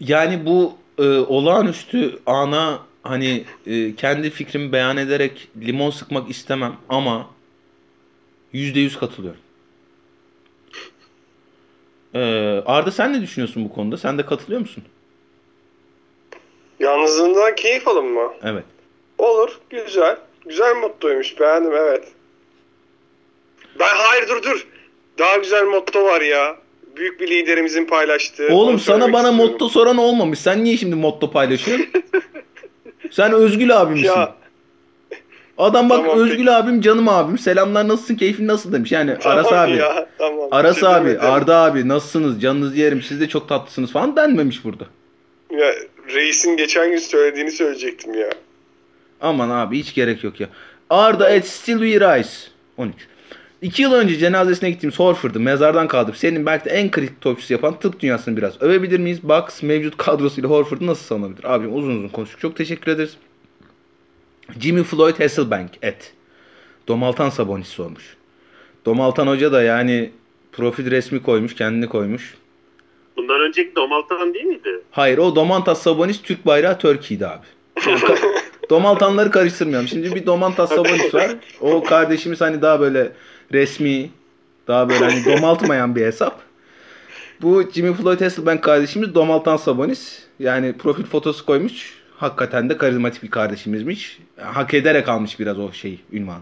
Yani 0.00 0.46
bu 0.46 0.76
e, 0.98 1.02
olağanüstü 1.18 2.18
ana 2.26 2.78
hani 3.02 3.44
e, 3.66 3.94
kendi 3.96 4.30
fikrimi 4.30 4.72
beyan 4.72 4.96
ederek 4.96 5.48
limon 5.60 5.90
sıkmak 5.90 6.30
istemem 6.30 6.76
ama 6.88 7.30
yüzde 8.52 8.80
yüz 8.80 8.98
katılıyorum. 8.98 9.40
E, 12.14 12.20
Arda 12.66 12.90
sen 12.90 13.12
ne 13.12 13.20
düşünüyorsun 13.20 13.64
bu 13.64 13.72
konuda? 13.74 13.96
Sen 13.96 14.18
de 14.18 14.26
katılıyor 14.26 14.60
musun? 14.60 14.84
Yalnızlığından 16.80 17.54
keyif 17.54 17.88
alın 17.88 18.06
mı? 18.06 18.32
Evet. 18.42 18.64
Olur. 19.18 19.58
Güzel. 19.70 20.16
Güzel 20.46 20.76
mottoymuş. 20.76 21.40
Beğendim 21.40 21.72
evet. 21.72 22.12
Ben 23.80 23.96
hayır 23.96 24.28
dur 24.28 24.42
dur. 24.42 24.66
Daha 25.18 25.36
güzel 25.36 25.64
motto 25.64 26.04
var 26.04 26.20
ya. 26.20 26.56
Büyük 26.96 27.20
bir 27.20 27.30
liderimizin 27.30 27.84
paylaştığı. 27.84 28.48
Oğlum 28.54 28.78
sana 28.78 29.12
bana 29.12 29.28
istiyorum. 29.28 29.52
motto 29.52 29.68
soran 29.68 29.96
olmamış. 29.96 30.38
Sen 30.38 30.64
niye 30.64 30.76
şimdi 30.76 30.94
motto 30.94 31.30
paylaşıyorsun? 31.30 31.86
Sen 33.10 33.32
Özgül 33.32 33.80
abimsin. 33.80 34.04
Ya 34.04 34.34
Adam 35.58 35.90
bak 35.90 36.04
Tamam, 36.06 36.18
Özgül 36.18 36.58
abim 36.58 36.80
canım 36.80 37.08
abim. 37.08 37.38
Selamlar 37.38 37.88
nasılsın 37.88 38.14
keyfin 38.14 38.46
nasıl 38.46 38.72
demiş. 38.72 38.92
Yani 38.92 39.16
tamam 39.20 39.38
Aras 39.38 39.52
abi. 39.52 39.76
ya. 39.76 40.08
Tamam. 40.18 40.48
Aras 40.50 40.80
şey 40.80 40.88
abi, 40.88 41.08
demedim. 41.08 41.30
Arda 41.30 41.56
abi 41.56 41.88
nasılsınız? 41.88 42.42
Canınızı 42.42 42.76
yerim. 42.76 43.02
Siz 43.02 43.20
de 43.20 43.28
çok 43.28 43.48
tatlısınız 43.48 43.92
falan 43.92 44.16
denmemiş 44.16 44.64
burada. 44.64 44.84
Ya, 45.50 45.74
reisin 46.14 46.56
geçen 46.56 46.90
gün 46.90 46.98
söylediğini 46.98 47.50
söyleyecektim 47.50 48.14
ya. 48.14 48.30
Aman 49.20 49.50
abi 49.50 49.78
hiç 49.78 49.94
gerek 49.94 50.24
yok 50.24 50.40
ya. 50.40 50.48
Arda 50.90 51.30
et 51.30 51.46
still 51.46 51.78
we 51.78 52.18
rise. 52.18 52.50
13. 52.76 52.94
İki 53.64 53.82
yıl 53.82 53.92
önce 53.92 54.16
cenazesine 54.16 54.70
gittiğimiz 54.70 54.98
Horford'u 54.98 55.40
mezardan 55.40 55.88
kaldırıp 55.88 56.16
senin 56.16 56.46
belki 56.46 56.64
de 56.64 56.70
en 56.70 56.90
kritik 56.90 57.20
topçusu 57.20 57.52
yapan 57.52 57.78
tıp 57.78 58.00
dünyasını 58.00 58.36
biraz 58.36 58.62
övebilir 58.62 58.98
miyiz? 58.98 59.22
Bucks 59.22 59.62
mevcut 59.62 59.96
kadrosuyla 59.96 60.50
Horford'u 60.50 60.86
nasıl 60.86 61.04
savunabilir? 61.04 61.54
Abim 61.54 61.76
uzun 61.76 61.96
uzun 61.96 62.08
konuştuk. 62.08 62.40
Çok 62.40 62.56
teşekkür 62.56 62.92
ederiz. 62.92 63.16
Jimmy 64.60 64.82
Floyd 64.82 65.20
Hasselbank 65.20 65.70
et. 65.82 66.12
Domaltan 66.88 67.30
Sabonis 67.30 67.68
sormuş. 67.68 68.16
Domaltan 68.86 69.26
Hoca 69.26 69.52
da 69.52 69.62
yani 69.62 70.10
profil 70.52 70.90
resmi 70.90 71.22
koymuş, 71.22 71.54
kendini 71.54 71.88
koymuş. 71.88 72.34
Bundan 73.16 73.40
önceki 73.40 73.76
Domaltan 73.76 74.34
değil 74.34 74.46
miydi? 74.46 74.80
Hayır 74.90 75.18
o 75.18 75.36
Domantas 75.36 75.82
Sabonis 75.82 76.22
Türk 76.22 76.46
bayrağı 76.46 76.78
Türkiye'di 76.78 77.26
abi. 77.26 77.46
Domaltanları 78.70 79.30
karıştırmıyorum. 79.30 79.88
Şimdi 79.88 80.14
bir 80.14 80.26
Domantas 80.26 80.70
Sabonis 80.70 81.14
var. 81.14 81.30
O 81.60 81.82
kardeşimiz 81.82 82.40
hani 82.40 82.62
daha 82.62 82.80
böyle 82.80 83.12
resmi, 83.52 84.10
daha 84.68 84.88
böyle 84.88 85.04
hani 85.04 85.24
domaltmayan 85.36 85.96
bir 85.96 86.06
hesap. 86.06 86.40
Bu 87.42 87.70
Jimmy 87.74 87.94
Floyd 87.94 88.20
Hasselbank 88.20 88.62
kardeşimiz 88.62 89.14
Domaltan 89.14 89.56
Sabonis. 89.56 90.18
Yani 90.38 90.72
profil 90.72 91.04
fotosu 91.04 91.46
koymuş. 91.46 91.94
Hakikaten 92.16 92.70
de 92.70 92.76
karizmatik 92.76 93.22
bir 93.22 93.30
kardeşimizmiş. 93.30 94.18
Hak 94.36 94.74
ederek 94.74 95.08
almış 95.08 95.40
biraz 95.40 95.58
o 95.58 95.72
şeyi, 95.72 96.00
ünvanı. 96.12 96.40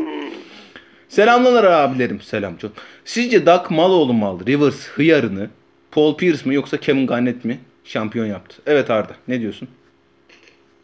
Selamlar 1.09 1.65
abilerim. 1.65 2.21
Selam 2.21 2.57
çok. 2.57 2.73
Sizce 3.05 3.47
Doug 3.47 3.71
Maloğlu 3.71 4.13
mu 4.13 4.27
aldı? 4.27 4.47
Rivers 4.47 4.89
hıyarını 4.89 5.51
Paul 5.91 6.17
Pierce 6.17 6.49
mi 6.49 6.55
yoksa 6.55 6.77
Kevin 6.77 7.07
Garnett 7.07 7.45
mi 7.45 7.61
şampiyon 7.85 8.27
yaptı? 8.27 8.57
Evet 8.67 8.91
Arda. 8.91 9.13
Ne 9.29 9.41
diyorsun? 9.41 9.69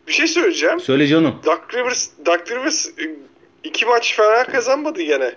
Bir 0.09 0.13
şey 0.13 0.27
söyleyeceğim. 0.27 0.81
Söyle 0.81 1.07
canım. 1.07 1.35
Duck 1.47 1.75
Rivers, 1.75 2.09
Duck 2.27 2.51
Rivers 2.51 2.87
e, 2.87 3.17
iki 3.65 3.87
maç 3.87 4.17
falan 4.17 4.47
kazanmadı 4.47 5.03
gene. 5.03 5.35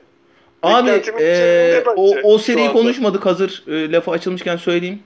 Abi 0.63 0.89
üzerinde 0.89 1.89
o, 1.95 2.33
o 2.33 2.37
seriyi 2.37 2.71
konuşmadık 2.71 3.25
hazır 3.25 3.63
e, 3.67 3.91
lafı 3.91 4.11
açılmışken 4.11 4.57
söyleyeyim. 4.57 5.03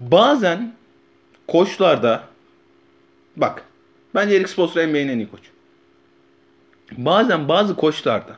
Bazen 0.00 0.74
koçlarda 1.48 2.24
bak 3.36 3.64
bence 4.14 4.36
Eric 4.36 4.48
Spoelstra 4.48 4.86
NBA'nin 4.86 5.08
en 5.08 5.18
iyi 5.18 5.30
koç. 5.30 5.40
Bazen 6.92 7.48
bazı 7.48 7.76
koçlarda 7.76 8.36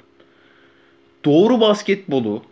doğru 1.24 1.60
basketbolu 1.60 2.42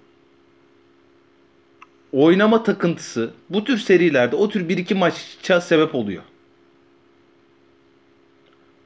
oynama 2.13 2.63
takıntısı 2.63 3.31
bu 3.51 3.65
tür 3.65 3.79
serilerde 3.79 4.37
o 4.37 4.49
tür 4.49 4.69
bir 4.69 4.79
iki 4.79 4.95
maça 4.95 5.61
sebep 5.61 5.95
oluyor. 5.95 6.23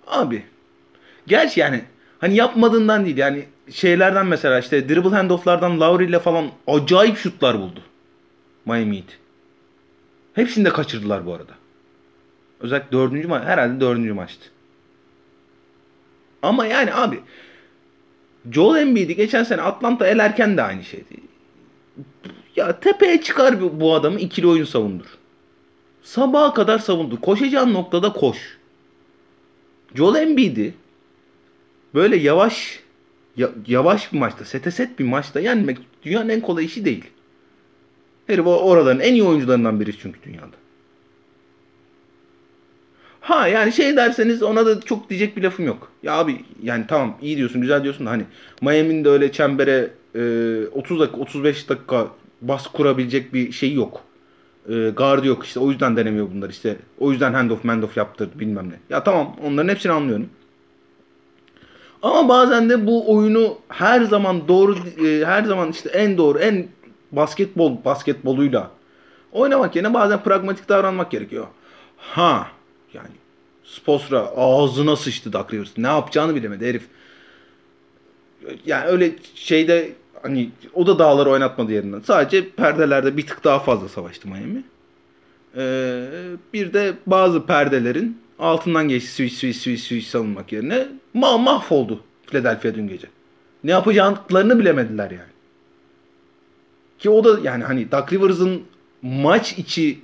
Abi 0.07 0.45
gerçi 1.27 1.61
yani 1.61 1.85
hani 2.21 2.37
yapmadığından 2.37 3.05
değil 3.05 3.17
yani 3.17 3.45
şeylerden 3.71 4.27
mesela 4.27 4.59
işte 4.59 4.89
dribble 4.89 5.09
handoff'lardan 5.17 5.81
Lowry 5.81 6.05
ile 6.05 6.19
falan 6.19 6.47
acayip 6.67 7.17
şutlar 7.17 7.59
buldu. 7.61 7.81
Miami 8.67 8.97
Heat. 8.97 9.19
Hepsini 10.35 10.65
de 10.65 10.71
kaçırdılar 10.71 11.27
bu 11.27 11.35
arada. 11.35 11.53
Özellikle 12.61 12.93
dördüncü 12.93 13.29
maç 13.29 13.45
herhalde 13.45 13.81
dördüncü 13.81 14.13
maçtı. 14.13 14.51
Ama 16.43 16.67
yani 16.67 16.95
abi 16.95 17.21
Joel 18.53 18.81
Embiid'i 18.83 19.17
geçen 19.17 19.45
sene 19.45 19.63
Atlanta 19.63 20.07
elerken 20.07 20.57
de 20.57 20.63
aynı 20.63 20.85
şeydi. 20.85 21.05
ya 22.57 22.81
tepeye 22.81 23.21
çıkar 23.21 23.81
bu- 23.81 23.95
adamı 23.95 24.21
ikili 24.21 24.47
oyun 24.47 24.65
savundur. 24.65 25.07
Sabaha 26.03 26.55
kadar 26.55 26.79
savundur. 26.79 27.17
Koşacağın 27.21 27.75
noktada 27.75 28.13
koş. 28.13 28.59
Joel 29.95 30.23
Embiid'i 30.23 30.75
böyle 31.95 32.17
yavaş 32.17 32.81
ya- 33.37 33.51
yavaş 33.67 34.13
bir 34.13 34.19
maçta, 34.19 34.45
sete 34.45 34.71
set 34.71 34.99
bir 34.99 35.05
maçta 35.05 35.41
yenmek 35.41 35.79
dünyanın 36.03 36.29
en 36.29 36.41
kolay 36.41 36.65
işi 36.65 36.85
değil. 36.85 37.05
Herif 38.27 38.47
oraların 38.47 39.01
en 39.01 39.13
iyi 39.13 39.23
oyuncularından 39.23 39.81
biri 39.81 39.99
çünkü 39.99 40.23
dünyada. 40.23 40.57
Ha 43.21 43.49
yani 43.49 43.73
şey 43.73 43.97
derseniz 43.97 44.43
ona 44.43 44.67
da 44.67 44.81
çok 44.81 45.11
diyecek 45.11 45.37
bir 45.37 45.43
lafım 45.43 45.67
yok. 45.67 45.93
Ya 46.03 46.15
abi 46.15 46.45
yani 46.63 46.85
tamam 46.89 47.19
iyi 47.23 47.37
diyorsun 47.37 47.61
güzel 47.61 47.83
diyorsun 47.83 48.07
da 48.07 48.11
hani 48.11 48.25
Miami'nin 48.63 49.05
de 49.05 49.09
öyle 49.09 49.33
çembere 49.33 49.91
e, 50.15 50.67
30 50.73 51.01
dakika 51.01 51.21
35 51.21 51.69
dakika 51.69 52.09
bas 52.43 52.67
kurabilecek 52.67 53.35
bir 53.35 53.53
şey 53.53 53.75
yok. 53.75 54.01
E, 54.69 54.91
gardı 54.97 55.27
yok 55.27 55.45
işte 55.45 55.61
o 55.61 55.71
yüzden 55.71 55.97
denemiyor 55.97 56.29
bunlar 56.35 56.51
işte. 56.51 56.77
O 56.99 57.13
yüzden 57.13 57.33
handoff 57.35 57.65
mandoff 57.65 57.97
yaptırdı 57.97 58.41
bilmem 58.41 58.71
ne. 58.71 58.75
Ya 58.91 59.05
tamam 59.05 59.37
onların 59.45 59.69
hepsini 59.69 59.93
anlıyorum. 59.93 60.29
Ama 62.03 62.29
bazen 62.29 62.71
de 62.71 62.87
bu 62.87 63.15
oyunu 63.15 63.59
her 63.69 64.01
zaman 64.01 64.49
doğru 64.49 64.77
e, 65.07 65.25
her 65.25 65.45
zaman 65.45 65.71
işte 65.71 65.89
en 65.89 66.19
doğru 66.19 66.39
en 66.39 66.69
basketbol 67.13 67.85
basketboluyla 67.85 68.71
oynamak 69.33 69.77
yerine 69.77 69.95
bazen 69.95 70.23
pragmatik 70.23 70.69
davranmak 70.69 71.11
gerekiyor. 71.11 71.47
Ha 71.97 72.47
yani 72.95 73.11
Sposra 73.65 74.19
ağzına 74.37 74.97
sıçtı 74.97 75.33
Doug 75.33 75.55
Rivers. 75.55 75.79
Ne 75.79 75.87
yapacağını 75.87 76.35
bilemedi 76.35 76.69
herif. 76.69 76.83
Yani 78.67 78.87
öyle 78.87 79.13
şeyde 79.35 79.93
hani 80.23 80.51
o 80.75 80.87
da 80.87 80.99
dağları 80.99 81.31
oynatmadı 81.31 81.73
yerinden. 81.73 82.01
Sadece 82.01 82.51
perdelerde 82.51 83.17
bir 83.17 83.27
tık 83.27 83.45
daha 83.45 83.59
fazla 83.59 83.89
savaştı 83.89 84.29
Miami. 84.29 84.63
Ee, 85.57 86.07
bir 86.53 86.73
de 86.73 86.95
bazı 87.07 87.47
perdelerin 87.47 88.19
altından 88.41 88.89
geçti 88.89 89.11
switch 89.11 89.35
switch 89.35 89.59
switch 89.59 89.83
switch 89.83 90.07
savunmak 90.07 90.53
yerine 90.53 90.89
ma 91.15 91.39
mahvoldu 91.39 92.05
Philadelphia 92.27 92.75
dün 92.75 92.89
gece. 92.89 93.07
Ne 93.65 93.71
yapacaklarını 93.71 94.59
bilemediler 94.59 95.11
yani. 95.11 95.31
Ki 96.99 97.11
o 97.11 97.25
da 97.25 97.41
yani 97.43 97.65
hani 97.65 97.93
Doug 97.93 98.13
Rivers'ın 98.13 98.63
maç 99.03 99.59
içi 99.59 99.99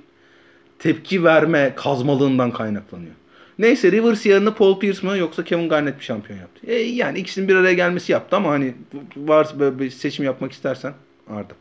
tepki 0.79 1.23
verme 1.23 1.73
kazmalığından 1.75 2.51
kaynaklanıyor. 2.51 3.13
Neyse 3.59 3.91
Rivers 3.91 4.25
yarını 4.25 4.55
Paul 4.55 4.79
Pierce 4.79 5.07
mı 5.07 5.17
yoksa 5.17 5.43
Kevin 5.43 5.69
Garnett 5.69 5.97
mi 5.97 6.03
şampiyon 6.03 6.39
yaptı? 6.39 6.67
E, 6.67 6.75
yani 6.75 7.19
ikisinin 7.19 7.47
bir 7.47 7.55
araya 7.55 7.73
gelmesi 7.73 8.11
yaptı 8.11 8.35
ama 8.35 8.49
hani 8.49 8.73
varsa 9.17 9.59
böyle 9.59 9.79
bir 9.79 9.89
seçim 9.89 10.25
yapmak 10.25 10.51
istersen 10.51 10.93
Arda. 11.29 11.53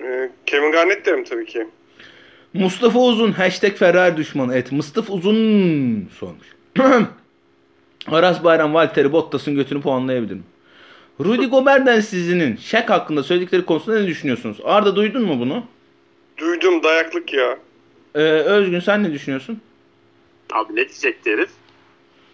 Ee, 0.00 0.30
Kevin 0.46 0.72
Garnett 0.72 1.06
derim 1.06 1.24
tabii 1.24 1.46
ki. 1.46 1.66
Mustafa 2.54 2.98
Uzun 2.98 3.32
hashtag 3.32 3.76
Ferrari 3.76 4.16
düşmanı. 4.16 4.54
Evet 4.54 4.72
Mustafa 4.72 5.12
Uzun 5.12 6.08
sormuş. 6.18 6.46
Aras 8.06 8.44
Bayram 8.44 8.74
Valtteri 8.74 9.12
Bottas'ın 9.12 9.54
götünü 9.54 9.80
puanlayabilirim. 9.80 10.44
Rudy 11.20 11.46
Gobert'den 11.46 12.00
sizinin 12.00 12.56
Shaq 12.56 12.84
hakkında 12.88 13.22
söyledikleri 13.22 13.64
konusunda 13.64 14.00
ne 14.00 14.06
düşünüyorsunuz? 14.06 14.56
Arda 14.64 14.96
duydun 14.96 15.22
mu 15.22 15.40
bunu? 15.40 15.64
Duydum 16.38 16.82
dayaklık 16.82 17.32
ya. 17.32 17.58
Ee, 18.14 18.20
Özgün 18.20 18.80
sen 18.80 19.02
ne 19.04 19.12
düşünüyorsun? 19.12 19.60
Abi 20.52 20.72
ne 20.72 20.88
diyecekti 20.88 21.32
herif? 21.32 21.50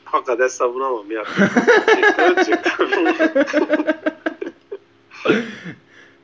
Hakikaten 0.04 0.48
savunamam 0.48 1.10
ya. 1.10 1.24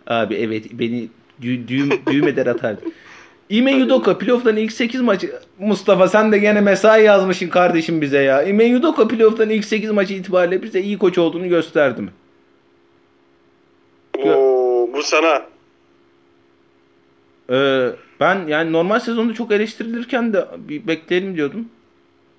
Abi 0.06 0.34
evet 0.34 0.64
beni 0.72 1.08
dü- 1.42 1.68
düğüm, 1.68 1.90
düğüm 2.10 2.28
eder 2.28 2.46
atardı. 2.46 2.80
Ime 3.52 3.72
Yudoka 3.72 4.18
playoff'tan 4.18 4.56
ilk 4.56 4.72
8 4.72 5.00
maçı 5.00 5.32
Mustafa 5.58 6.08
sen 6.08 6.32
de 6.32 6.38
gene 6.38 6.60
mesai 6.60 7.04
yazmışsın 7.04 7.48
kardeşim 7.48 8.00
bize 8.00 8.22
ya. 8.22 8.42
Ime 8.42 8.64
Yudoka 8.64 9.08
playoff'tan 9.08 9.50
ilk 9.50 9.64
8 9.64 9.90
maçı 9.90 10.14
itibariyle 10.14 10.62
bize 10.62 10.80
iyi 10.80 10.98
koç 10.98 11.18
olduğunu 11.18 11.48
gösterdi 11.48 12.02
mi? 12.02 12.10
Oo, 14.18 14.88
bu 14.92 15.02
sana. 15.02 15.42
Ee, 17.50 17.90
ben 18.20 18.46
yani 18.46 18.72
normal 18.72 19.00
sezonda 19.00 19.34
çok 19.34 19.52
eleştirilirken 19.52 20.32
de 20.32 20.46
bir 20.58 20.86
bekleyelim 20.86 21.36
diyordum. 21.36 21.68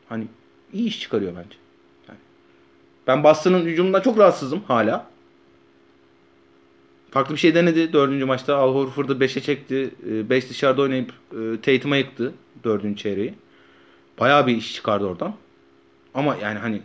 Hani 0.10 0.28
iyi 0.74 0.88
iş 0.88 1.00
çıkarıyor 1.00 1.32
bence. 1.32 1.58
Yani 2.08 2.20
ben 3.08 3.24
Boston'ın 3.24 3.66
hücumundan 3.66 4.02
çok 4.02 4.18
rahatsızım 4.20 4.64
hala. 4.68 5.13
Farklı 7.14 7.36
bir 7.36 7.40
şey 7.40 7.56
denedi. 7.56 7.94
Dördüncü 7.94 8.26
maçta 8.26 8.58
Al 8.58 8.76
Horford'u 8.76 9.14
5'e 9.14 9.42
çekti. 9.42 9.90
5 10.30 10.50
dışarıda 10.50 10.82
oynayıp 10.82 11.14
e, 11.32 11.62
Tatum'a 11.62 11.98
yıktı 11.98 12.34
dördüncü 12.64 13.04
çeyreği. 13.04 13.34
Bayağı 14.20 14.48
bir 14.48 14.58
iş 14.58 14.74
çıkardı 14.76 15.06
oradan. 15.06 15.34
Ama 16.14 16.38
yani 16.42 16.60
hani 16.60 16.82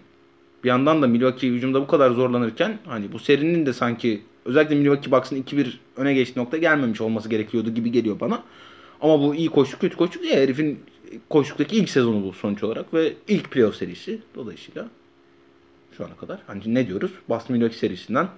bir 0.65 0.69
yandan 0.69 1.03
da 1.03 1.07
Milwaukee 1.07 1.49
hücumda 1.49 1.81
bu 1.81 1.87
kadar 1.87 2.11
zorlanırken 2.11 2.79
hani 2.87 3.13
bu 3.13 3.19
serinin 3.19 3.67
de 3.67 3.73
sanki 3.73 4.23
özellikle 4.45 4.75
Milwaukee 4.75 5.13
Bucks'ın 5.13 5.43
2-1 5.43 5.73
öne 5.97 6.15
geçtiği 6.15 6.41
nokta 6.41 6.57
gelmemiş 6.57 7.01
olması 7.01 7.29
gerekiyordu 7.29 7.71
gibi 7.71 7.93
geliyor 7.93 8.21
bana. 8.21 8.43
Ama 9.01 9.21
bu 9.21 9.35
iyi 9.35 9.49
koşu 9.49 9.79
kötü 9.79 9.97
koşu 9.97 10.23
değil. 10.23 10.35
Herifin 10.35 10.81
koşuktaki 11.29 11.77
ilk 11.77 11.91
sezonu 11.91 12.25
bu 12.25 12.33
sonuç 12.33 12.63
olarak 12.63 12.95
ve 12.95 13.13
ilk 13.29 13.51
playoff 13.51 13.77
serisi 13.77 14.19
dolayısıyla 14.35 14.89
şu 15.97 16.05
ana 16.05 16.17
kadar. 16.17 16.39
Hani 16.47 16.75
ne 16.75 16.87
diyoruz? 16.87 17.11
Boston 17.29 17.57
Milwaukee 17.57 17.79
serisinden 17.79 18.29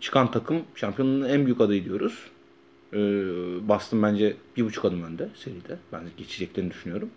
çıkan 0.00 0.30
takım 0.30 0.62
şampiyonluğun 0.74 1.28
en 1.28 1.44
büyük 1.46 1.60
adayı 1.60 1.84
diyoruz. 1.84 2.18
Ee, 2.92 2.98
Boston 3.68 4.02
bence 4.02 4.36
bir 4.56 4.64
buçuk 4.64 4.84
adım 4.84 5.02
önde 5.02 5.28
seride. 5.36 5.78
Ben 5.92 6.02
geçeceklerini 6.16 6.70
düşünüyorum. 6.70 7.10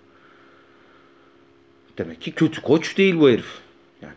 Demek 1.97 2.21
ki 2.21 2.31
kötü 2.31 2.61
koç 2.61 2.97
değil 2.97 3.19
bu 3.19 3.29
herif. 3.29 3.59
Yani. 4.01 4.13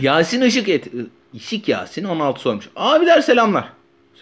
Yasin 0.00 0.42
Işık 0.42 0.68
et. 0.68 0.88
İşik 1.34 1.68
Yasin 1.68 2.04
16 2.04 2.40
sormuş. 2.40 2.68
Abiler 2.76 3.20
selamlar. 3.20 3.72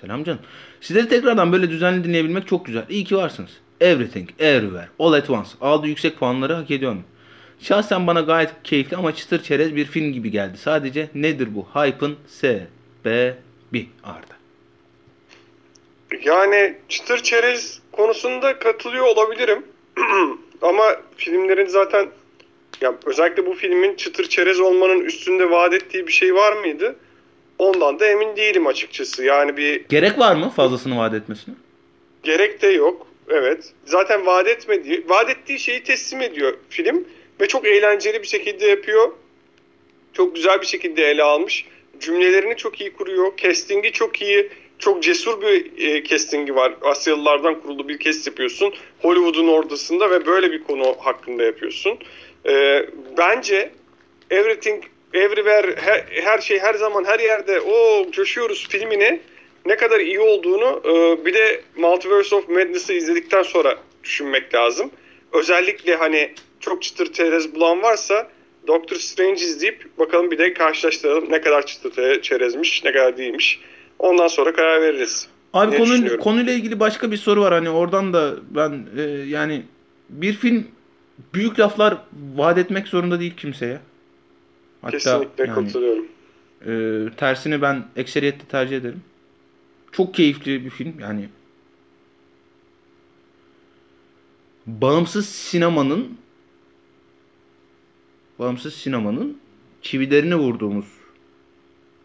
Selam 0.01 0.25
canım. 0.25 0.41
Sizleri 0.81 1.09
tekrardan 1.09 1.53
böyle 1.53 1.71
düzenli 1.71 2.05
dinleyebilmek 2.05 2.47
çok 2.47 2.67
güzel. 2.67 2.85
İyi 2.89 3.05
ki 3.05 3.17
varsınız. 3.17 3.51
Everything, 3.81 4.31
Everywhere, 4.39 4.89
All 4.99 5.13
at 5.13 5.31
Once. 5.31 5.51
Aldığı 5.61 5.87
yüksek 5.87 6.19
puanları 6.19 6.55
hak 6.55 6.71
ediyor 6.71 6.93
mu? 6.93 7.03
Şahsen 7.61 8.07
bana 8.07 8.21
gayet 8.21 8.51
keyifli 8.65 8.97
ama 8.97 9.15
çıtır 9.15 9.43
çerez 9.43 9.77
bir 9.77 9.85
film 9.85 10.13
gibi 10.13 10.31
geldi. 10.31 10.59
Sadece 10.59 11.11
nedir 11.15 11.49
bu? 11.55 11.67
Hype'ın 11.75 12.17
sebebi 13.05 13.89
Arda. 14.05 14.35
Yani 16.25 16.77
çıtır 16.89 17.23
çerez 17.23 17.81
konusunda 17.93 18.59
katılıyor 18.59 19.05
olabilirim. 19.05 19.65
Ama 20.63 20.97
filmlerin 21.17 21.67
zaten 21.67 22.09
ya 22.81 22.95
özellikle 23.07 23.47
bu 23.47 23.55
filmin 23.55 23.97
çıtır 23.97 24.29
çerez 24.29 24.61
olmanın 24.61 25.01
üstünde 25.01 25.51
vaat 25.51 25.75
ettiği 25.75 26.07
bir 26.07 26.13
şey 26.13 26.35
var 26.35 26.53
mıydı? 26.53 26.97
Ondan 27.59 28.01
da 28.01 28.07
emin 28.07 28.37
değilim 28.37 28.67
açıkçası. 28.67 29.25
Yani 29.25 29.57
bir 29.57 29.85
Gerek 29.89 30.19
var 30.19 30.37
mı 30.37 30.51
fazlasını 30.51 30.99
vaat 30.99 31.15
etmesine? 31.15 31.55
gerek 32.23 32.63
de 32.63 32.67
yok. 32.67 33.07
Evet. 33.29 33.73
Zaten 33.85 34.27
vaat 34.27 34.47
etmediği, 34.49 35.05
vaat 35.09 35.31
ettiği 35.31 35.59
şeyi 35.59 35.83
teslim 35.83 36.21
ediyor 36.21 36.55
film 36.69 37.05
ve 37.41 37.49
çok 37.49 37.67
eğlenceli 37.67 38.23
bir 38.23 38.27
şekilde 38.27 38.67
yapıyor. 38.67 39.13
Çok 40.13 40.35
güzel 40.35 40.61
bir 40.61 40.67
şekilde 40.67 41.11
ele 41.11 41.23
almış. 41.23 41.67
Cümlelerini 42.01 42.57
çok 42.57 42.81
iyi 42.81 42.93
kuruyor. 42.93 43.37
Casting'i 43.37 43.93
çok 43.93 44.23
iyi. 44.23 44.49
Çok 44.79 45.03
cesur 45.03 45.43
bir 45.43 45.79
e, 45.79 46.05
casting'i 46.05 46.55
var. 46.55 46.75
Asyalılardan 46.83 47.61
kurulu 47.61 47.89
bir 47.89 47.99
cast 47.99 48.27
yapıyorsun. 48.27 48.75
Hollywood'un 49.03 49.49
ortasında 49.49 50.11
ve 50.11 50.27
böyle 50.27 50.53
bir 50.53 50.65
konu 50.65 50.97
hakkında 50.99 51.45
yapıyorsun. 51.45 51.99
E, 52.47 52.87
bence 53.19 53.71
Everything, 54.31 54.85
Everywhere, 55.15 55.77
her, 55.77 56.05
her 56.23 56.39
şey 56.39 56.59
her 56.59 56.75
zaman 56.75 57.05
her 57.05 57.21
yerde 57.21 57.61
o 57.61 58.07
coşuyoruz 58.11 58.69
filmini 58.69 59.21
ne 59.67 59.77
kadar 59.77 60.01
iyi 60.01 60.21
olduğunu 60.21 60.83
e, 60.85 61.25
bir 61.25 61.35
de 61.35 61.61
Multiverse 61.77 62.37
of 62.37 62.49
Madness'ı 62.49 62.93
izledikten 62.93 63.43
sonra 63.43 63.79
düşünmek 64.05 64.55
lazım. 64.55 64.91
Özellikle 65.33 65.97
hani 65.97 66.33
çok 66.61 66.83
çıtır 66.83 67.13
çerez 67.13 67.55
bulan 67.55 67.83
varsa 67.83 68.31
Doctor 68.67 68.97
Strange 68.97 69.45
izleyip 69.45 69.99
bakalım 69.99 70.31
bir 70.31 70.39
de 70.39 70.55
karşılaştıralım 70.55 71.33
ne 71.33 71.41
kadar 71.41 71.67
çıtır 71.67 72.23
çerezmiş 72.23 72.85
ne 72.85 72.93
kadar 72.93 73.17
değilmiş. 73.17 73.61
Ondan 73.99 74.29
sonra 74.29 74.53
karar 74.53 74.83
veririz. 74.83 75.29
Abi 75.53 75.77
konu, 75.77 76.19
konuyla 76.19 76.53
ilgili 76.53 76.81
başka 76.81 77.11
bir 77.11 77.17
soru 77.17 77.41
var. 77.41 77.53
Hani 77.53 77.71
oradan 77.71 78.13
da 78.13 78.35
ben 78.51 78.87
e, 78.99 79.03
yani 79.11 79.63
bir 80.11 80.33
film 80.33 80.67
büyük 81.35 81.61
laflar 81.61 81.99
vaat 82.37 82.59
etmek 82.59 82.89
zorunda 82.89 83.21
değil 83.21 83.35
kimseye. 83.37 83.81
Hatta 84.83 84.99
Kesinlikle 84.99 85.45
yani, 85.47 85.55
katılıyorum. 85.55 86.07
e, 86.67 87.17
tersini 87.17 87.63
ben 87.63 87.85
ekseriyette 87.97 88.45
tercih 88.45 88.77
ederim. 88.77 89.03
Çok 89.93 90.15
keyifli 90.15 90.65
bir 90.65 90.71
film 90.71 91.01
yani. 91.01 91.29
Bağımsız 94.67 95.29
sinemanın 95.29 96.19
bağımsız 98.39 98.75
sinemanın 98.75 99.39
çivilerini 99.83 100.37
vurduğumuz 100.37 100.87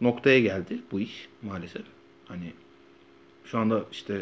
noktaya 0.01 0.39
geldi 0.39 0.79
bu 0.91 0.99
iş 0.99 1.27
maalesef. 1.41 1.81
Hani 2.27 2.53
şu 3.45 3.59
anda 3.59 3.85
işte 3.91 4.21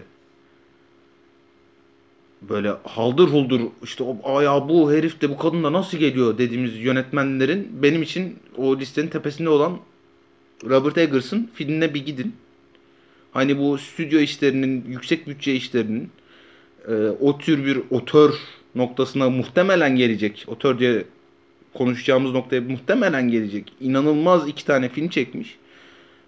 böyle 2.41 2.70
haldır 2.84 3.28
huldur 3.28 3.62
işte 3.84 4.03
o 4.03 4.41
ya 4.41 4.70
bu 4.70 4.91
herif 4.91 5.22
de 5.22 5.30
bu 5.30 5.38
kadın 5.38 5.64
da 5.64 5.74
nasıl 5.74 5.97
geliyor 5.97 6.38
dediğimiz 6.38 6.78
yönetmenlerin 6.78 7.70
benim 7.84 8.01
için 8.01 8.39
o 8.58 8.80
listenin 8.80 9.08
tepesinde 9.08 9.49
olan 9.49 9.80
Robert 10.66 10.97
Eggers'ın 10.97 11.49
filmine 11.53 11.93
bir 11.93 12.05
gidin. 12.05 12.36
Hani 13.32 13.58
bu 13.58 13.78
stüdyo 13.78 14.20
işlerinin, 14.20 14.86
yüksek 14.88 15.28
bütçe 15.28 15.53
işlerinin 15.55 16.10
e, 16.88 16.93
o 17.20 17.38
tür 17.38 17.66
bir 17.66 17.82
otör 17.89 18.34
noktasına 18.76 19.30
muhtemelen 19.30 19.95
gelecek. 19.95 20.45
Otör 20.47 20.80
diye 20.80 21.05
konuşacağımız 21.78 22.32
noktaya 22.32 22.61
muhtemelen 22.61 23.30
gelecek. 23.30 23.73
İnanılmaz 23.80 24.47
iki 24.47 24.65
tane 24.65 24.89
film 24.89 25.07
çekmiş. 25.07 25.57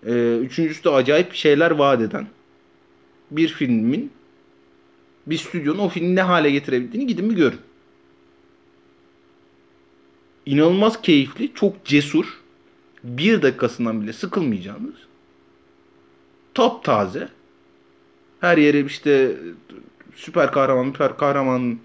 E, 0.06 0.38
üçüncüsü 0.38 0.84
de 0.84 0.90
acayip 0.90 1.34
şeyler 1.34 1.72
vaat 1.72 2.02
eden 2.02 2.28
bir 3.32 3.48
filmin 3.48 4.12
bir 5.28 5.38
stüdyonun 5.38 5.80
o 5.80 5.90
filmi 5.90 6.16
ne 6.16 6.22
hale 6.22 6.52
getirebildiğini 6.52 7.08
gidin 7.08 7.30
bir 7.30 7.36
görün. 7.36 7.60
İnanılmaz 10.46 11.02
keyifli, 11.02 11.54
çok 11.54 11.86
cesur, 11.86 12.42
bir 13.04 13.42
dakikasından 13.42 14.02
bile 14.02 14.14
sıkılmayacağınız, 14.14 14.96
top 16.54 16.84
taze, 16.84 17.30
her 18.42 18.58
yeri 18.58 18.86
işte 18.86 19.38
süper 20.16 20.52
kahraman, 20.52 20.86
süper 20.86 21.18
kahraman 21.18 21.80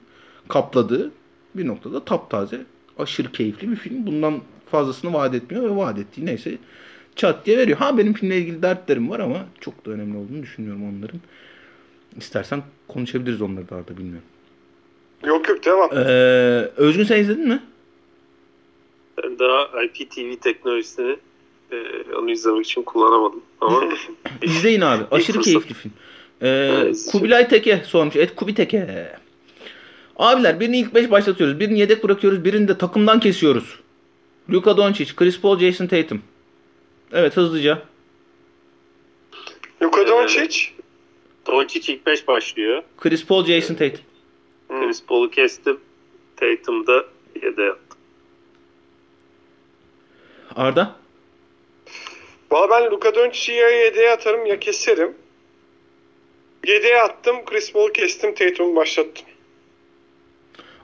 kapladığı 0.49 1.13
bir 1.55 1.67
noktada 1.67 2.05
taptaze, 2.05 2.67
aşırı 2.99 3.33
keyifli 3.33 3.71
bir 3.71 3.77
film. 3.77 4.07
Bundan 4.07 4.41
fazlasını 4.71 5.13
vaat 5.13 5.35
etmiyor 5.35 5.71
ve 5.71 5.77
vaat 5.77 5.99
ettiği 5.99 6.27
neyse 6.27 6.59
çat 7.17 7.47
diye 7.47 7.59
veriyor. 7.59 7.79
Ha 7.79 7.99
benim 7.99 8.15
filmle 8.15 8.39
ilgili 8.39 8.63
dertlerim 8.63 9.11
var 9.11 9.21
ama 9.21 9.47
çok 9.61 9.87
da 9.87 9.91
önemli 9.91 10.17
olduğunu 10.17 10.43
düşünüyorum 10.43 10.83
onların. 10.99 11.21
İstersen 12.17 12.63
konuşabiliriz 12.89 13.43
onları 13.43 13.69
daha 13.71 13.89
da 13.89 13.97
bilmiyorum. 13.97 14.29
Yok 15.27 15.49
yok 15.49 15.65
devam. 15.65 15.91
Ee, 15.93 16.03
Özgün 16.77 17.05
sen 17.05 17.21
izledin 17.21 17.49
mi? 17.49 17.63
Ben 19.23 19.39
daha 19.39 19.83
IPTV 19.83 20.37
teknolojisini 20.41 21.17
e, 21.73 21.77
onu 22.19 22.31
izlemek 22.31 22.67
için 22.67 22.83
kullanamadım. 22.83 23.43
Ama 23.61 23.85
İzleyin 24.43 24.81
abi. 24.81 25.05
Aşırı 25.11 25.41
keyifli 25.41 25.75
film. 25.75 25.93
Ee, 26.43 26.93
Kubilay 27.13 27.49
Teke 27.49 27.83
sormuş. 27.85 28.17
Et 28.17 28.35
Kubi 28.37 28.55
Teke. 28.55 29.09
Abiler 30.17 30.61
birini 30.61 30.79
ilk 30.79 30.95
5 30.95 31.11
başlatıyoruz. 31.11 31.61
Birini 31.61 31.79
yedek 31.79 32.05
bırakıyoruz. 32.05 32.45
Birini 32.45 32.69
de 32.69 32.79
takımdan 32.79 33.21
kesiyoruz. 33.21 33.81
Luka 34.51 34.77
Doncic, 34.77 35.17
Chris 35.17 35.41
Paul, 35.41 35.59
Jason 35.59 35.87
Tatum. 35.87 36.23
Evet 37.13 37.37
hızlıca. 37.37 37.83
Luka 39.83 40.09
Doncic. 40.09 40.69
Doncic 41.47 41.93
ilk 41.93 42.07
5 42.07 42.29
başlıyor. 42.29 42.83
Chris 42.99 43.27
Paul, 43.27 43.45
Jason 43.45 43.75
Tatum. 43.75 44.01
Chris 44.69 45.05
Paul'u 45.05 45.31
kestim. 45.31 45.81
Tatum'da 46.37 47.05
yedeğe 47.43 47.71
attım. 47.71 47.99
Arda? 50.57 50.97
Valla 52.51 52.71
ben 52.71 52.91
Luka 52.91 53.15
Doncic'i 53.15 53.53
ya 53.53 53.71
yedeğe 53.71 54.11
atarım 54.11 54.47
ya 54.47 54.61
keserim. 54.61 55.15
Yedeğe 56.67 57.03
attım. 57.03 57.45
Chris 57.45 57.73
Paul'u 57.73 57.93
kestim. 57.93 58.35
Tatum'u 58.35 58.77
başlattım. 58.77 59.27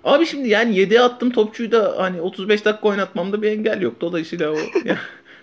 Abi 0.05 0.27
şimdi 0.27 0.49
yani 0.49 0.77
7'ye 0.77 1.01
attım 1.01 1.31
topçuyu 1.31 1.73
da 1.73 1.95
hani 1.99 2.21
35 2.21 2.65
dakika 2.65 2.89
oynatmamda 2.89 3.43
bir 3.43 3.51
engel 3.51 3.81
yok. 3.81 4.01
Dolayısıyla 4.01 4.51
o 4.51 4.57
ya, 4.85 4.99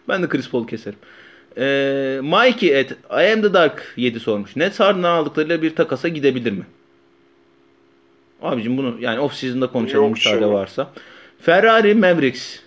ben 0.07 0.23
de 0.23 0.29
Chris 0.29 0.49
Paul'u 0.49 0.65
keserim. 0.65 0.99
Ee, 1.57 2.19
Mikey 2.23 2.79
et 2.79 2.91
I 2.91 3.33
am 3.33 3.41
the 3.41 3.53
Dark 3.53 3.93
7 3.97 4.19
sormuş. 4.19 4.55
Nets 4.55 4.79
Harden'dan 4.79 5.11
aldıklarıyla 5.11 5.61
bir 5.61 5.75
takasa 5.75 6.07
gidebilir 6.07 6.51
mi? 6.51 6.65
Abicim 8.41 8.77
bunu 8.77 8.97
yani 8.99 9.19
off 9.19 9.33
season'da 9.33 9.67
konuşalım 9.67 10.03
Yok 10.03 10.13
müsaade 10.13 10.45
varsa. 10.45 10.91
Ferrari 11.41 11.93
Mavericks 11.93 12.59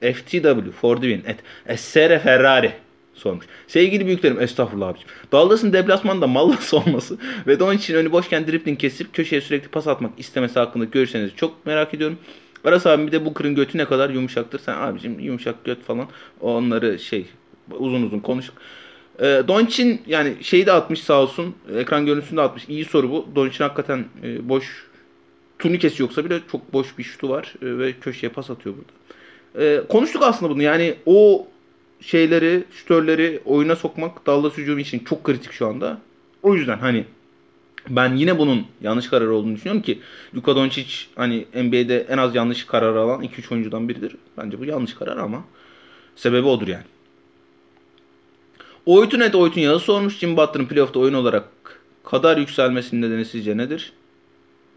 FTW 0.00 0.70
for 0.80 0.96
the 0.96 1.02
win. 1.02 1.30
Et 1.30 1.38
Essere 1.66 2.18
Ferrari 2.18 2.72
sormuş. 3.16 3.46
Sevgili 3.66 4.06
büyüklerim 4.06 4.40
estağfurullah 4.40 4.88
abicim. 4.88 5.08
Dallas'ın 5.32 5.72
deplasmanda 5.72 6.26
Mallas 6.26 6.74
olması 6.86 7.18
ve 7.46 7.64
onun 7.64 7.76
için 7.76 7.94
önü 7.94 8.12
boşken 8.12 8.46
dribling 8.46 8.78
kesip 8.78 9.14
köşeye 9.14 9.40
sürekli 9.40 9.68
pas 9.68 9.86
atmak 9.86 10.12
istemesi 10.18 10.58
hakkında 10.58 10.84
görüşlerinizi 10.84 11.36
çok 11.36 11.66
merak 11.66 11.94
ediyorum. 11.94 12.18
Aras 12.64 12.86
abi 12.86 13.06
bir 13.06 13.12
de 13.12 13.24
bu 13.24 13.34
kırın 13.34 13.54
götü 13.54 13.78
ne 13.78 13.84
kadar 13.84 14.10
yumuşaktır. 14.10 14.58
Sen 14.58 14.76
abicim 14.76 15.18
yumuşak 15.18 15.64
göt 15.64 15.82
falan 15.84 16.06
onları 16.40 16.98
şey 16.98 17.26
uzun 17.70 18.02
uzun 18.02 18.18
konuş. 18.18 18.50
E, 19.18 19.24
Doncic'in 19.24 20.02
yani 20.06 20.34
şeyi 20.40 20.66
de 20.66 20.72
atmış 20.72 21.00
sağ 21.00 21.22
olsun. 21.22 21.54
Ekran 21.76 22.06
görüntüsünü 22.06 22.36
de 22.36 22.42
atmış. 22.42 22.64
İyi 22.68 22.84
soru 22.84 23.10
bu. 23.10 23.28
Doncic'in 23.34 23.64
hakikaten 23.64 24.04
e, 24.22 24.48
boş 24.48 24.86
turnikesi 25.58 26.02
yoksa 26.02 26.24
bile 26.24 26.40
çok 26.52 26.72
boş 26.72 26.98
bir 26.98 27.02
şutu 27.02 27.28
var 27.28 27.54
e, 27.62 27.78
ve 27.78 27.92
köşeye 27.92 28.28
pas 28.28 28.50
atıyor 28.50 28.74
burada. 28.76 29.64
E, 29.64 29.86
konuştuk 29.86 30.22
aslında 30.22 30.52
bunu. 30.52 30.62
Yani 30.62 30.94
o 31.06 31.46
şeyleri, 32.00 32.64
şütörleri 32.70 33.40
oyuna 33.44 33.76
sokmak 33.76 34.26
Dallas 34.26 34.56
hücumu 34.56 34.80
için 34.80 34.98
çok 34.98 35.24
kritik 35.24 35.52
şu 35.52 35.66
anda. 35.66 35.98
O 36.42 36.54
yüzden 36.54 36.78
hani 36.78 37.04
ben 37.88 38.14
yine 38.14 38.38
bunun 38.38 38.66
yanlış 38.80 39.08
karar 39.08 39.26
olduğunu 39.26 39.54
düşünüyorum 39.54 39.82
ki 39.82 40.00
Luka 40.34 40.56
Doncic 40.56 40.94
hani 41.14 41.44
NBA'de 41.54 42.06
en 42.08 42.18
az 42.18 42.34
yanlış 42.34 42.64
karar 42.64 42.96
alan 42.96 43.22
2-3 43.22 43.54
oyuncudan 43.54 43.88
biridir. 43.88 44.16
Bence 44.38 44.60
bu 44.60 44.64
yanlış 44.64 44.94
karar 44.94 45.16
ama 45.16 45.44
sebebi 46.16 46.46
odur 46.46 46.68
yani. 46.68 46.84
Oytun 48.86 49.20
et 49.20 49.34
Oytun 49.34 49.60
yazı 49.60 49.84
sormuş. 49.84 50.18
Jim 50.18 50.36
Butler'ın 50.36 50.66
playoff'ta 50.66 51.00
oyun 51.00 51.14
olarak 51.14 51.44
kadar 52.04 52.36
yükselmesinin 52.36 53.02
nedeni 53.02 53.24
sizce 53.24 53.56
nedir? 53.56 53.92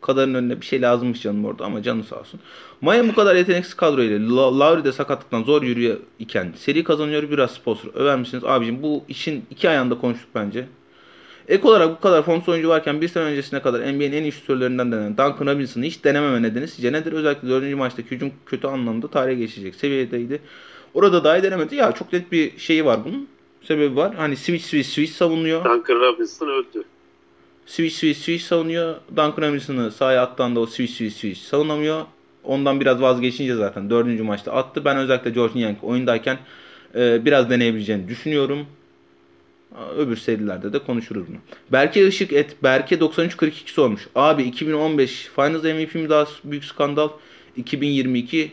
Kadarın 0.01 0.33
önüne 0.33 0.61
bir 0.61 0.65
şey 0.65 0.81
lazımmış 0.81 1.21
canım 1.21 1.45
orada 1.45 1.65
ama 1.65 1.83
canı 1.83 2.03
sağ 2.03 2.19
olsun. 2.19 2.39
Miami 2.81 3.09
bu 3.09 3.15
kadar 3.15 3.35
yeteneksiz 3.35 3.73
kadroyla 3.73 4.35
La- 4.35 4.59
Lowry 4.59 4.83
de 4.83 4.91
sakatlıktan 4.91 5.43
zor 5.43 5.61
yürüyor 5.63 5.97
iken 6.19 6.53
seri 6.57 6.83
kazanıyor 6.83 7.31
biraz 7.31 7.51
sponsor 7.51 7.89
över 7.95 8.19
misiniz? 8.19 8.43
Abicim 8.43 8.83
bu 8.83 9.03
işin 9.07 9.45
iki 9.51 9.69
ayağında 9.69 9.97
konuştuk 9.97 10.29
bence. 10.35 10.65
Ek 11.47 11.67
olarak 11.67 11.89
bu 11.97 11.99
kadar 11.99 12.21
formsuz 12.23 12.49
oyuncu 12.49 12.69
varken 12.69 13.01
bir 13.01 13.07
sene 13.07 13.23
öncesine 13.23 13.61
kadar 13.61 13.79
NBA'nin 13.79 14.11
en 14.11 14.23
iyi 14.23 14.31
şutörlerinden 14.31 14.91
denen 14.91 15.11
Duncan 15.17 15.53
Robinson'ı 15.55 15.85
hiç 15.85 16.03
denememe 16.03 16.41
nedeni 16.41 16.67
sizce 16.67 16.91
nedir? 16.93 17.13
Özellikle 17.13 17.49
4. 17.49 17.75
maçtaki 17.75 18.11
hücum 18.11 18.31
kötü 18.45 18.67
anlamda 18.67 19.07
tarihe 19.07 19.35
geçecek 19.35 19.75
seviyedeydi. 19.75 20.41
Orada 20.93 21.23
dahi 21.23 21.43
denemedi. 21.43 21.75
Ya 21.75 21.91
çok 21.91 22.13
net 22.13 22.31
bir 22.31 22.57
şeyi 22.57 22.85
var 22.85 22.99
bunun. 23.05 23.27
Sebebi 23.63 23.95
var. 23.95 24.15
Hani 24.15 24.35
switch 24.35 24.65
switch 24.65 24.89
switch 24.89 25.11
savunuyor. 25.11 25.63
Duncan 25.65 25.95
Robinson 25.99 26.47
öldü. 26.47 26.83
Switch 27.69 27.95
switch 27.95 28.19
switch 28.19 28.43
savunuyor. 28.43 28.95
Duncan 29.09 29.41
Robinson'ı 29.41 29.91
sahaya 29.91 30.21
attığında 30.21 30.59
o 30.59 30.65
switch 30.65 30.93
switch 30.93 31.15
switch 31.15 31.39
savunamıyor. 31.39 32.05
Ondan 32.43 32.79
biraz 32.79 33.01
vazgeçince 33.01 33.55
zaten 33.55 33.89
dördüncü 33.89 34.23
maçta 34.23 34.51
attı. 34.51 34.85
Ben 34.85 34.97
özellikle 34.97 35.29
George 35.29 35.59
Niang 35.59 35.83
oyundayken 35.83 36.37
e, 36.95 37.25
biraz 37.25 37.49
deneyebileceğini 37.49 38.07
düşünüyorum. 38.07 38.65
Öbür 39.97 40.17
serilerde 40.17 40.73
de 40.73 40.79
konuşuruz 40.79 41.27
bunu. 41.27 41.37
Berke 41.71 42.07
Işık 42.07 42.33
et 42.33 42.63
Berke 42.63 42.99
9342 42.99 43.71
sormuş. 43.71 44.07
Abi 44.15 44.43
2015 44.43 45.29
Finals 45.35 45.63
MVP 45.63 45.95
mi 45.95 46.09
daha 46.09 46.25
büyük 46.43 46.65
skandal? 46.65 47.09
2022 47.57 48.51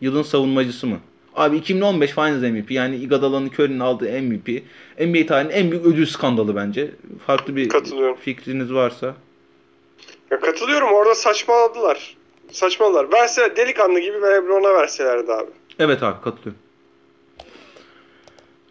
yılın 0.00 0.22
savunmacısı 0.22 0.86
mı? 0.86 1.00
Abi 1.36 1.56
2015 1.56 2.10
Finals 2.10 2.42
MVP 2.42 2.70
yani 2.70 2.96
Iguodala'nın 2.96 3.48
Curry'nin 3.48 3.80
aldığı 3.80 4.22
MVP. 4.22 4.62
NBA 5.00 5.26
tarihinin 5.26 5.54
en 5.54 5.70
büyük 5.70 5.86
ödül 5.86 6.06
skandalı 6.06 6.56
bence. 6.56 6.90
Farklı 7.26 7.56
bir 7.56 7.70
fikriniz 8.20 8.74
varsa. 8.74 9.14
Ya 10.30 10.40
katılıyorum 10.40 10.88
orada 10.92 11.14
saçmaladılar. 11.14 12.16
Saçmaladılar. 12.52 13.12
Verse 13.12 13.56
delikanlı 13.56 14.00
gibi 14.00 14.16
Lebron'a 14.16 14.74
verselerdi 14.74 15.32
abi. 15.32 15.50
Evet 15.78 16.02
abi 16.02 16.20
katılıyorum. 16.24 16.69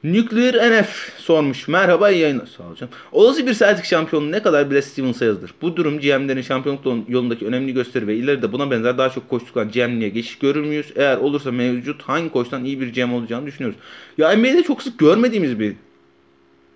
Nuclear 0.03 0.71
NF 0.71 1.13
sormuş. 1.17 1.67
Merhaba 1.67 2.09
iyi 2.09 2.21
yayınlar. 2.21 2.45
Sağ 2.45 2.63
ol 2.63 2.75
canım. 2.75 2.93
Olası 3.11 3.47
bir 3.47 3.53
Celtic 3.53 3.87
şampiyonu 3.87 4.31
ne 4.31 4.41
kadar 4.41 4.71
Brad 4.71 4.81
Stevens'a 4.81 5.25
yazılır? 5.25 5.53
Bu 5.61 5.75
durum 5.75 5.99
GM'lerin 5.99 6.41
şampiyonluk 6.41 7.09
yolundaki 7.09 7.45
önemli 7.45 7.73
gösteri 7.73 8.07
ve 8.07 8.15
ileride 8.15 8.51
buna 8.51 8.71
benzer 8.71 8.97
daha 8.97 9.09
çok 9.09 9.29
koç 9.29 9.45
tutan 9.45 9.71
GM'liğe 9.71 10.09
geçiş 10.09 10.37
görür 10.37 10.61
müyüz? 10.61 10.93
Eğer 10.95 11.17
olursa 11.17 11.51
mevcut 11.51 12.01
hangi 12.01 12.29
koçtan 12.29 12.65
iyi 12.65 12.81
bir 12.81 12.93
GM 12.93 13.13
olacağını 13.13 13.45
düşünüyoruz. 13.45 13.79
Ya 14.17 14.37
NBA'de 14.37 14.63
çok 14.63 14.83
sık 14.83 14.99
görmediğimiz 14.99 15.59
bir 15.59 15.75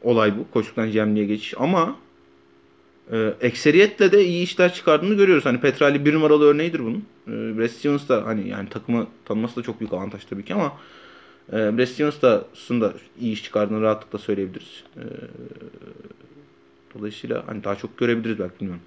olay 0.02 0.38
bu. 0.38 0.52
Koçluktan 0.52 0.92
GM'liğe 0.92 1.26
geçiş 1.26 1.54
ama 1.58 1.96
e, 3.12 3.34
ekseriyetle 3.42 4.12
de 4.12 4.26
iyi 4.26 4.44
işler 4.44 4.74
çıkardığını 4.74 5.14
görüyoruz. 5.14 5.46
Hani 5.46 5.60
Petrali 5.60 6.06
bir 6.06 6.14
numaralı 6.14 6.46
örneğidir 6.46 6.80
bunun. 6.80 7.06
E, 7.28 7.58
Brad 7.58 7.68
Stevens 7.68 8.10
da 8.10 8.26
hani 8.26 8.50
yani 8.50 8.70
takımı 8.70 9.08
tanıması 9.26 9.56
da 9.56 9.62
çok 9.64 9.80
büyük 9.80 9.94
avantaj 9.94 10.26
tabii 10.26 10.46
ki 10.46 10.54
ama 10.54 10.74
e, 11.50 11.78
Brad 11.78 11.86
Stevens 11.86 12.22
da 12.22 12.46
aslında 12.54 12.94
iyi 13.20 13.34
iş 13.34 13.44
çıkardığını 13.44 13.82
rahatlıkla 13.82 14.20
söyleyebiliriz. 14.20 14.84
E, 14.96 15.04
dolayısıyla 16.98 17.44
hani 17.48 17.64
daha 17.64 17.76
çok 17.76 17.98
görebiliriz 17.98 18.39
belki 18.39 18.60
bilmiyorum. 18.60 18.84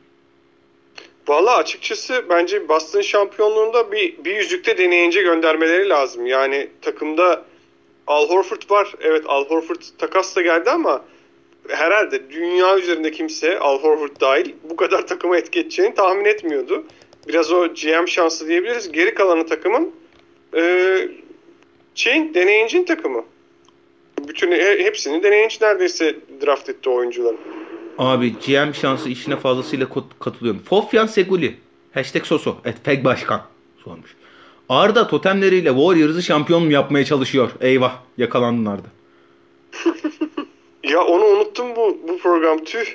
Valla 1.28 1.56
açıkçası 1.56 2.24
bence 2.30 2.68
Boston 2.68 3.00
şampiyonluğunda 3.00 3.92
bir, 3.92 4.24
bir 4.24 4.36
yüzükte 4.36 4.78
deneyince 4.78 5.22
göndermeleri 5.22 5.88
lazım. 5.88 6.26
Yani 6.26 6.68
takımda 6.82 7.44
Al 8.06 8.28
Horford 8.28 8.70
var. 8.70 8.94
Evet 9.00 9.24
Al 9.26 9.44
Horford 9.44 9.80
takas 9.98 10.36
da 10.36 10.42
geldi 10.42 10.70
ama 10.70 11.04
herhalde 11.68 12.30
dünya 12.30 12.78
üzerinde 12.78 13.10
kimse 13.10 13.58
Al 13.58 13.78
Horford 13.78 14.20
dahil 14.20 14.54
bu 14.70 14.76
kadar 14.76 15.06
takıma 15.06 15.36
etki 15.36 15.60
edeceğini 15.60 15.94
tahmin 15.94 16.24
etmiyordu. 16.24 16.84
Biraz 17.28 17.52
o 17.52 17.68
GM 17.68 18.06
şansı 18.08 18.48
diyebiliriz. 18.48 18.92
Geri 18.92 19.14
kalanı 19.14 19.46
takımın 19.46 19.94
e, 20.56 20.62
şeyin 21.96 22.34
deneyincin 22.34 22.84
takımı. 22.84 23.24
Bütün 24.28 24.52
hepsini 24.84 25.22
deneyinci 25.22 25.58
neredeyse 25.62 26.16
draft 26.46 26.68
etti 26.68 26.90
oyuncuların. 26.90 27.38
Abi 27.98 28.32
GM 28.46 28.74
şansı 28.74 29.08
işine 29.08 29.36
fazlasıyla 29.36 29.86
katılıyorum. 30.20 30.62
Fofyan 30.62 31.06
Seguli. 31.06 31.54
Hashtag 31.94 32.24
Soso. 32.24 32.56
Et 32.64 32.84
Peg 32.84 33.04
Başkan 33.04 33.42
sormuş. 33.84 34.16
Arda 34.68 35.08
totemleriyle 35.08 35.68
Warriors'ı 35.68 36.22
şampiyon 36.22 36.64
mu 36.64 36.72
yapmaya 36.72 37.04
çalışıyor? 37.04 37.50
Eyvah 37.60 37.98
yakalandın 38.18 38.66
Arda. 38.66 38.88
ya 40.84 41.04
onu 41.04 41.24
unuttum 41.24 41.76
bu 41.76 41.98
bu 42.08 42.18
program 42.18 42.64
tüh. 42.64 42.86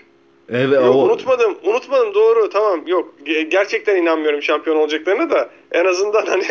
Evet, 0.50 0.76
yok, 0.76 0.96
o... 0.96 1.04
unutmadım. 1.04 1.58
Unutmadım 1.64 2.14
doğru. 2.14 2.50
Tamam. 2.50 2.88
Yok. 2.88 3.14
Gerçekten 3.50 3.96
inanmıyorum 3.96 4.42
şampiyon 4.42 4.78
olacaklarına 4.78 5.30
da 5.30 5.50
en 5.72 5.86
azından 5.86 6.26
hani 6.26 6.46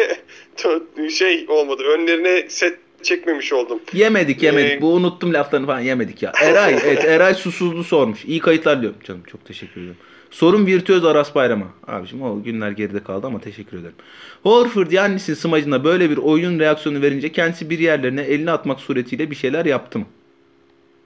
şey 1.11 1.47
olmadı. 1.49 1.83
Önlerine 1.83 2.51
set 2.51 2.79
çekmemiş 3.03 3.53
oldum. 3.53 3.81
Yemedik 3.93 4.43
yemedik. 4.43 4.73
Ee... 4.73 4.81
Bu 4.81 4.95
unuttum 4.95 5.35
laflarını 5.35 5.67
falan 5.67 5.81
yemedik 5.81 6.23
ya. 6.23 6.33
Eray 6.43 6.79
evet 6.85 7.05
Eray 7.05 7.35
susuzlu 7.35 7.85
sormuş. 7.85 8.25
İyi 8.25 8.41
kayıtlar 8.41 8.83
diyorum 8.83 8.99
canım. 9.05 9.23
Çok 9.31 9.45
teşekkür 9.45 9.81
ederim. 9.81 9.97
Sorun 10.31 10.67
virtüöz 10.67 11.05
Aras 11.05 11.35
Bayram'a. 11.35 11.67
Abiciğim 11.87 12.25
o 12.25 12.43
günler 12.43 12.71
geride 12.71 13.03
kaldı 13.03 13.27
ama 13.27 13.41
teşekkür 13.41 13.79
ederim. 13.79 13.95
Horford 14.43 14.91
Yannis'in 14.91 15.35
smacına 15.35 15.85
böyle 15.85 16.11
bir 16.11 16.17
oyun 16.17 16.59
reaksiyonu 16.59 17.03
verince 17.03 17.33
kendisi 17.33 17.71
bir 17.71 17.79
yerlerine 17.79 18.23
elini 18.23 18.51
atmak 18.51 18.81
suretiyle 18.81 19.31
bir 19.31 19.37
şeyler 19.37 19.65
yaptı 19.65 19.99
mı? 19.99 20.07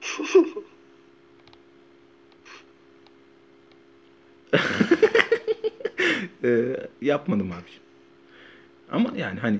ee, 6.44 6.76
yapmadım 7.02 7.52
abiciğim. 7.52 7.83
Ama 8.94 9.10
yani 9.16 9.40
hani 9.40 9.58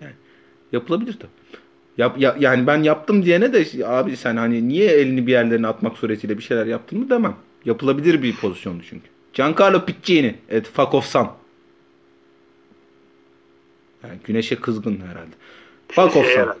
yani 0.00 0.12
yapılabilir 0.72 1.12
tabii. 1.12 1.58
Yap, 1.98 2.20
ya, 2.20 2.36
yani 2.40 2.66
ben 2.66 2.82
yaptım 2.82 3.24
diyene 3.24 3.52
de 3.52 3.86
abi 3.86 4.16
sen 4.16 4.36
hani 4.36 4.68
niye 4.68 4.90
elini 4.90 5.26
bir 5.26 5.32
yerlerine 5.32 5.66
atmak 5.66 5.98
suretiyle 5.98 6.38
bir 6.38 6.42
şeyler 6.42 6.66
yaptın 6.66 6.98
mı 6.98 7.10
demem. 7.10 7.36
Yapılabilir 7.64 8.22
bir 8.22 8.36
pozisyondu 8.36 8.82
çünkü. 8.90 9.06
Giancarlo 9.32 9.84
Piccini. 9.84 10.34
Evet 10.48 10.66
fuck 10.66 10.94
off 10.94 11.06
son. 11.06 11.32
Yani 14.02 14.18
güneşe 14.24 14.56
kızgın 14.56 15.00
herhalde. 15.00 15.34
Fuck 15.88 16.16
off 16.16 16.26
son. 16.26 16.54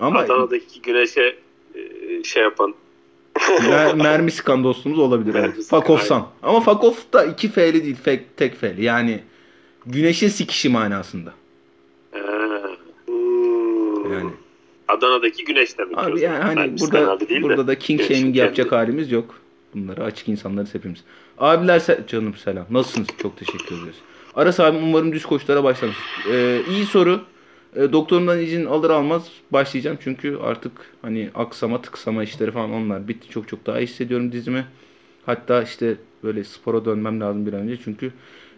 Ama 0.00 0.18
Adana'daki 0.18 0.82
güneşe 0.82 1.36
e, 1.74 2.24
şey 2.24 2.42
yapan 2.42 2.74
Mer 3.68 3.94
mermi 3.94 4.30
sıkan 4.30 4.64
dostumuz 4.64 4.98
olabilir. 4.98 5.34
Evet. 5.34 5.54
Fuck 5.70 5.90
off. 5.90 6.12
Ama 6.42 6.60
fuck 6.60 6.84
off 6.84 7.12
da 7.12 7.24
iki 7.24 7.48
fe'li 7.48 7.84
değil. 7.84 7.96
Fe 7.96 8.24
tek 8.36 8.56
fe'li. 8.56 8.84
Yani 8.84 9.20
güneşin 9.86 10.28
sikişi 10.28 10.68
manasında. 10.68 11.32
Hmm. 12.12 14.12
Yani. 14.12 14.30
Adana'daki 14.88 15.44
güneş 15.44 15.78
demek. 15.78 15.98
Abi 15.98 16.20
yani 16.20 16.42
hani 16.42 16.54
Mermisi 16.54 16.84
burada, 16.84 17.18
burada 17.42 17.62
de. 17.62 17.66
da 17.66 17.78
king 17.78 18.02
shaming 18.02 18.36
yapacak 18.36 18.72
halimiz 18.72 19.12
yok. 19.12 19.34
Bunları 19.74 20.04
açık 20.04 20.28
insanlarız 20.28 20.74
hepimiz. 20.74 21.04
Abiler 21.38 21.78
se 21.78 22.04
canım 22.08 22.34
selam. 22.34 22.66
Nasılsınız? 22.70 23.08
Çok 23.22 23.36
teşekkür 23.36 23.82
ederiz. 23.82 23.96
Aras 24.34 24.60
abim 24.60 24.84
umarım 24.84 25.12
düz 25.12 25.26
koşulara 25.26 25.64
başlamış. 25.64 25.96
Ee, 26.30 26.62
iyi 26.70 26.86
soru. 26.86 27.20
E, 27.76 27.92
doktorumdan 27.92 28.38
izin 28.38 28.66
alır 28.66 28.90
almaz 28.90 29.28
başlayacağım. 29.50 29.98
Çünkü 30.00 30.38
artık 30.42 30.72
hani 31.02 31.30
aksama 31.34 31.82
tıksama 31.82 32.22
işleri 32.22 32.50
falan 32.50 32.72
onlar 32.72 33.08
bitti. 33.08 33.30
Çok 33.30 33.48
çok 33.48 33.66
daha 33.66 33.80
iyi 33.80 33.86
hissediyorum 33.86 34.32
dizimi. 34.32 34.66
Hatta 35.26 35.62
işte 35.62 35.96
böyle 36.24 36.44
spora 36.44 36.84
dönmem 36.84 37.20
lazım 37.20 37.46
bir 37.46 37.52
an 37.52 37.60
önce. 37.60 37.78
Çünkü 37.84 38.12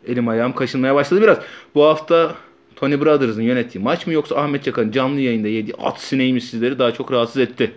elim 0.06 0.28
ayağım 0.28 0.54
kaşınmaya 0.54 0.94
başladı 0.94 1.22
biraz. 1.22 1.38
Bu 1.74 1.84
hafta 1.84 2.34
Tony 2.76 3.00
Brothers'ın 3.00 3.42
yönettiği 3.42 3.84
maç 3.84 4.06
mı 4.06 4.12
yoksa 4.12 4.36
Ahmet 4.36 4.64
Çakar'ın 4.64 4.90
canlı 4.90 5.20
yayında 5.20 5.48
yediği 5.48 5.74
at 5.74 6.00
sineği 6.00 6.32
mi 6.32 6.40
sizleri 6.40 6.78
daha 6.78 6.94
çok 6.94 7.12
rahatsız 7.12 7.42
etti? 7.42 7.74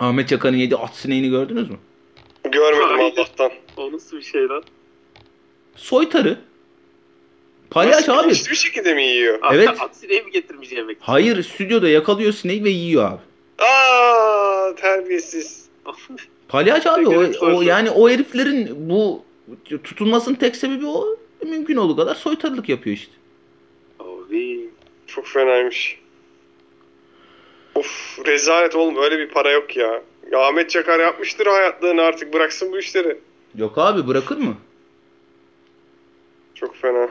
Ahmet 0.00 0.28
Çakar'ın 0.28 0.56
yediği 0.56 0.78
at 0.78 0.96
sineğini 0.96 1.30
gördünüz 1.30 1.70
mü? 1.70 1.76
Görmedim 2.52 3.00
Allah'tan. 3.00 3.50
O 3.76 3.92
nasıl 3.92 4.16
bir 4.16 4.22
şey 4.22 4.48
lan? 4.48 4.62
Soytarı. 5.76 6.38
Palyaç 7.70 8.08
abi. 8.08 8.30
Hiçbir 8.30 8.56
şekilde 8.56 8.94
mi 8.94 9.02
yiyor? 9.02 9.38
Evet. 9.52 9.68
At 9.68 9.96
sineği 9.96 10.22
mi 10.22 10.30
getirmiş 10.30 10.72
yemek? 10.72 10.96
Hayır 11.00 11.42
stüdyoda 11.42 11.88
yakalıyor 11.88 12.32
sineği 12.32 12.64
ve 12.64 12.70
yiyor 12.70 13.10
abi. 13.10 13.20
Aa 13.64 14.74
terbiyesiz. 14.74 15.68
Palyaç 16.48 16.86
abi 16.86 17.08
o, 17.08 17.46
o 17.46 17.62
yani 17.62 17.90
o 17.90 18.10
heriflerin 18.10 18.88
bu 18.90 19.24
tutulmasının 19.64 20.34
tek 20.34 20.56
sebebi 20.56 20.86
o. 20.86 21.16
Mümkün 21.46 21.76
olduğu 21.76 21.96
kadar 21.96 22.14
soytarılık 22.14 22.68
yapıyor 22.68 22.96
işte. 22.96 23.12
Abi. 24.00 24.70
Çok 25.06 25.26
fenaymış. 25.26 25.98
Of 27.74 28.18
rezalet 28.26 28.74
oğlum 28.74 28.96
öyle 28.96 29.18
bir 29.18 29.28
para 29.28 29.50
yok 29.50 29.76
ya. 29.76 30.02
ya 30.32 30.38
Ahmet 30.38 30.70
Çakar 30.70 31.00
yapmıştır 31.00 31.46
hayatlığını 31.46 32.02
artık 32.02 32.34
bıraksın 32.34 32.72
bu 32.72 32.78
işleri. 32.78 33.18
Yok 33.54 33.78
abi 33.78 34.06
bırakır 34.06 34.36
mı? 34.36 34.56
Çok 36.54 36.76
fena. 36.76 37.08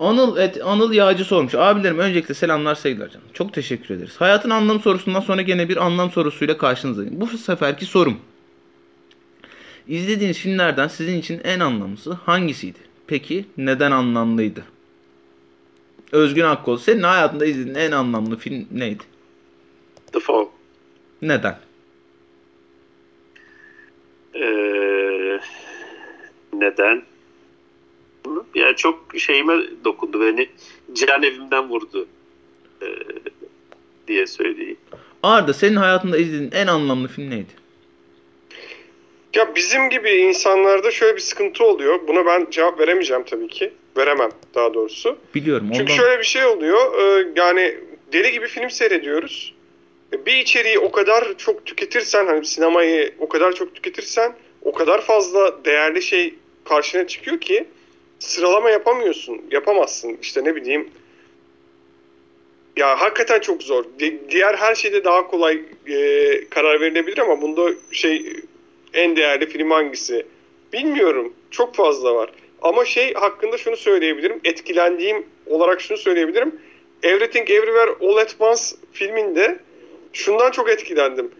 Anıl 0.00 0.36
et 0.36 0.58
Anıl 0.64 0.92
Yağcı 0.92 1.24
sormuş. 1.24 1.54
Abilerim 1.54 1.98
öncelikle 1.98 2.34
selamlar 2.34 2.74
sevgiler 2.74 3.08
canım. 3.08 3.26
Çok 3.34 3.54
teşekkür 3.54 3.94
ederiz. 3.94 4.14
Hayatın 4.18 4.50
anlam 4.50 4.80
sorusundan 4.80 5.20
sonra 5.20 5.42
gene 5.42 5.68
bir 5.68 5.76
anlam 5.76 6.10
sorusuyla 6.10 6.58
karşınızdayım. 6.58 7.20
Bu 7.20 7.26
seferki 7.26 7.84
sorum. 7.84 8.18
İzlediğiniz 9.88 10.38
filmlerden 10.38 10.88
sizin 10.88 11.18
için 11.18 11.40
en 11.44 11.60
anlamlısı 11.60 12.12
hangisiydi? 12.12 12.78
Peki 13.06 13.44
neden 13.56 13.90
anlamlıydı? 13.90 14.64
Özgün 16.12 16.44
Akkol, 16.44 16.76
senin 16.76 17.02
hayatında 17.02 17.46
izlediğin 17.46 17.74
en 17.74 17.92
anlamlı 17.92 18.38
film 18.38 18.66
neydi? 18.72 19.02
The 20.12 20.20
Fall. 20.20 20.46
Neden? 21.22 21.58
Ee, 24.34 25.40
neden? 26.52 27.02
Yani 28.54 28.76
çok 28.76 29.04
şeyime 29.18 29.54
dokundu. 29.84 30.20
Beni 30.20 30.48
can 30.94 31.22
evimden 31.22 31.68
vurdu 31.68 32.06
e, 32.82 32.86
diye 34.08 34.26
söyleyeyim. 34.26 34.76
Arda 35.22 35.52
senin 35.52 35.76
hayatında 35.76 36.18
izlediğin 36.18 36.52
en 36.52 36.66
anlamlı 36.66 37.08
film 37.08 37.30
neydi? 37.30 37.67
Ya 39.38 39.54
bizim 39.54 39.90
gibi 39.90 40.10
insanlarda 40.10 40.90
şöyle 40.90 41.16
bir 41.16 41.20
sıkıntı 41.20 41.64
oluyor. 41.64 42.08
Buna 42.08 42.26
ben 42.26 42.46
cevap 42.50 42.80
veremeyeceğim 42.80 43.22
tabii 43.24 43.48
ki. 43.48 43.72
Veremem 43.96 44.30
daha 44.54 44.74
doğrusu. 44.74 45.18
Biliyorum. 45.34 45.66
Ondan... 45.66 45.78
Çünkü 45.78 45.92
şöyle 45.92 46.18
bir 46.18 46.24
şey 46.24 46.44
oluyor. 46.44 47.00
E, 47.00 47.28
yani 47.36 47.74
deli 48.12 48.32
gibi 48.32 48.46
film 48.46 48.70
seyrediyoruz. 48.70 49.54
E, 50.12 50.26
bir 50.26 50.36
içeriği 50.36 50.78
o 50.78 50.90
kadar 50.90 51.38
çok 51.38 51.66
tüketirsen 51.66 52.26
hani 52.26 52.44
sinemayı 52.44 53.14
o 53.18 53.28
kadar 53.28 53.52
çok 53.52 53.74
tüketirsen 53.74 54.34
o 54.62 54.72
kadar 54.72 55.00
fazla 55.00 55.64
değerli 55.64 56.02
şey 56.02 56.34
karşına 56.64 57.06
çıkıyor 57.06 57.40
ki 57.40 57.66
sıralama 58.18 58.70
yapamıyorsun. 58.70 59.40
Yapamazsın. 59.50 60.18
İşte 60.22 60.44
ne 60.44 60.56
bileyim 60.56 60.88
ya 62.76 63.00
hakikaten 63.00 63.40
çok 63.40 63.62
zor. 63.62 63.84
diğer 64.30 64.54
her 64.54 64.74
şeyde 64.74 65.04
daha 65.04 65.26
kolay 65.26 65.60
e, 65.86 66.48
karar 66.50 66.80
verilebilir 66.80 67.18
ama 67.18 67.42
bunda 67.42 67.70
şey 67.92 68.42
en 68.94 69.16
değerli 69.16 69.46
film 69.46 69.70
hangisi? 69.70 70.26
Bilmiyorum. 70.72 71.32
Çok 71.50 71.74
fazla 71.74 72.14
var. 72.14 72.30
Ama 72.62 72.84
şey 72.84 73.14
hakkında 73.14 73.58
şunu 73.58 73.76
söyleyebilirim. 73.76 74.40
Etkilendiğim 74.44 75.26
olarak 75.46 75.80
şunu 75.80 75.98
söyleyebilirim. 75.98 76.60
Everything 77.02 77.50
Everywhere 77.50 77.90
All 78.00 78.16
at 78.16 78.36
Once 78.38 78.62
filminde 78.92 79.58
şundan 80.12 80.50
çok 80.50 80.70
etkilendim. 80.70 81.30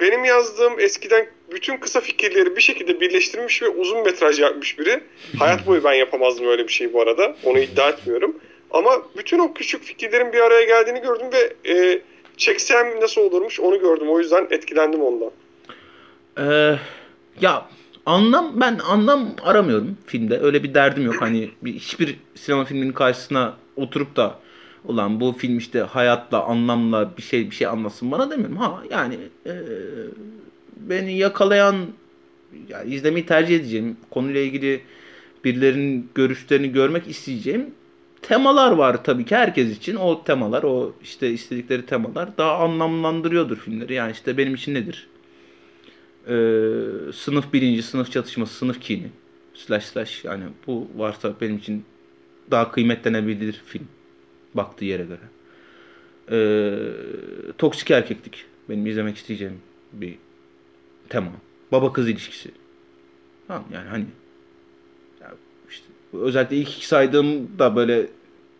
Benim 0.00 0.24
yazdığım 0.24 0.80
eskiden 0.80 1.26
bütün 1.52 1.76
kısa 1.76 2.00
fikirleri 2.00 2.56
bir 2.56 2.60
şekilde 2.60 3.00
birleştirmiş 3.00 3.62
ve 3.62 3.68
uzun 3.68 4.02
metraj 4.02 4.40
yapmış 4.40 4.78
biri. 4.78 5.00
Hayat 5.38 5.66
boyu 5.66 5.84
ben 5.84 5.92
yapamazdım 5.92 6.48
öyle 6.48 6.68
bir 6.68 6.72
şey 6.72 6.92
bu 6.92 7.00
arada. 7.00 7.36
Onu 7.44 7.58
iddia 7.58 7.88
etmiyorum. 7.88 8.36
Ama 8.70 9.02
bütün 9.16 9.38
o 9.38 9.54
küçük 9.54 9.84
fikirlerin 9.84 10.32
bir 10.32 10.40
araya 10.40 10.64
geldiğini 10.64 11.00
gördüm 11.00 11.26
ve 11.32 11.72
e, 11.72 12.00
çeksem 12.36 13.00
nasıl 13.00 13.20
olurmuş 13.20 13.60
onu 13.60 13.80
gördüm. 13.80 14.10
O 14.10 14.18
yüzden 14.18 14.46
etkilendim 14.50 15.02
ondan. 15.02 15.30
Ee, 16.38 16.78
ya 17.40 17.66
anlam 18.06 18.60
ben 18.60 18.78
anlam 18.78 19.28
aramıyorum 19.42 19.96
filmde. 20.06 20.40
Öyle 20.40 20.62
bir 20.62 20.74
derdim 20.74 21.04
yok. 21.06 21.22
Hani 21.22 21.50
bir, 21.62 21.74
hiçbir 21.74 22.16
sinema 22.34 22.64
filminin 22.64 22.92
karşısına 22.92 23.54
oturup 23.76 24.16
da 24.16 24.38
ulan 24.84 25.20
bu 25.20 25.32
film 25.32 25.58
işte 25.58 25.80
hayatla, 25.80 26.44
anlamla 26.44 27.16
bir 27.16 27.22
şey 27.22 27.50
bir 27.50 27.54
şey 27.56 27.66
anlasın 27.66 28.10
bana 28.10 28.30
demiyorum. 28.30 28.56
Ha 28.56 28.82
yani 28.90 29.18
e, 29.46 29.52
beni 30.76 31.16
yakalayan 31.18 31.76
yani 32.68 32.94
izlemeyi 32.94 33.26
tercih 33.26 33.56
edeceğim 33.56 33.96
konuyla 34.10 34.40
ilgili 34.40 34.82
birilerinin 35.44 36.10
görüşlerini 36.14 36.72
görmek 36.72 37.08
isteyeceğim 37.08 37.74
temalar 38.22 38.72
var 38.72 39.04
tabii 39.04 39.24
ki 39.24 39.36
herkes 39.36 39.76
için. 39.76 39.96
O 39.96 40.24
temalar, 40.24 40.62
o 40.62 40.94
işte 41.02 41.30
istedikleri 41.30 41.86
temalar 41.86 42.38
daha 42.38 42.58
anlamlandırıyordur 42.58 43.56
filmleri. 43.56 43.94
Yani 43.94 44.12
işte 44.12 44.38
benim 44.38 44.54
için 44.54 44.74
nedir? 44.74 45.08
Ee, 46.28 47.12
sınıf 47.12 47.52
bilinci, 47.52 47.82
sınıf 47.82 48.12
çatışması, 48.12 48.54
sınıf 48.54 48.80
kini. 48.80 49.08
Slash 49.54 49.84
slash 49.84 50.24
yani 50.24 50.44
bu 50.66 50.88
varsa 50.96 51.34
benim 51.40 51.56
için 51.56 51.84
daha 52.50 52.72
kıymetlenebilir 52.72 53.62
film. 53.66 53.88
Baktığı 54.54 54.84
yere 54.84 55.04
göre. 55.04 55.20
Ee, 56.30 56.78
toksik 57.58 57.90
erkeklik. 57.90 58.44
Benim 58.68 58.86
izlemek 58.86 59.16
isteyeceğim 59.16 59.60
bir 59.92 60.14
tema. 61.08 61.32
Baba 61.72 61.92
kız 61.92 62.08
ilişkisi. 62.08 62.50
Tamam 63.48 63.64
yani 63.72 63.88
hani 63.88 64.06
ya 65.20 65.34
işte 65.70 65.86
özellikle 66.12 66.56
ilk 66.56 66.76
iki 66.76 66.86
saydığım 66.86 67.58
da 67.58 67.76
böyle 67.76 68.06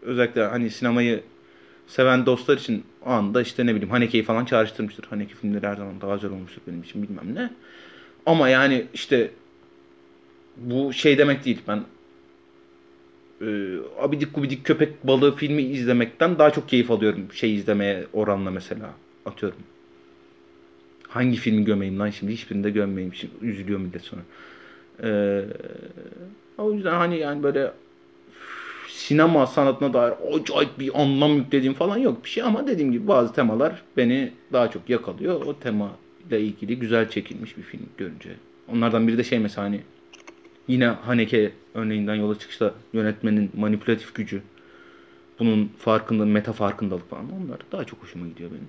özellikle 0.02 0.44
hani 0.44 0.70
sinemayı 0.70 1.22
seven 1.86 2.26
dostlar 2.26 2.56
için 2.56 2.84
o 3.06 3.10
anda 3.10 3.42
işte 3.42 3.66
ne 3.66 3.74
bileyim 3.74 3.90
Haneke'yi 3.90 4.24
falan 4.24 4.44
çağrıştırmıştır. 4.44 5.04
Haneke 5.04 5.34
filmleri 5.34 5.66
her 5.66 5.76
zaman 5.76 6.00
daha 6.00 6.14
güzel 6.14 6.30
olmuştur 6.30 6.62
benim 6.66 6.82
için 6.82 7.02
bilmem 7.02 7.34
ne. 7.34 7.50
Ama 8.26 8.48
yani 8.48 8.86
işte 8.94 9.30
bu 10.56 10.92
şey 10.92 11.18
demek 11.18 11.44
değil. 11.44 11.60
Ben 11.68 11.84
e, 13.40 13.76
abidik 14.00 14.34
gubidik 14.34 14.64
köpek 14.64 15.06
balığı 15.06 15.36
filmi 15.36 15.62
izlemekten 15.62 16.38
daha 16.38 16.50
çok 16.50 16.68
keyif 16.68 16.90
alıyorum 16.90 17.32
şey 17.32 17.54
izlemeye 17.54 18.06
oranla 18.12 18.50
mesela 18.50 18.90
atıyorum. 19.26 19.58
Hangi 21.08 21.36
filmi 21.36 21.64
gömeyim 21.64 21.98
lan 21.98 22.10
şimdi 22.10 22.32
hiçbirinde 22.32 22.70
gömmeyeyim 22.70 23.14
şimdi 23.14 23.32
üzülüyor 23.40 23.80
millet 23.80 24.02
sonra. 24.02 24.22
Ee, 25.02 25.44
o 26.58 26.72
yüzden 26.72 26.94
hani 26.94 27.18
yani 27.18 27.42
böyle 27.42 27.72
sinema 29.02 29.46
sanatına 29.46 29.92
dair 29.92 30.14
acayip 30.32 30.78
bir 30.78 31.00
anlam 31.02 31.36
yüklediğim 31.36 31.74
falan 31.74 31.98
yok 31.98 32.24
bir 32.24 32.28
şey 32.28 32.42
ama 32.42 32.66
dediğim 32.66 32.92
gibi 32.92 33.08
bazı 33.08 33.32
temalar 33.32 33.82
beni 33.96 34.32
daha 34.52 34.70
çok 34.70 34.90
yakalıyor. 34.90 35.46
O 35.46 35.58
tema 35.58 35.90
ile 36.28 36.40
ilgili 36.40 36.78
güzel 36.78 37.10
çekilmiş 37.10 37.56
bir 37.56 37.62
film 37.62 37.86
görünce. 37.98 38.30
Onlardan 38.72 39.08
biri 39.08 39.18
de 39.18 39.24
şey 39.24 39.38
mesela 39.38 39.66
hani 39.66 39.80
yine 40.68 40.86
Haneke 40.86 41.52
örneğinden 41.74 42.14
yola 42.14 42.38
çıkışta 42.38 42.74
yönetmenin 42.92 43.50
manipülatif 43.56 44.14
gücü 44.14 44.42
bunun 45.38 45.70
farkında 45.78 46.24
meta 46.24 46.52
farkındalık 46.52 47.10
falan 47.10 47.24
onlar 47.24 47.58
daha 47.72 47.84
çok 47.84 48.02
hoşuma 48.02 48.26
gidiyor 48.26 48.50
benim. 48.50 48.68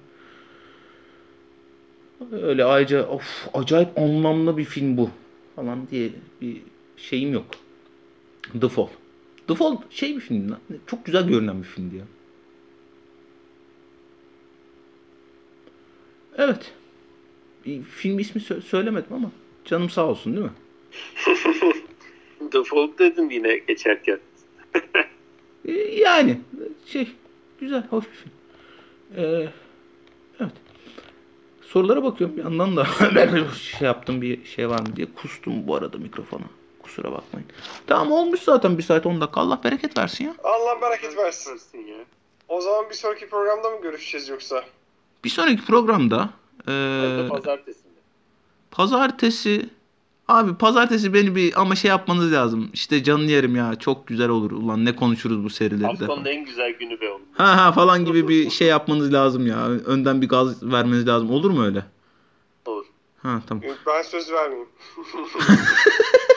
Öyle 2.43 2.65
ayrıca 2.65 3.07
of 3.07 3.47
acayip 3.53 3.97
anlamlı 3.97 4.57
bir 4.57 4.65
film 4.65 4.97
bu 4.97 5.09
falan 5.55 5.87
diye 5.91 6.09
bir 6.41 6.61
şeyim 6.97 7.33
yok. 7.33 7.45
The 8.61 8.69
Fall. 8.69 8.87
The 9.47 9.55
Fall 9.55 9.77
şey 9.89 10.15
bir 10.15 10.21
film 10.21 10.51
lan. 10.51 10.59
Çok 10.87 11.05
güzel 11.05 11.27
görünen 11.27 11.59
bir 11.59 11.67
filmdi 11.67 11.95
ya. 11.95 12.05
Evet. 16.37 16.73
Film 17.95 18.19
ismi 18.19 18.41
sö- 18.41 18.61
söylemedim 18.61 19.13
ama 19.13 19.31
canım 19.65 19.89
sağ 19.89 20.05
olsun 20.07 20.35
değil 20.35 20.45
mi? 20.45 20.53
The 22.51 22.63
Fall 22.63 22.89
dedim 22.99 23.29
yine 23.29 23.57
geçerken. 23.57 24.19
Ee, 25.65 25.71
Yani 26.01 26.41
şey 26.85 27.11
güzel 27.59 27.87
hoş 27.87 28.05
bir 28.05 28.11
film. 28.11 28.31
Ee, 29.17 29.49
evet. 30.39 30.53
Sorulara 31.61 32.03
bakıyorum 32.03 32.37
bir 32.37 32.43
yandan 32.43 32.75
da 32.77 32.87
ben 33.15 33.47
şey 33.47 33.85
yaptım 33.85 34.21
bir 34.21 34.45
şey 34.45 34.69
var 34.69 34.79
mı 34.79 34.95
diye 34.95 35.07
kustum 35.13 35.67
bu 35.67 35.75
arada 35.75 35.97
mikrofona. 35.97 36.45
Kusura 36.95 37.11
bakmayın. 37.11 37.47
Tamam 37.87 38.11
olmuş 38.11 38.39
zaten 38.39 38.77
bir 38.77 38.83
saat 38.83 39.05
10 39.05 39.21
dakika. 39.21 39.41
Allah 39.41 39.59
bereket 39.63 39.97
versin 39.97 40.25
ya. 40.25 40.35
Allah 40.43 40.81
bereket 40.81 41.17
versin. 41.17 41.61
O 42.47 42.61
zaman 42.61 42.89
bir 42.89 42.95
sonraki 42.95 43.29
programda 43.29 43.69
mı 43.69 43.81
görüşeceğiz 43.81 44.29
yoksa? 44.29 44.63
Bir 45.23 45.29
sonraki 45.29 45.65
programda 45.65 46.29
ee, 46.67 46.71
de 46.71 47.27
pazartesinde. 47.29 47.93
pazartesi 48.71 49.69
abi 50.27 50.55
pazartesi 50.55 51.13
beni 51.13 51.35
bir 51.35 51.61
ama 51.61 51.75
şey 51.75 51.89
yapmanız 51.89 52.33
lazım. 52.33 52.69
İşte 52.73 53.03
canını 53.03 53.31
yerim 53.31 53.55
ya 53.55 53.75
çok 53.75 54.07
güzel 54.07 54.29
olur. 54.29 54.51
Ulan 54.51 54.85
ne 54.85 54.95
konuşuruz 54.95 55.43
bu 55.43 55.49
serileri 55.49 55.99
de. 55.99 56.05
Haftanın 56.05 56.25
en 56.25 56.45
güzel 56.45 56.71
günü 56.71 57.01
be 57.01 57.09
oğlum. 57.09 57.21
Ha 57.33 57.57
ha 57.57 57.71
falan 57.71 58.05
gibi 58.05 58.27
bir 58.27 58.49
şey 58.49 58.67
yapmanız 58.67 59.13
lazım 59.13 59.47
ya. 59.47 59.67
Önden 59.67 60.21
bir 60.21 60.29
gaz 60.29 60.63
vermeniz 60.63 61.07
lazım. 61.07 61.31
Olur 61.31 61.51
mu 61.51 61.65
öyle? 61.65 61.85
Olur. 62.65 62.85
Ha 63.23 63.41
tamam. 63.47 63.63
Ben 63.87 64.01
söz 64.01 64.31
vermeyeyim. 64.31 64.69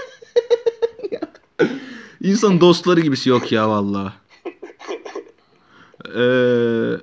İnsan 2.20 2.61
dostları 2.61 3.01
gibisi 3.01 3.30
yok 3.30 3.53
ya 3.53 3.68
vallahi. 3.68 4.12
Ee, 6.14 6.20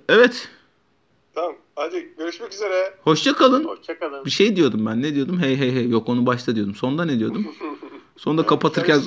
evet. 0.10 0.50
Tamam. 1.36 1.56
Hadi 1.76 2.14
görüşmek 2.18 2.54
üzere. 2.54 2.94
Hoşça 3.04 3.34
kalın. 3.34 3.64
Hoşçakalın. 3.64 4.26
Bir 4.26 4.30
şey 4.30 4.56
diyordum 4.56 4.86
ben. 4.86 5.02
Ne 5.02 5.16
diyordum? 5.16 5.40
Hey 5.40 5.58
hey 5.58 5.72
hey. 5.72 5.90
Yok 5.90 6.10
onu 6.10 6.26
başta 6.26 6.56
diyordum. 6.56 6.76
Sonda 6.76 7.06
ne 7.06 7.20
diyordum? 7.20 7.48
Sonda 8.18 8.46
kapatırken 8.48 9.02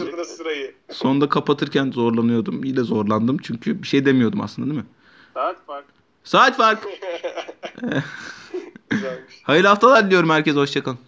sonda 0.92 1.28
kapatırken 1.28 1.90
zorlanıyordum. 1.90 2.64
İyi 2.64 2.76
de 2.76 2.82
zorlandım 2.82 3.36
çünkü 3.42 3.82
bir 3.82 3.88
şey 3.88 4.04
demiyordum 4.04 4.40
aslında 4.40 4.68
değil 4.68 4.80
mi? 4.80 4.86
Saat 5.34 5.66
fark. 5.66 5.84
Saat 6.24 6.56
fark. 6.56 6.82
Güzelmiş. 8.90 9.34
Hayırlı 9.42 9.68
haftalar 9.68 10.06
diliyorum 10.06 10.30
herkese. 10.30 10.58
Hoşça 10.58 10.82
kalın. 10.82 10.98